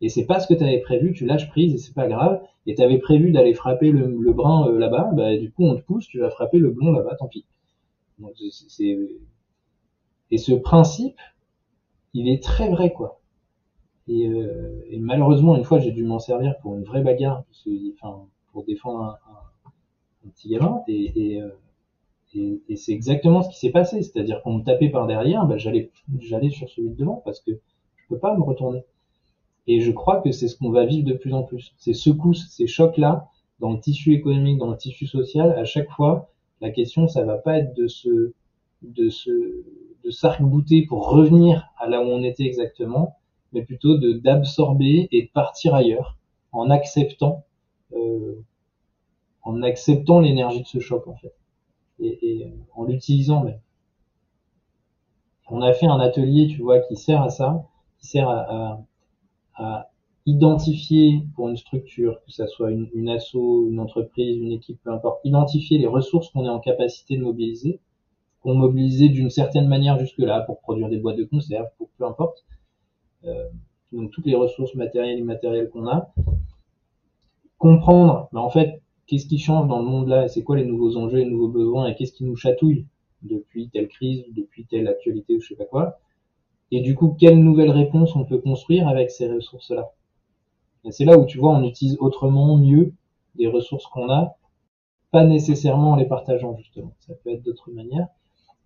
Et 0.00 0.08
c'est 0.08 0.24
pas 0.24 0.38
ce 0.38 0.46
que 0.46 0.54
tu 0.54 0.62
avais 0.62 0.78
prévu, 0.78 1.12
tu 1.12 1.26
lâches 1.26 1.48
prise 1.48 1.74
et 1.74 1.78
c'est 1.78 1.92
pas 1.92 2.06
grave. 2.06 2.40
Et 2.66 2.76
tu 2.76 2.82
avais 2.82 2.98
prévu 2.98 3.32
d'aller 3.32 3.54
frapper 3.54 3.90
le, 3.90 4.32
brun 4.32 4.68
euh, 4.68 4.78
là-bas, 4.78 5.10
bah, 5.14 5.36
du 5.36 5.50
coup 5.50 5.64
on 5.64 5.74
te 5.74 5.82
pousse, 5.82 6.06
tu 6.06 6.20
vas 6.20 6.30
frapper 6.30 6.58
le 6.58 6.70
blond 6.70 6.92
là-bas, 6.92 7.16
tant 7.16 7.26
pis. 7.26 7.44
Donc, 8.18 8.32
c'est... 8.50 8.98
Et 10.30 10.38
ce 10.38 10.52
principe, 10.52 11.18
il 12.14 12.28
est 12.28 12.42
très 12.42 12.68
vrai 12.68 12.92
quoi. 12.92 13.20
Et, 14.06 14.28
euh, 14.28 14.84
et 14.88 14.98
malheureusement, 14.98 15.56
une 15.56 15.64
fois, 15.64 15.80
j'ai 15.80 15.90
dû 15.90 16.04
m'en 16.04 16.18
servir 16.18 16.56
pour 16.58 16.76
une 16.76 16.84
vraie 16.84 17.02
bagarre, 17.02 17.44
enfin, 17.94 18.26
pour 18.52 18.64
défendre 18.64 19.00
un, 19.00 19.18
un, 19.28 19.70
un 20.26 20.30
petit 20.30 20.48
gamin. 20.48 20.82
Et, 20.86 21.32
et, 21.34 21.42
euh, 21.42 21.48
et, 22.34 22.62
et 22.68 22.76
c'est 22.76 22.92
exactement 22.92 23.42
ce 23.42 23.50
qui 23.50 23.58
s'est 23.58 23.70
passé. 23.70 24.02
C'est-à-dire 24.02 24.42
qu'on 24.42 24.54
me 24.54 24.64
tapait 24.64 24.90
par 24.90 25.06
derrière, 25.06 25.46
bah, 25.46 25.58
j'allais, 25.58 25.90
j'allais 26.20 26.50
sur 26.50 26.68
celui 26.68 26.90
de 26.90 26.96
devant 26.96 27.22
parce 27.24 27.40
que 27.40 27.52
peux 28.08 28.18
pas 28.18 28.36
me 28.36 28.42
retourner. 28.42 28.84
Et 29.66 29.80
je 29.80 29.92
crois 29.92 30.20
que 30.20 30.32
c'est 30.32 30.48
ce 30.48 30.56
qu'on 30.56 30.70
va 30.70 30.86
vivre 30.86 31.06
de 31.06 31.14
plus 31.14 31.34
en 31.34 31.42
plus. 31.42 31.74
Ces 31.76 31.94
secousses, 31.94 32.48
ces 32.50 32.66
chocs-là, 32.66 33.28
dans 33.60 33.72
le 33.72 33.80
tissu 33.80 34.14
économique, 34.14 34.58
dans 34.58 34.70
le 34.70 34.76
tissu 34.76 35.06
social, 35.06 35.52
à 35.52 35.64
chaque 35.64 35.90
fois, 35.90 36.30
la 36.60 36.70
question, 36.70 37.06
ça 37.06 37.24
va 37.24 37.36
pas 37.36 37.58
être 37.58 37.74
de 37.74 37.86
se, 37.86 38.32
de 38.82 39.10
se, 39.10 39.64
de 40.04 40.10
s'arc-bouter 40.10 40.86
pour 40.86 41.10
revenir 41.10 41.68
à 41.78 41.88
là 41.88 42.02
où 42.02 42.06
on 42.06 42.22
était 42.22 42.44
exactement, 42.44 43.16
mais 43.52 43.62
plutôt 43.62 43.98
de 43.98 44.12
d'absorber 44.12 45.08
et 45.12 45.22
de 45.22 45.28
partir 45.28 45.74
ailleurs, 45.74 46.16
en 46.52 46.70
acceptant, 46.70 47.44
euh, 47.92 48.42
en 49.42 49.62
acceptant 49.62 50.20
l'énergie 50.20 50.62
de 50.62 50.66
ce 50.66 50.78
choc 50.78 51.06
en 51.06 51.14
fait, 51.16 51.34
et, 51.98 52.42
et 52.42 52.52
en 52.74 52.84
l'utilisant 52.84 53.44
même. 53.44 53.60
On 55.50 55.62
a 55.62 55.72
fait 55.72 55.86
un 55.86 55.98
atelier, 56.00 56.46
tu 56.48 56.62
vois, 56.62 56.80
qui 56.80 56.96
sert 56.96 57.22
à 57.22 57.30
ça, 57.30 57.64
qui 57.98 58.06
sert 58.06 58.28
à, 58.28 58.84
à, 59.54 59.90
identifier 60.26 61.22
pour 61.34 61.48
une 61.48 61.56
structure, 61.56 62.20
que 62.26 62.30
ça 62.30 62.46
soit 62.46 62.70
une, 62.70 62.88
une 62.92 63.08
asso, 63.08 63.66
une 63.68 63.80
entreprise, 63.80 64.36
une 64.36 64.52
équipe, 64.52 64.78
peu 64.82 64.92
importe, 64.92 65.20
identifier 65.24 65.78
les 65.78 65.86
ressources 65.86 66.28
qu'on 66.30 66.44
est 66.44 66.50
en 66.50 66.60
capacité 66.60 67.16
de 67.16 67.22
mobiliser, 67.22 67.80
qu'on 68.42 68.54
mobilisait 68.54 69.08
d'une 69.08 69.30
certaine 69.30 69.68
manière 69.68 69.98
jusque-là 69.98 70.42
pour 70.42 70.60
produire 70.60 70.90
des 70.90 70.98
boîtes 70.98 71.16
de 71.16 71.24
conserve, 71.24 71.66
pour 71.78 71.88
peu 71.96 72.04
importe. 72.04 72.44
Euh, 73.24 73.48
donc 73.90 74.10
toutes 74.10 74.26
les 74.26 74.34
ressources 74.34 74.74
matérielles 74.74 75.16
et 75.16 75.20
immatérielles 75.20 75.70
qu'on 75.70 75.88
a. 75.88 76.12
Comprendre, 77.56 78.28
mais 78.32 78.40
en 78.40 78.50
fait, 78.50 78.82
qu'est-ce 79.08 79.26
qui 79.26 79.38
change 79.38 79.66
dans 79.66 79.80
le 79.80 79.86
monde 79.86 80.08
là, 80.08 80.28
c'est 80.28 80.44
quoi 80.44 80.56
les 80.56 80.64
nouveaux 80.64 80.96
enjeux, 80.96 81.18
les 81.18 81.24
nouveaux 81.24 81.48
besoins, 81.48 81.88
et 81.88 81.94
qu'est-ce 81.96 82.12
qui 82.12 82.24
nous 82.24 82.36
chatouille 82.36 82.86
depuis 83.22 83.68
telle 83.70 83.88
crise, 83.88 84.24
depuis 84.36 84.66
telle 84.66 84.86
actualité 84.86 85.34
ou 85.34 85.40
je 85.40 85.48
sais 85.48 85.56
pas 85.56 85.64
quoi? 85.64 85.98
Et 86.70 86.80
du 86.80 86.94
coup, 86.94 87.16
quelle 87.18 87.42
nouvelle 87.42 87.70
réponse 87.70 88.14
on 88.14 88.24
peut 88.24 88.38
construire 88.38 88.86
avec 88.86 89.10
ces 89.10 89.32
ressources-là? 89.32 89.90
C'est 90.90 91.06
là 91.06 91.18
où 91.18 91.24
tu 91.24 91.38
vois, 91.38 91.52
on 91.52 91.64
utilise 91.64 91.96
autrement, 91.98 92.56
mieux 92.56 92.92
des 93.34 93.48
ressources 93.48 93.86
qu'on 93.86 94.10
a, 94.10 94.36
pas 95.10 95.24
nécessairement 95.24 95.92
en 95.92 95.96
les 95.96 96.06
partageant 96.06 96.56
justement. 96.56 96.94
Ça 97.00 97.14
peut 97.14 97.30
être 97.30 97.42
d'autres 97.42 97.70
manières. 97.70 98.08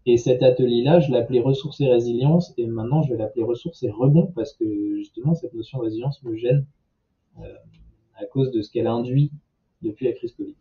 Et 0.05 0.16
cet 0.16 0.42
atelier-là, 0.42 0.98
je 0.98 1.12
l'appelais 1.12 1.40
ressources 1.40 1.81
et 1.81 1.88
résilience, 1.88 2.52
et 2.59 2.66
maintenant 2.66 3.02
je 3.02 3.12
vais 3.12 3.18
l'appeler 3.18 3.44
ressources 3.44 3.85
et 3.85 3.90
rebond 3.90 4.26
parce 4.35 4.52
que 4.52 4.96
justement 4.96 5.35
cette 5.35 5.55
notion 5.55 5.78
de 5.78 5.85
résilience 5.85 6.20
me 6.24 6.35
gêne 6.35 6.66
euh, 7.40 7.55
à 8.16 8.26
cause 8.26 8.50
de 8.50 8.62
ce 8.62 8.70
qu'elle 8.72 8.88
induit 8.88 9.31
depuis 9.83 10.07
la 10.07 10.12
crise 10.12 10.33
Covid. 10.33 10.55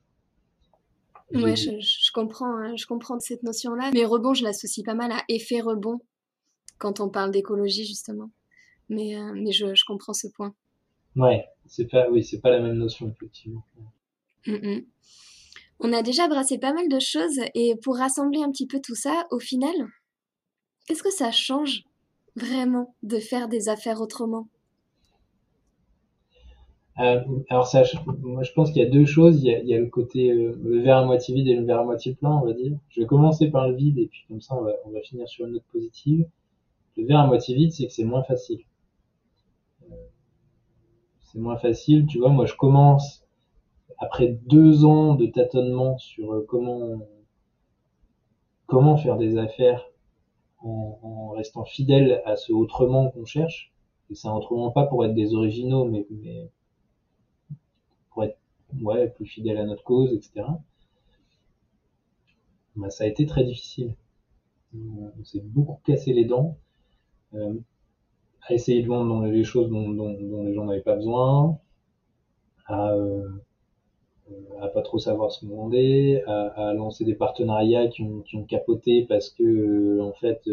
Ouais, 1.34 1.56
je, 1.56 1.72
je, 1.80 2.12
comprends, 2.12 2.58
hein, 2.58 2.76
je 2.76 2.86
comprends 2.86 3.20
cette 3.20 3.44
notion-là, 3.44 3.92
mais 3.94 4.04
rebond, 4.04 4.34
je 4.34 4.44
l'associe 4.44 4.84
pas 4.86 4.96
mal 4.96 5.12
à 5.12 5.24
effet 5.30 5.62
rebond 5.62 6.00
quand 6.78 7.00
on 7.00 7.10
parle 7.10 7.32
d'écologie 7.32 7.86
justement. 7.86 8.30
Mais, 8.90 9.16
euh, 9.16 9.32
mais 9.34 9.54
je, 9.54 9.74
je, 9.74 9.86
comprends 9.86 10.14
ce 10.14 10.28
point. 10.28 10.54
Ouais, 11.16 11.46
c'est 11.68 11.88
pas, 11.90 12.10
oui, 12.10 12.24
c'est 12.24 12.42
pas 12.42 12.50
la 12.50 12.60
même 12.60 12.78
notion 12.78 13.10
effectivement. 13.10 13.64
Mm 14.46 14.56
-mm. 14.56 14.86
On 15.80 15.94
a 15.94 16.02
déjà 16.04 16.28
brassé 16.28 16.60
pas 16.60 16.74
mal 16.74 16.88
de 16.90 17.00
choses 17.00 17.40
et 17.56 17.76
pour 17.84 17.98
rassembler 17.98 18.42
un 18.44 18.52
petit 18.52 18.68
peu 18.68 18.80
tout 18.82 18.96
ça, 18.96 19.26
au 19.32 19.40
final, 19.40 19.76
qu'est-ce 20.86 21.04
que 21.04 21.12
ça 21.12 21.32
change 21.32 21.84
vraiment 22.36 22.96
de 23.04 23.20
faire 23.20 23.48
des 23.48 23.68
affaires 23.68 24.02
autrement? 24.02 24.48
Euh, 27.02 27.22
alors 27.50 27.68
ça, 27.68 27.84
je, 27.84 27.96
moi 28.22 28.44
je 28.44 28.52
pense 28.54 28.72
qu'il 28.72 28.82
y 28.82 28.86
a 28.86 28.90
deux 28.90 29.06
choses. 29.06 29.44
Il 29.44 29.50
y 29.50 29.54
a, 29.54 29.60
il 29.60 29.68
y 29.68 29.74
a 29.74 29.80
le 29.80 29.88
côté 29.88 30.32
euh, 30.32 30.58
le 30.64 30.80
verre 30.82 30.98
à 30.98 31.06
moitié 31.06 31.34
vide 31.36 31.48
et 31.48 31.56
le 31.56 31.66
verre 31.66 31.80
à 31.80 31.84
moitié 31.84 32.14
plein, 32.16 32.32
on 32.32 32.46
va 32.46 32.54
dire. 32.54 32.78
Je 32.90 33.02
vais 33.02 33.08
commencer 33.08 33.50
par 33.50 33.68
le 33.68 33.76
vide 33.76 33.98
et 33.98 34.08
puis 34.08 34.26
comme 34.28 34.42
ça 34.42 34.56
on 34.56 34.62
va, 34.64 34.74
on 34.86 34.92
va 34.92 35.02
finir 35.02 35.28
sur 35.28 35.46
une 35.46 35.54
note 35.54 35.64
positive. 35.72 36.28
Le 36.98 37.06
verre 37.06 37.20
à 37.22 37.28
moitié 37.28 37.56
vide, 37.56 37.72
c'est 37.72 37.88
que 37.88 37.94
c'est 37.94 38.04
moins 38.04 38.24
facile. 38.24 38.62
Euh, 39.92 39.96
c'est 41.22 41.40
moins 41.40 41.58
facile, 41.58 42.06
tu 42.08 42.20
vois. 42.20 42.30
Moi, 42.30 42.46
je 42.46 42.56
commence 42.56 43.24
après 44.00 44.28
deux 44.48 44.86
ans 44.86 45.16
de 45.16 45.28
tâtonnement 45.28 45.98
sur 45.98 46.34
euh, 46.34 46.46
comment 46.48 47.00
comment 48.66 48.98
faire 48.98 49.18
des 49.18 49.38
affaires 49.38 49.86
en, 50.60 50.98
en 51.04 51.30
restant 51.30 51.66
fidèle 51.66 52.22
à 52.26 52.36
ce 52.36 52.54
autrement 52.54 53.10
qu'on 53.12 53.26
cherche. 53.26 53.72
Et 54.10 54.16
c'est 54.16 54.28
autrement 54.30 54.72
pas 54.72 54.86
pour 54.86 55.06
être 55.06 55.14
des 55.14 55.34
originaux, 55.34 55.86
mais, 55.86 56.06
mais 56.10 56.50
ouais 58.82 59.10
plus 59.10 59.26
fidèle 59.26 59.58
à 59.58 59.66
notre 59.66 59.84
cause, 59.84 60.14
etc. 60.14 60.46
bah, 62.76 62.90
ça 62.90 63.04
a 63.04 63.08
été 63.08 63.26
très 63.26 63.44
difficile. 63.44 63.96
On 64.74 65.24
s'est 65.24 65.42
beaucoup 65.42 65.80
cassé 65.86 66.14
les 66.14 66.26
dents 66.26 66.58
euh, 67.34 67.54
à 68.48 68.54
essayer 68.54 68.82
de 68.82 68.88
vendre 68.88 69.26
les 69.26 69.44
choses 69.44 69.70
dont, 69.70 69.90
les 70.44 70.54
gens 70.54 70.66
n'avaient 70.66 70.82
pas 70.82 70.96
besoin, 70.96 71.60
à, 72.66 72.94
euh, 72.94 73.28
pas 74.74 74.82
trop 74.82 74.98
savoir 74.98 75.32
qu'on 75.40 75.48
vendait, 75.48 76.24
à, 76.26 76.70
à, 76.70 76.74
lancer 76.74 77.04
des 77.04 77.16
partenariats 77.16 77.88
qui 77.90 78.04
ont, 78.04 78.44
capoté 78.48 79.06
parce 79.08 79.30
que 79.30 79.44
euh, 79.44 80.04
en 80.04 80.14
fait 80.14 80.50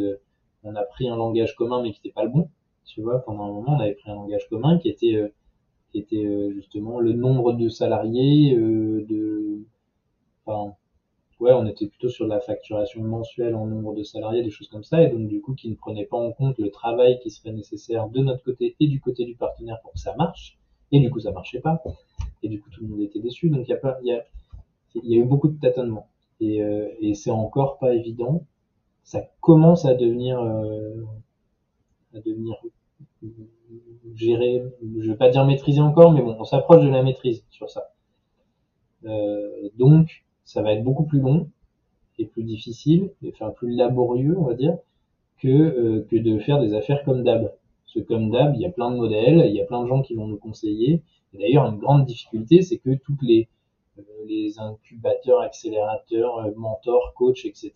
on 0.65 0.75
a 0.75 0.83
pris 0.83 1.09
un 1.09 1.17
langage 1.17 1.55
commun 1.55 1.83
mais 1.83 1.93
qui 1.93 2.01
n'était 2.01 2.15
pas 2.15 2.25
le 2.25 2.31
bon. 2.31 2.51
Tu 2.85 3.03
vois, 3.03 3.21
pendant 3.25 3.45
un 3.45 3.53
moment 3.53 3.77
on 3.77 3.81
avait 3.81 3.95
pris 3.95 4.11
un 4.11 4.15
langage 4.15 4.49
commun 4.49 4.79
qui 4.79 4.89
était 4.89 5.33
qui 5.93 5.99
était 5.99 6.53
justement 6.53 7.01
le 7.01 7.13
nombre 7.13 7.53
de 7.53 7.69
salariés, 7.69 8.55
de, 8.55 9.59
enfin, 10.45 10.75
ouais, 11.41 11.53
on 11.53 11.67
était 11.67 11.87
plutôt 11.87 12.09
sur 12.09 12.27
la 12.27 12.41
facturation 12.41 13.03
mensuelle 13.03 13.55
en 13.55 13.67
nombre 13.67 13.95
de 13.95 14.03
salariés, 14.03 14.43
des 14.43 14.51
choses 14.51 14.69
comme 14.69 14.85
ça, 14.85 15.03
et 15.03 15.09
donc 15.11 15.29
du 15.29 15.41
coup 15.41 15.55
qui 15.55 15.71
ne 15.71 15.75
prenait 15.75 16.05
pas 16.05 16.17
en 16.17 16.33
compte 16.33 16.59
le 16.59 16.71
travail 16.71 17.19
qui 17.21 17.31
serait 17.31 17.53
nécessaire 17.53 18.09
de 18.09 18.21
notre 18.21 18.45
côté 18.45 18.77
et 18.81 18.87
du 18.89 19.01
côté 19.01 19.25
du 19.25 19.35
partenaire 19.35 19.81
pour 19.83 19.93
que 19.93 19.99
ça 19.99 20.15
marche, 20.17 20.59
et 20.93 21.01
du 21.01 21.11
coup 21.11 21.21
ça 21.21 21.33
marchait 21.33 21.61
pas, 21.61 21.83
et 22.43 22.49
du 22.49 22.61
coup 22.61 22.71
tout 22.71 22.83
le 22.83 22.89
monde 22.89 23.01
était 23.01 23.21
déçu, 23.21 23.51
donc 23.51 23.67
il 23.67 23.71
y 23.71 23.75
a 23.75 23.79
pas, 23.79 23.99
il 24.03 24.09
y 24.09 24.13
a, 24.13 24.25
il 24.95 25.11
y 25.11 25.15
a 25.15 25.19
eu 25.19 25.25
beaucoup 25.25 25.49
de 25.49 25.59
tâtonnements, 25.59 26.09
et, 26.41 26.63
euh, 26.63 26.89
et 27.01 27.15
c'est 27.15 27.31
encore 27.31 27.79
pas 27.79 27.95
évident, 27.95 28.45
ça 29.05 29.23
commence 29.41 29.85
à 29.87 29.95
devenir, 29.95 30.41
euh, 30.41 31.05
à 32.15 32.21
devenir 32.21 32.57
géré, 34.15 34.63
je 34.83 35.11
vais 35.11 35.17
pas 35.17 35.31
dire 35.31 35.45
maîtriser 35.45 35.81
encore, 35.81 36.13
mais 36.13 36.23
bon, 36.23 36.37
on 36.39 36.45
s'approche 36.45 36.83
de 36.83 36.89
la 36.89 37.03
maîtrise 37.03 37.45
sur 37.51 37.71
ça. 37.71 37.91
Euh, 39.05 39.69
donc, 39.79 40.25
ça 40.45 40.63
va 40.63 40.73
être 40.73 40.85
beaucoup 40.85 41.05
plus 41.05 41.21
long 41.21 41.49
et 42.19 42.27
plus 42.27 42.43
difficile, 42.43 43.11
et 43.23 43.33
enfin 43.33 43.51
plus 43.51 43.71
laborieux, 43.71 44.37
on 44.37 44.45
va 44.45 44.55
dire, 44.55 44.77
que, 45.39 45.49
euh, 45.49 46.07
que 46.11 46.17
de 46.17 46.39
faire 46.41 46.61
des 46.61 46.75
affaires 46.75 47.05
comme 47.05 47.23
d'hab. 47.23 47.53
Parce 47.85 47.95
que 47.95 48.01
comme 48.01 48.31
d'hab, 48.31 48.55
il 48.55 48.61
y 48.61 48.67
a 48.67 48.71
plein 48.71 48.91
de 48.91 48.97
modèles, 48.97 49.45
il 49.47 49.55
y 49.55 49.61
a 49.61 49.65
plein 49.65 49.83
de 49.83 49.89
gens 49.89 50.03
qui 50.03 50.15
vont 50.15 50.27
nous 50.27 50.39
conseiller. 50.39 51.03
Et 51.33 51.39
d'ailleurs, 51.39 51.67
une 51.67 51.79
grande 51.79 52.07
difficulté, 52.07 52.63
c'est 52.63 52.79
que 52.79 52.95
toutes 52.95 53.23
les, 53.23 53.49
euh, 53.99 54.03
les 54.27 54.59
incubateurs, 54.59 55.41
accélérateurs, 55.41 56.45
mentors, 56.57 57.13
coachs, 57.15 57.45
etc., 57.45 57.73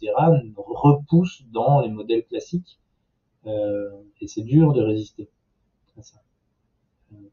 repoussent 0.56 1.44
dans 1.52 1.80
les 1.80 1.88
modèles 1.88 2.24
classiques. 2.24 2.78
Euh, 3.46 3.90
et 4.20 4.28
c'est 4.28 4.42
dur 4.42 4.72
de 4.72 4.82
résister 4.82 5.28
à 5.98 6.02
ça. 6.02 6.22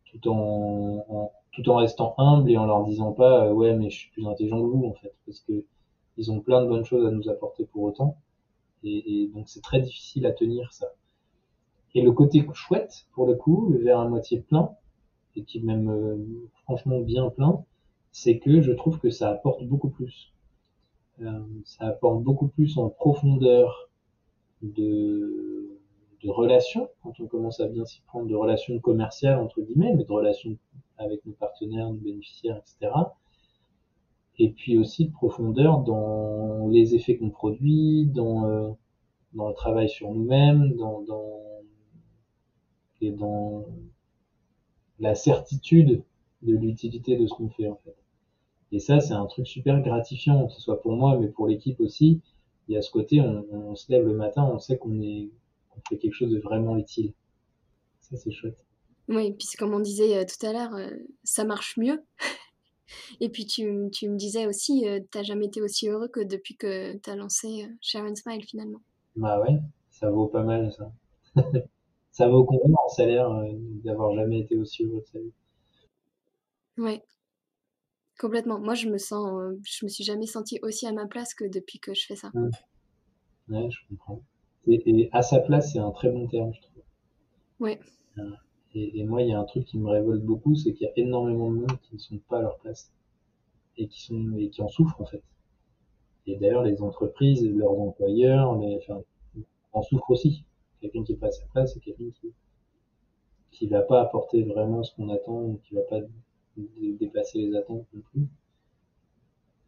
tout 0.05 0.27
en, 0.29 1.31
tout 1.51 1.69
en 1.69 1.75
restant 1.75 2.15
humble 2.17 2.49
et 2.49 2.57
en 2.57 2.65
leur 2.65 2.83
disant 2.85 3.11
pas 3.11 3.45
euh, 3.45 3.53
ouais 3.53 3.75
mais 3.75 3.89
je 3.89 3.97
suis 3.97 4.11
plus 4.11 4.27
intelligent 4.27 4.59
que 4.59 4.65
vous 4.65 4.85
en 4.85 4.93
fait 4.93 5.13
parce 5.25 5.39
que 5.41 5.63
ils 6.17 6.31
ont 6.31 6.41
plein 6.41 6.63
de 6.63 6.67
bonnes 6.67 6.83
choses 6.83 7.05
à 7.05 7.11
nous 7.11 7.29
apporter 7.29 7.65
pour 7.65 7.83
autant. 7.83 8.17
Et, 8.83 9.29
donc 9.33 9.47
c'est 9.47 9.61
très 9.61 9.81
difficile 9.81 10.25
à 10.25 10.31
tenir 10.31 10.73
ça. 10.73 10.87
Et 11.95 12.01
le 12.01 12.11
côté 12.11 12.45
chouette 12.53 13.07
pour 13.13 13.25
le 13.25 13.35
coup 13.35 13.69
le 13.69 13.79
verre 13.79 13.99
à 13.99 14.07
moitié 14.07 14.39
plein 14.39 14.71
et 15.35 15.43
qui 15.43 15.61
même 15.61 15.89
euh, 15.89 16.17
franchement 16.63 16.99
bien 16.99 17.29
plein 17.29 17.63
c'est 18.11 18.39
que 18.39 18.61
je 18.61 18.71
trouve 18.71 18.99
que 18.99 19.09
ça 19.09 19.29
apporte 19.29 19.63
beaucoup 19.63 19.89
plus. 19.89 20.33
Euh, 21.21 21.39
ça 21.65 21.85
apporte 21.85 22.23
beaucoup 22.23 22.47
plus 22.47 22.77
en 22.77 22.89
profondeur 22.89 23.89
de 24.61 25.68
de 26.23 26.29
relations, 26.29 26.89
quand 27.01 27.19
on 27.19 27.27
commence 27.27 27.59
à 27.59 27.67
bien 27.67 27.85
s'y 27.85 28.01
prendre, 28.01 28.27
de 28.27 28.35
relations 28.35 28.77
commerciales, 28.79 29.39
entre 29.39 29.61
guillemets, 29.61 29.93
mais 29.95 30.03
de 30.03 30.11
relations 30.11 30.57
avec 30.97 31.25
nos 31.25 31.33
partenaires, 31.33 31.89
nos 31.89 31.99
bénéficiaires, 31.99 32.57
etc. 32.57 32.91
Et 34.37 34.49
puis 34.49 34.77
aussi 34.77 35.05
de 35.05 35.11
profondeur 35.11 35.79
dans 35.79 36.67
les 36.67 36.95
effets 36.95 37.17
qu'on 37.17 37.29
produit, 37.29 38.05
dans, 38.05 38.45
euh, 38.45 38.69
dans 39.33 39.49
le 39.49 39.53
travail 39.53 39.89
sur 39.89 40.11
nous-mêmes, 40.11 40.75
dans, 40.75 41.01
dans, 41.01 41.41
et 43.01 43.11
dans 43.11 43.65
la 44.99 45.15
certitude 45.15 46.03
de 46.41 46.55
l'utilité 46.55 47.17
de 47.17 47.27
ce 47.27 47.33
qu'on 47.33 47.49
fait 47.49 47.67
en 47.67 47.79
fait. 47.83 47.95
Et 48.71 48.79
ça, 48.79 48.99
c'est 48.99 49.13
un 49.13 49.25
truc 49.25 49.47
super 49.47 49.81
gratifiant, 49.81 50.47
que 50.47 50.53
ce 50.53 50.61
soit 50.61 50.81
pour 50.81 50.93
moi, 50.93 51.17
mais 51.17 51.27
pour 51.27 51.47
l'équipe 51.47 51.79
aussi. 51.79 52.21
Il 52.67 52.75
y 52.75 52.77
a 52.77 52.81
ce 52.81 52.91
côté, 52.91 53.19
on, 53.19 53.45
on 53.51 53.75
se 53.75 53.91
lève 53.91 54.05
le 54.05 54.13
matin, 54.13 54.47
on 54.53 54.59
sait 54.59 54.77
qu'on 54.77 55.01
est 55.01 55.29
fait 55.87 55.97
quelque 55.97 56.13
chose 56.13 56.31
de 56.31 56.39
vraiment 56.39 56.77
utile. 56.77 57.13
Ça, 58.01 58.17
c'est 58.17 58.31
chouette. 58.31 58.65
Oui, 59.07 59.33
puis 59.33 59.47
comme 59.57 59.73
on 59.73 59.79
disait 59.79 60.17
euh, 60.17 60.25
tout 60.25 60.45
à 60.45 60.53
l'heure, 60.53 60.75
euh, 60.75 60.91
ça 61.23 61.43
marche 61.43 61.77
mieux. 61.77 62.03
Et 63.19 63.29
puis 63.29 63.45
tu, 63.45 63.89
tu 63.91 64.09
me 64.09 64.15
disais 64.15 64.45
aussi, 64.45 64.87
euh, 64.87 64.99
tu 65.11 65.17
n'as 65.17 65.23
jamais 65.23 65.47
été 65.47 65.61
aussi 65.61 65.89
heureux 65.89 66.07
que 66.07 66.19
depuis 66.19 66.55
que 66.55 66.95
tu 66.97 67.09
as 67.09 67.15
lancé 67.15 67.67
Share 67.81 68.05
Smile 68.15 68.43
finalement. 68.45 68.81
Bah 69.15 69.41
ouais, 69.41 69.59
ça 69.89 70.11
vaut 70.11 70.27
pas 70.27 70.43
mal 70.43 70.71
ça. 70.73 70.91
ça 72.11 72.27
vaut 72.29 72.45
combien 72.45 72.75
en 72.85 72.89
salaire 72.89 73.29
d'avoir 73.83 74.13
jamais 74.15 74.39
été 74.41 74.55
aussi 74.55 74.85
heureux 74.85 75.01
de 75.01 75.07
sa 75.07 75.19
vie? 75.19 75.33
Ouais, 76.77 77.03
complètement. 78.19 78.59
Moi, 78.59 78.75
je 78.75 78.89
me 78.89 78.97
sens, 78.97 79.53
je 79.63 79.85
me 79.85 79.89
suis 79.89 80.03
jamais 80.03 80.27
sentie 80.27 80.59
aussi 80.61 80.87
à 80.87 80.93
ma 80.93 81.07
place 81.07 81.33
que 81.33 81.45
depuis 81.45 81.79
que 81.79 81.93
je 81.93 82.05
fais 82.05 82.15
ça. 82.15 82.31
Ouais, 83.49 83.69
je 83.69 83.79
comprends. 83.89 84.21
Et, 84.69 85.09
à 85.11 85.21
sa 85.21 85.39
place, 85.39 85.73
c'est 85.73 85.79
un 85.79 85.91
très 85.91 86.09
bon 86.09 86.27
terme, 86.27 86.53
je 86.53 86.61
trouve. 86.61 86.83
Ouais. 87.59 87.79
Et, 88.75 88.99
et, 88.99 89.03
moi, 89.03 89.21
il 89.21 89.29
y 89.29 89.33
a 89.33 89.39
un 89.39 89.45
truc 89.45 89.65
qui 89.65 89.77
me 89.77 89.89
révolte 89.89 90.23
beaucoup, 90.23 90.55
c'est 90.55 90.73
qu'il 90.73 90.87
y 90.87 90.89
a 90.89 90.93
énormément 90.95 91.49
de 91.51 91.57
monde 91.57 91.79
qui 91.83 91.95
ne 91.95 91.99
sont 91.99 92.19
pas 92.29 92.37
à 92.37 92.41
leur 92.41 92.57
place 92.59 92.91
et 93.77 93.87
qui 93.87 94.01
sont 94.01 94.37
et 94.37 94.49
qui 94.49 94.61
en 94.61 94.67
souffrent 94.67 95.01
en 95.01 95.05
fait. 95.05 95.23
Et 96.27 96.35
d'ailleurs, 96.35 96.63
les 96.63 96.81
entreprises, 96.81 97.43
leurs 97.49 97.79
employeurs, 97.79 98.57
les, 98.59 98.77
enfin, 98.77 99.01
en 99.71 99.81
souffrent 99.81 100.11
aussi. 100.11 100.43
Quelqu'un 100.81 101.03
qui 101.03 101.13
est 101.13 101.17
pas 101.17 101.27
à 101.27 101.31
sa 101.31 101.45
place, 101.47 101.73
c'est 101.73 101.79
quelqu'un 101.79 102.11
qui 102.21 102.31
qui 103.51 103.67
va 103.67 103.81
pas 103.81 104.01
apporter 104.01 104.43
vraiment 104.43 104.83
ce 104.83 104.95
qu'on 104.95 105.09
attend, 105.09 105.55
qui 105.63 105.75
va 105.75 105.81
pas 105.81 105.99
dépasser 106.55 107.39
les 107.39 107.55
attentes 107.55 107.85
non 107.93 108.01
plus. 108.11 108.27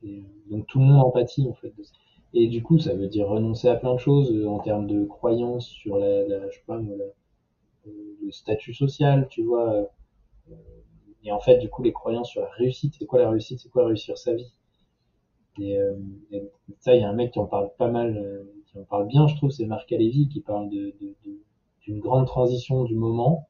Et 0.03 0.23
donc 0.49 0.67
tout 0.67 0.79
le 0.79 0.85
monde 0.85 1.03
empathie 1.03 1.47
en 1.47 1.53
fait 1.53 1.75
de 1.77 1.83
ça. 1.83 1.93
Et 2.33 2.47
du 2.47 2.63
coup, 2.63 2.79
ça 2.79 2.93
veut 2.95 3.07
dire 3.07 3.27
renoncer 3.27 3.67
à 3.67 3.75
plein 3.75 3.93
de 3.93 3.99
choses 3.99 4.31
euh, 4.33 4.47
en 4.47 4.59
termes 4.59 4.87
de 4.87 5.05
croyances 5.05 5.67
sur 5.67 5.97
la, 5.97 6.27
la 6.27 6.49
je 6.49 6.55
sais 6.55 6.63
pas, 6.65 6.77
moi, 6.77 6.95
euh, 7.87 7.91
le 8.23 8.31
statut 8.31 8.73
social, 8.73 9.27
tu 9.29 9.43
vois. 9.43 9.73
Euh, 10.49 10.55
et 11.23 11.31
en 11.31 11.39
fait, 11.39 11.57
du 11.57 11.69
coup, 11.69 11.83
les 11.83 11.91
croyances 11.93 12.29
sur 12.29 12.41
la 12.41 12.49
réussite. 12.49 12.95
C'est 12.97 13.05
quoi 13.05 13.19
la 13.19 13.29
réussite 13.29 13.59
C'est 13.59 13.69
quoi 13.69 13.85
réussir 13.85 14.17
sa 14.17 14.33
vie 14.33 14.53
et, 15.59 15.77
et, 16.31 16.49
ça, 16.79 16.95
il 16.95 17.01
y 17.01 17.03
a 17.03 17.09
un 17.09 17.13
mec 17.13 17.33
qui 17.33 17.39
en 17.39 17.45
parle 17.45 17.71
pas 17.77 17.89
mal, 17.89 18.45
qui 18.67 18.77
en 18.77 18.83
parle 18.83 19.05
bien, 19.07 19.27
je 19.27 19.35
trouve, 19.35 19.51
c'est 19.51 19.65
Marc 19.65 19.91
Alévi 19.91 20.29
qui 20.29 20.39
parle 20.39 20.69
de, 20.69 20.95
d'une 21.81 21.99
grande 21.99 22.25
transition 22.25 22.85
du 22.85 22.95
moment. 22.95 23.49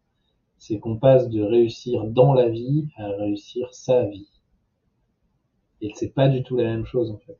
C'est 0.58 0.80
qu'on 0.80 0.98
passe 0.98 1.30
de 1.30 1.42
réussir 1.42 2.06
dans 2.06 2.34
la 2.34 2.50
vie 2.50 2.88
à 2.98 3.08
réussir 3.08 3.74
sa 3.74 4.06
vie. 4.06 4.28
Et 5.82 5.92
c'est 5.96 6.14
pas 6.14 6.28
du 6.28 6.44
tout 6.44 6.58
la 6.58 6.64
même 6.64 6.86
chose 6.86 7.12
en 7.12 7.18
fait. 7.18 7.38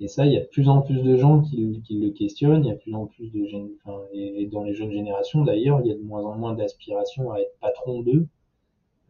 Et 0.00 0.08
ça, 0.08 0.24
il 0.24 0.32
y 0.32 0.36
a 0.38 0.40
de 0.40 0.46
plus 0.46 0.68
en 0.70 0.80
plus 0.80 1.02
de 1.02 1.16
gens 1.16 1.42
qui, 1.42 1.58
le 1.90 2.10
questionnent, 2.10 2.64
il 2.64 2.68
y 2.68 2.70
a 2.70 2.74
de 2.74 2.80
plus 2.80 2.94
en 2.94 3.06
plus 3.06 3.30
de 3.30 3.46
enfin, 3.84 4.02
et, 4.14 4.46
dans 4.46 4.64
les 4.64 4.72
jeunes 4.72 4.90
générations 4.90 5.44
d'ailleurs, 5.44 5.80
il 5.82 5.88
y 5.88 5.92
a 5.92 5.94
de 5.94 6.02
moins 6.02 6.24
en 6.24 6.36
moins 6.36 6.54
d'aspiration 6.54 7.30
à 7.32 7.40
être 7.40 7.54
patron 7.60 8.00
d'eux 8.00 8.26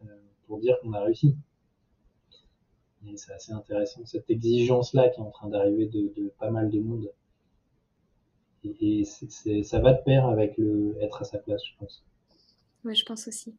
euh, 0.03 0.07
pour 0.47 0.59
dire 0.59 0.77
qu'on 0.81 0.91
a 0.91 1.01
réussi. 1.01 1.37
Et 3.07 3.15
c'est 3.15 3.31
assez 3.31 3.53
intéressant 3.53 4.05
cette 4.05 4.29
exigence-là 4.29 5.09
qui 5.09 5.21
est 5.21 5.23
en 5.23 5.31
train 5.31 5.47
d'arriver 5.47 5.85
de, 5.87 6.33
pas 6.37 6.51
mal 6.51 6.69
de 6.69 6.79
monde. 6.79 7.09
Et, 8.65 9.05
ça 9.05 9.79
va 9.79 9.93
de 9.93 10.03
pair 10.03 10.27
avec 10.27 10.59
être 10.99 11.21
à 11.21 11.23
sa 11.23 11.39
place, 11.39 11.61
je 11.65 11.71
pense. 11.79 12.03
Oui, 12.83 12.95
je 12.95 13.05
pense 13.05 13.27
aussi. 13.29 13.55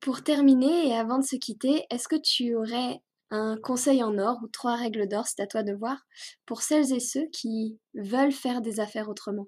Pour 0.00 0.22
terminer 0.22 0.88
et 0.88 0.94
avant 0.94 1.18
de 1.18 1.24
se 1.24 1.36
quitter, 1.36 1.84
est-ce 1.90 2.08
que 2.08 2.16
tu 2.16 2.54
aurais 2.56 3.00
un 3.30 3.56
conseil 3.62 4.02
en 4.02 4.18
or 4.18 4.38
ou 4.42 4.48
trois 4.48 4.76
règles 4.76 5.08
d'or, 5.08 5.26
c'est 5.26 5.40
à 5.40 5.46
toi 5.46 5.62
de 5.62 5.72
voir, 5.72 5.98
pour 6.46 6.62
celles 6.62 6.92
et 6.92 7.00
ceux 7.00 7.26
qui 7.32 7.78
veulent 7.94 8.32
faire 8.32 8.60
des 8.60 8.80
affaires 8.80 9.08
autrement 9.08 9.46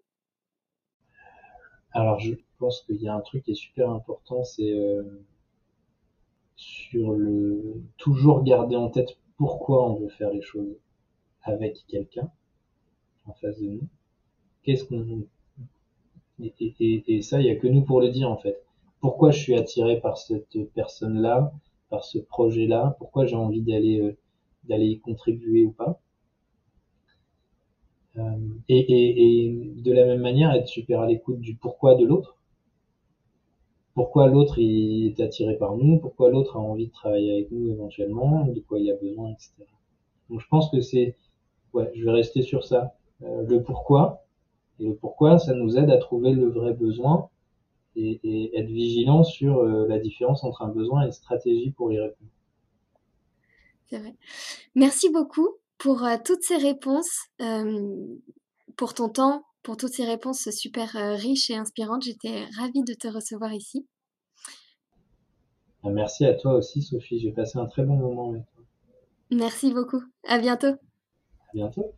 Alors, 1.93 2.21
je 2.21 2.35
pense 2.59 2.83
qu'il 2.83 3.03
y 3.03 3.09
a 3.09 3.15
un 3.15 3.21
truc 3.21 3.45
qui 3.45 3.53
est 3.53 3.55
super 3.55 3.91
important, 3.91 4.45
c'est 4.45 4.73
euh, 4.73 5.03
sur 6.57 7.13
le 7.13 7.83
toujours 7.99 8.45
garder 8.45 8.77
en 8.77 8.89
tête 8.89 9.19
pourquoi 9.37 9.91
on 9.91 9.95
veut 9.97 10.09
faire 10.09 10.31
les 10.31 10.43
choses 10.43 10.77
avec 11.43 11.85
quelqu'un 11.89 12.31
en 13.27 13.33
face 13.35 13.59
de 13.59 13.67
nous. 13.67 13.89
Qu'est-ce 14.63 14.85
qu'on 14.85 15.27
et, 16.41 17.05
et, 17.07 17.23
ça, 17.23 17.41
il 17.41 17.47
y 17.47 17.51
a 17.51 17.57
que 17.57 17.67
nous 17.67 17.83
pour 17.83 18.01
le 18.01 18.11
dire 18.11 18.31
en 18.31 18.37
fait. 18.37 18.63
Pourquoi 19.01 19.31
je 19.31 19.41
suis 19.41 19.55
attiré 19.55 20.01
par 20.01 20.19
cette 20.19 20.57
personne-là? 20.75 21.53
Par 21.93 22.05
ce 22.05 22.19
projet-là, 22.19 22.97
pourquoi 22.99 23.27
j'ai 23.27 23.37
envie 23.37 23.61
d'aller 23.61 24.01
euh, 24.01 24.17
d'aller 24.65 24.87
y 24.87 24.99
contribuer 24.99 25.67
ou 25.67 25.73
pas. 25.73 26.01
Euh, 28.17 28.23
et, 28.69 29.55
de 29.77 29.93
la 29.93 30.07
même 30.07 30.23
manière, 30.23 30.53
être 30.53 30.69
super 30.69 31.01
à 31.01 31.07
l'écoute 31.07 31.41
du 31.41 31.55
pourquoi 31.55 31.95
de 31.95 32.07
l'autre. 32.07 32.39
Pourquoi 33.95 34.29
l'autre 34.29 34.57
est 34.59 35.21
attiré 35.21 35.57
par 35.59 35.77
nous, 35.77 35.99
pourquoi 35.99 36.31
l'autre 36.31 36.57
a 36.57 36.61
envie 36.61 36.87
de 36.87 36.93
travailler 36.93 37.33
avec 37.33 37.51
nous 37.51 37.71
éventuellement, 37.71 38.47
de 38.47 38.61
quoi 38.61 38.79
il 38.81 38.91
a 38.91 38.97
besoin, 38.97 39.31
etc. 39.31 39.53
Donc 40.31 40.41
je 40.41 40.49
pense 40.49 40.71
que 40.71 40.81
c'est 40.81 41.15
ouais, 41.75 41.91
je 41.95 42.05
vais 42.05 42.11
rester 42.11 42.41
sur 42.41 42.65
ça. 42.65 42.95
Euh, 43.23 43.43
le 43.47 43.63
pourquoi. 43.63 44.25
Et 44.81 44.85
le 44.87 44.95
pourquoi, 44.95 45.39
ça 45.39 45.53
nous 45.53 45.77
aide 45.77 45.91
à 45.91 45.99
trouver 45.99 46.33
le 46.33 46.49
vrai 46.49 46.73
besoin 46.73 47.29
et, 47.97 48.21
et 48.23 48.59
être 48.59 48.71
vigilant 48.71 49.25
sur 49.25 49.59
euh, 49.59 49.87
la 49.89 49.99
différence 49.99 50.45
entre 50.45 50.63
un 50.63 50.69
besoin 50.69 51.03
et 51.03 51.07
une 51.07 51.13
stratégie 51.13 51.71
pour 51.71 51.93
y 51.93 51.99
répondre. 51.99 52.31
C'est 53.87 53.99
vrai. 53.99 54.15
Merci 54.75 55.11
beaucoup 55.11 55.49
pour 55.79 56.05
euh, 56.05 56.17
toutes 56.25 56.43
ces 56.43 56.57
réponses, 56.57 57.27
euh, 57.41 58.07
pour 58.77 58.95
ton 58.95 59.09
temps, 59.09 59.45
pour 59.63 59.77
toutes 59.77 59.93
ces 59.93 60.05
réponses 60.05 60.49
super 60.51 60.93
riches 60.93 61.51
et 61.51 61.57
inspirantes. 61.57 62.03
J'étais 62.03 62.47
ravie 62.59 62.83
de 62.83 62.95
te 62.95 63.09
recevoir 63.09 63.53
ici. 63.53 63.87
Ah, 65.85 65.91
merci 65.91 66.25
à 66.25 66.35
toi 66.35 66.55
aussi, 66.55 66.83
Sophie. 66.83 67.19
J'ai 67.21 67.33
passé 67.33 67.59
un 67.59 67.67
très 67.67 67.85
bon 67.85 67.97
moment 67.97 68.31
avec 68.31 68.45
toi. 68.55 68.65
Merci 69.31 69.73
beaucoup. 69.73 70.03
À 70.27 70.39
bientôt. 70.39 70.69
À 70.69 71.53
bientôt. 71.55 71.93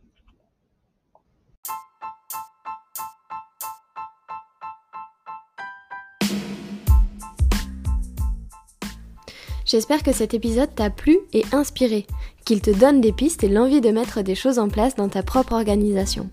J'espère 9.65 10.03
que 10.03 10.11
cet 10.11 10.35
épisode 10.35 10.73
t'a 10.75 10.91
plu 10.91 11.17
et 11.33 11.43
inspiré, 11.51 12.05
qu'il 12.45 12.61
te 12.61 12.69
donne 12.69 13.01
des 13.01 13.11
pistes 13.11 13.43
et 13.43 13.49
l'envie 13.49 13.81
de 13.81 13.89
mettre 13.89 14.21
des 14.21 14.35
choses 14.35 14.59
en 14.59 14.69
place 14.69 14.95
dans 14.95 15.09
ta 15.09 15.23
propre 15.23 15.53
organisation. 15.53 16.29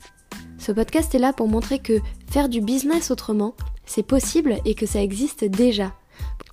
Ce 0.58 0.70
podcast 0.70 1.14
est 1.14 1.18
là 1.18 1.32
pour 1.32 1.48
montrer 1.48 1.78
que 1.78 1.98
faire 2.30 2.50
du 2.50 2.60
business 2.60 3.10
autrement, 3.10 3.54
c'est 3.86 4.02
possible 4.02 4.56
et 4.66 4.74
que 4.74 4.84
ça 4.84 5.02
existe 5.02 5.44
déjà. 5.44 5.92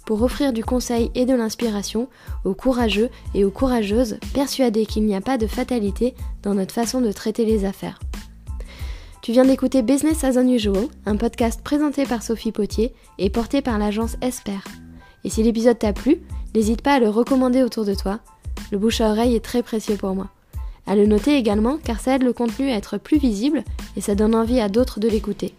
Pour 0.05 0.23
offrir 0.23 0.53
du 0.53 0.63
conseil 0.63 1.11
et 1.15 1.25
de 1.25 1.35
l'inspiration 1.35 2.07
aux 2.45 2.55
courageux 2.55 3.09
et 3.35 3.43
aux 3.43 3.51
courageuses 3.51 4.17
persuadés 4.33 4.85
qu'il 4.85 5.03
n'y 5.03 5.15
a 5.15 5.21
pas 5.21 5.37
de 5.37 5.47
fatalité 5.47 6.15
dans 6.43 6.55
notre 6.55 6.73
façon 6.73 7.01
de 7.01 7.11
traiter 7.11 7.43
les 7.43 7.65
affaires. 7.65 7.99
Tu 9.21 9.33
viens 9.33 9.45
d'écouter 9.45 9.81
Business 9.81 10.23
as 10.23 10.41
Unusual, 10.41 10.87
un 11.05 11.17
podcast 11.17 11.61
présenté 11.61 12.05
par 12.05 12.23
Sophie 12.23 12.53
Potier 12.53 12.93
et 13.17 13.29
porté 13.29 13.61
par 13.61 13.77
l'agence 13.77 14.15
Esper. 14.21 14.59
Et 15.25 15.29
si 15.29 15.43
l'épisode 15.43 15.77
t'a 15.77 15.91
plu, 15.91 16.21
n'hésite 16.55 16.81
pas 16.81 16.93
à 16.93 16.99
le 16.99 17.09
recommander 17.09 17.63
autour 17.63 17.85
de 17.85 17.93
toi. 17.93 18.19
Le 18.71 18.77
bouche 18.77 19.01
à 19.01 19.09
oreille 19.09 19.35
est 19.35 19.43
très 19.43 19.63
précieux 19.63 19.95
pour 19.95 20.15
moi. 20.15 20.29
À 20.85 20.95
le 20.95 21.05
noter 21.05 21.35
également 21.37 21.77
car 21.77 21.99
ça 21.99 22.15
aide 22.15 22.23
le 22.23 22.33
contenu 22.33 22.71
à 22.71 22.75
être 22.75 22.97
plus 22.97 23.17
visible 23.17 23.63
et 23.95 24.01
ça 24.01 24.15
donne 24.15 24.35
envie 24.35 24.59
à 24.59 24.69
d'autres 24.69 24.99
de 24.99 25.07
l'écouter. 25.07 25.53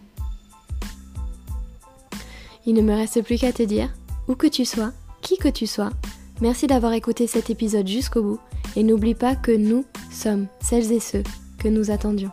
Il 2.65 2.75
ne 2.75 2.81
me 2.81 2.93
reste 2.93 3.21
plus 3.23 3.37
qu'à 3.37 3.53
te 3.53 3.63
dire, 3.63 3.89
où 4.27 4.35
que 4.35 4.47
tu 4.47 4.65
sois, 4.65 4.91
qui 5.21 5.37
que 5.37 5.49
tu 5.49 5.67
sois, 5.67 5.89
merci 6.41 6.67
d'avoir 6.67 6.93
écouté 6.93 7.27
cet 7.27 7.49
épisode 7.49 7.87
jusqu'au 7.87 8.21
bout 8.21 8.39
et 8.75 8.83
n'oublie 8.83 9.15
pas 9.15 9.35
que 9.35 9.51
nous 9.51 9.85
sommes 10.11 10.47
celles 10.61 10.91
et 10.91 10.99
ceux 10.99 11.23
que 11.57 11.67
nous 11.67 11.91
attendions. 11.91 12.31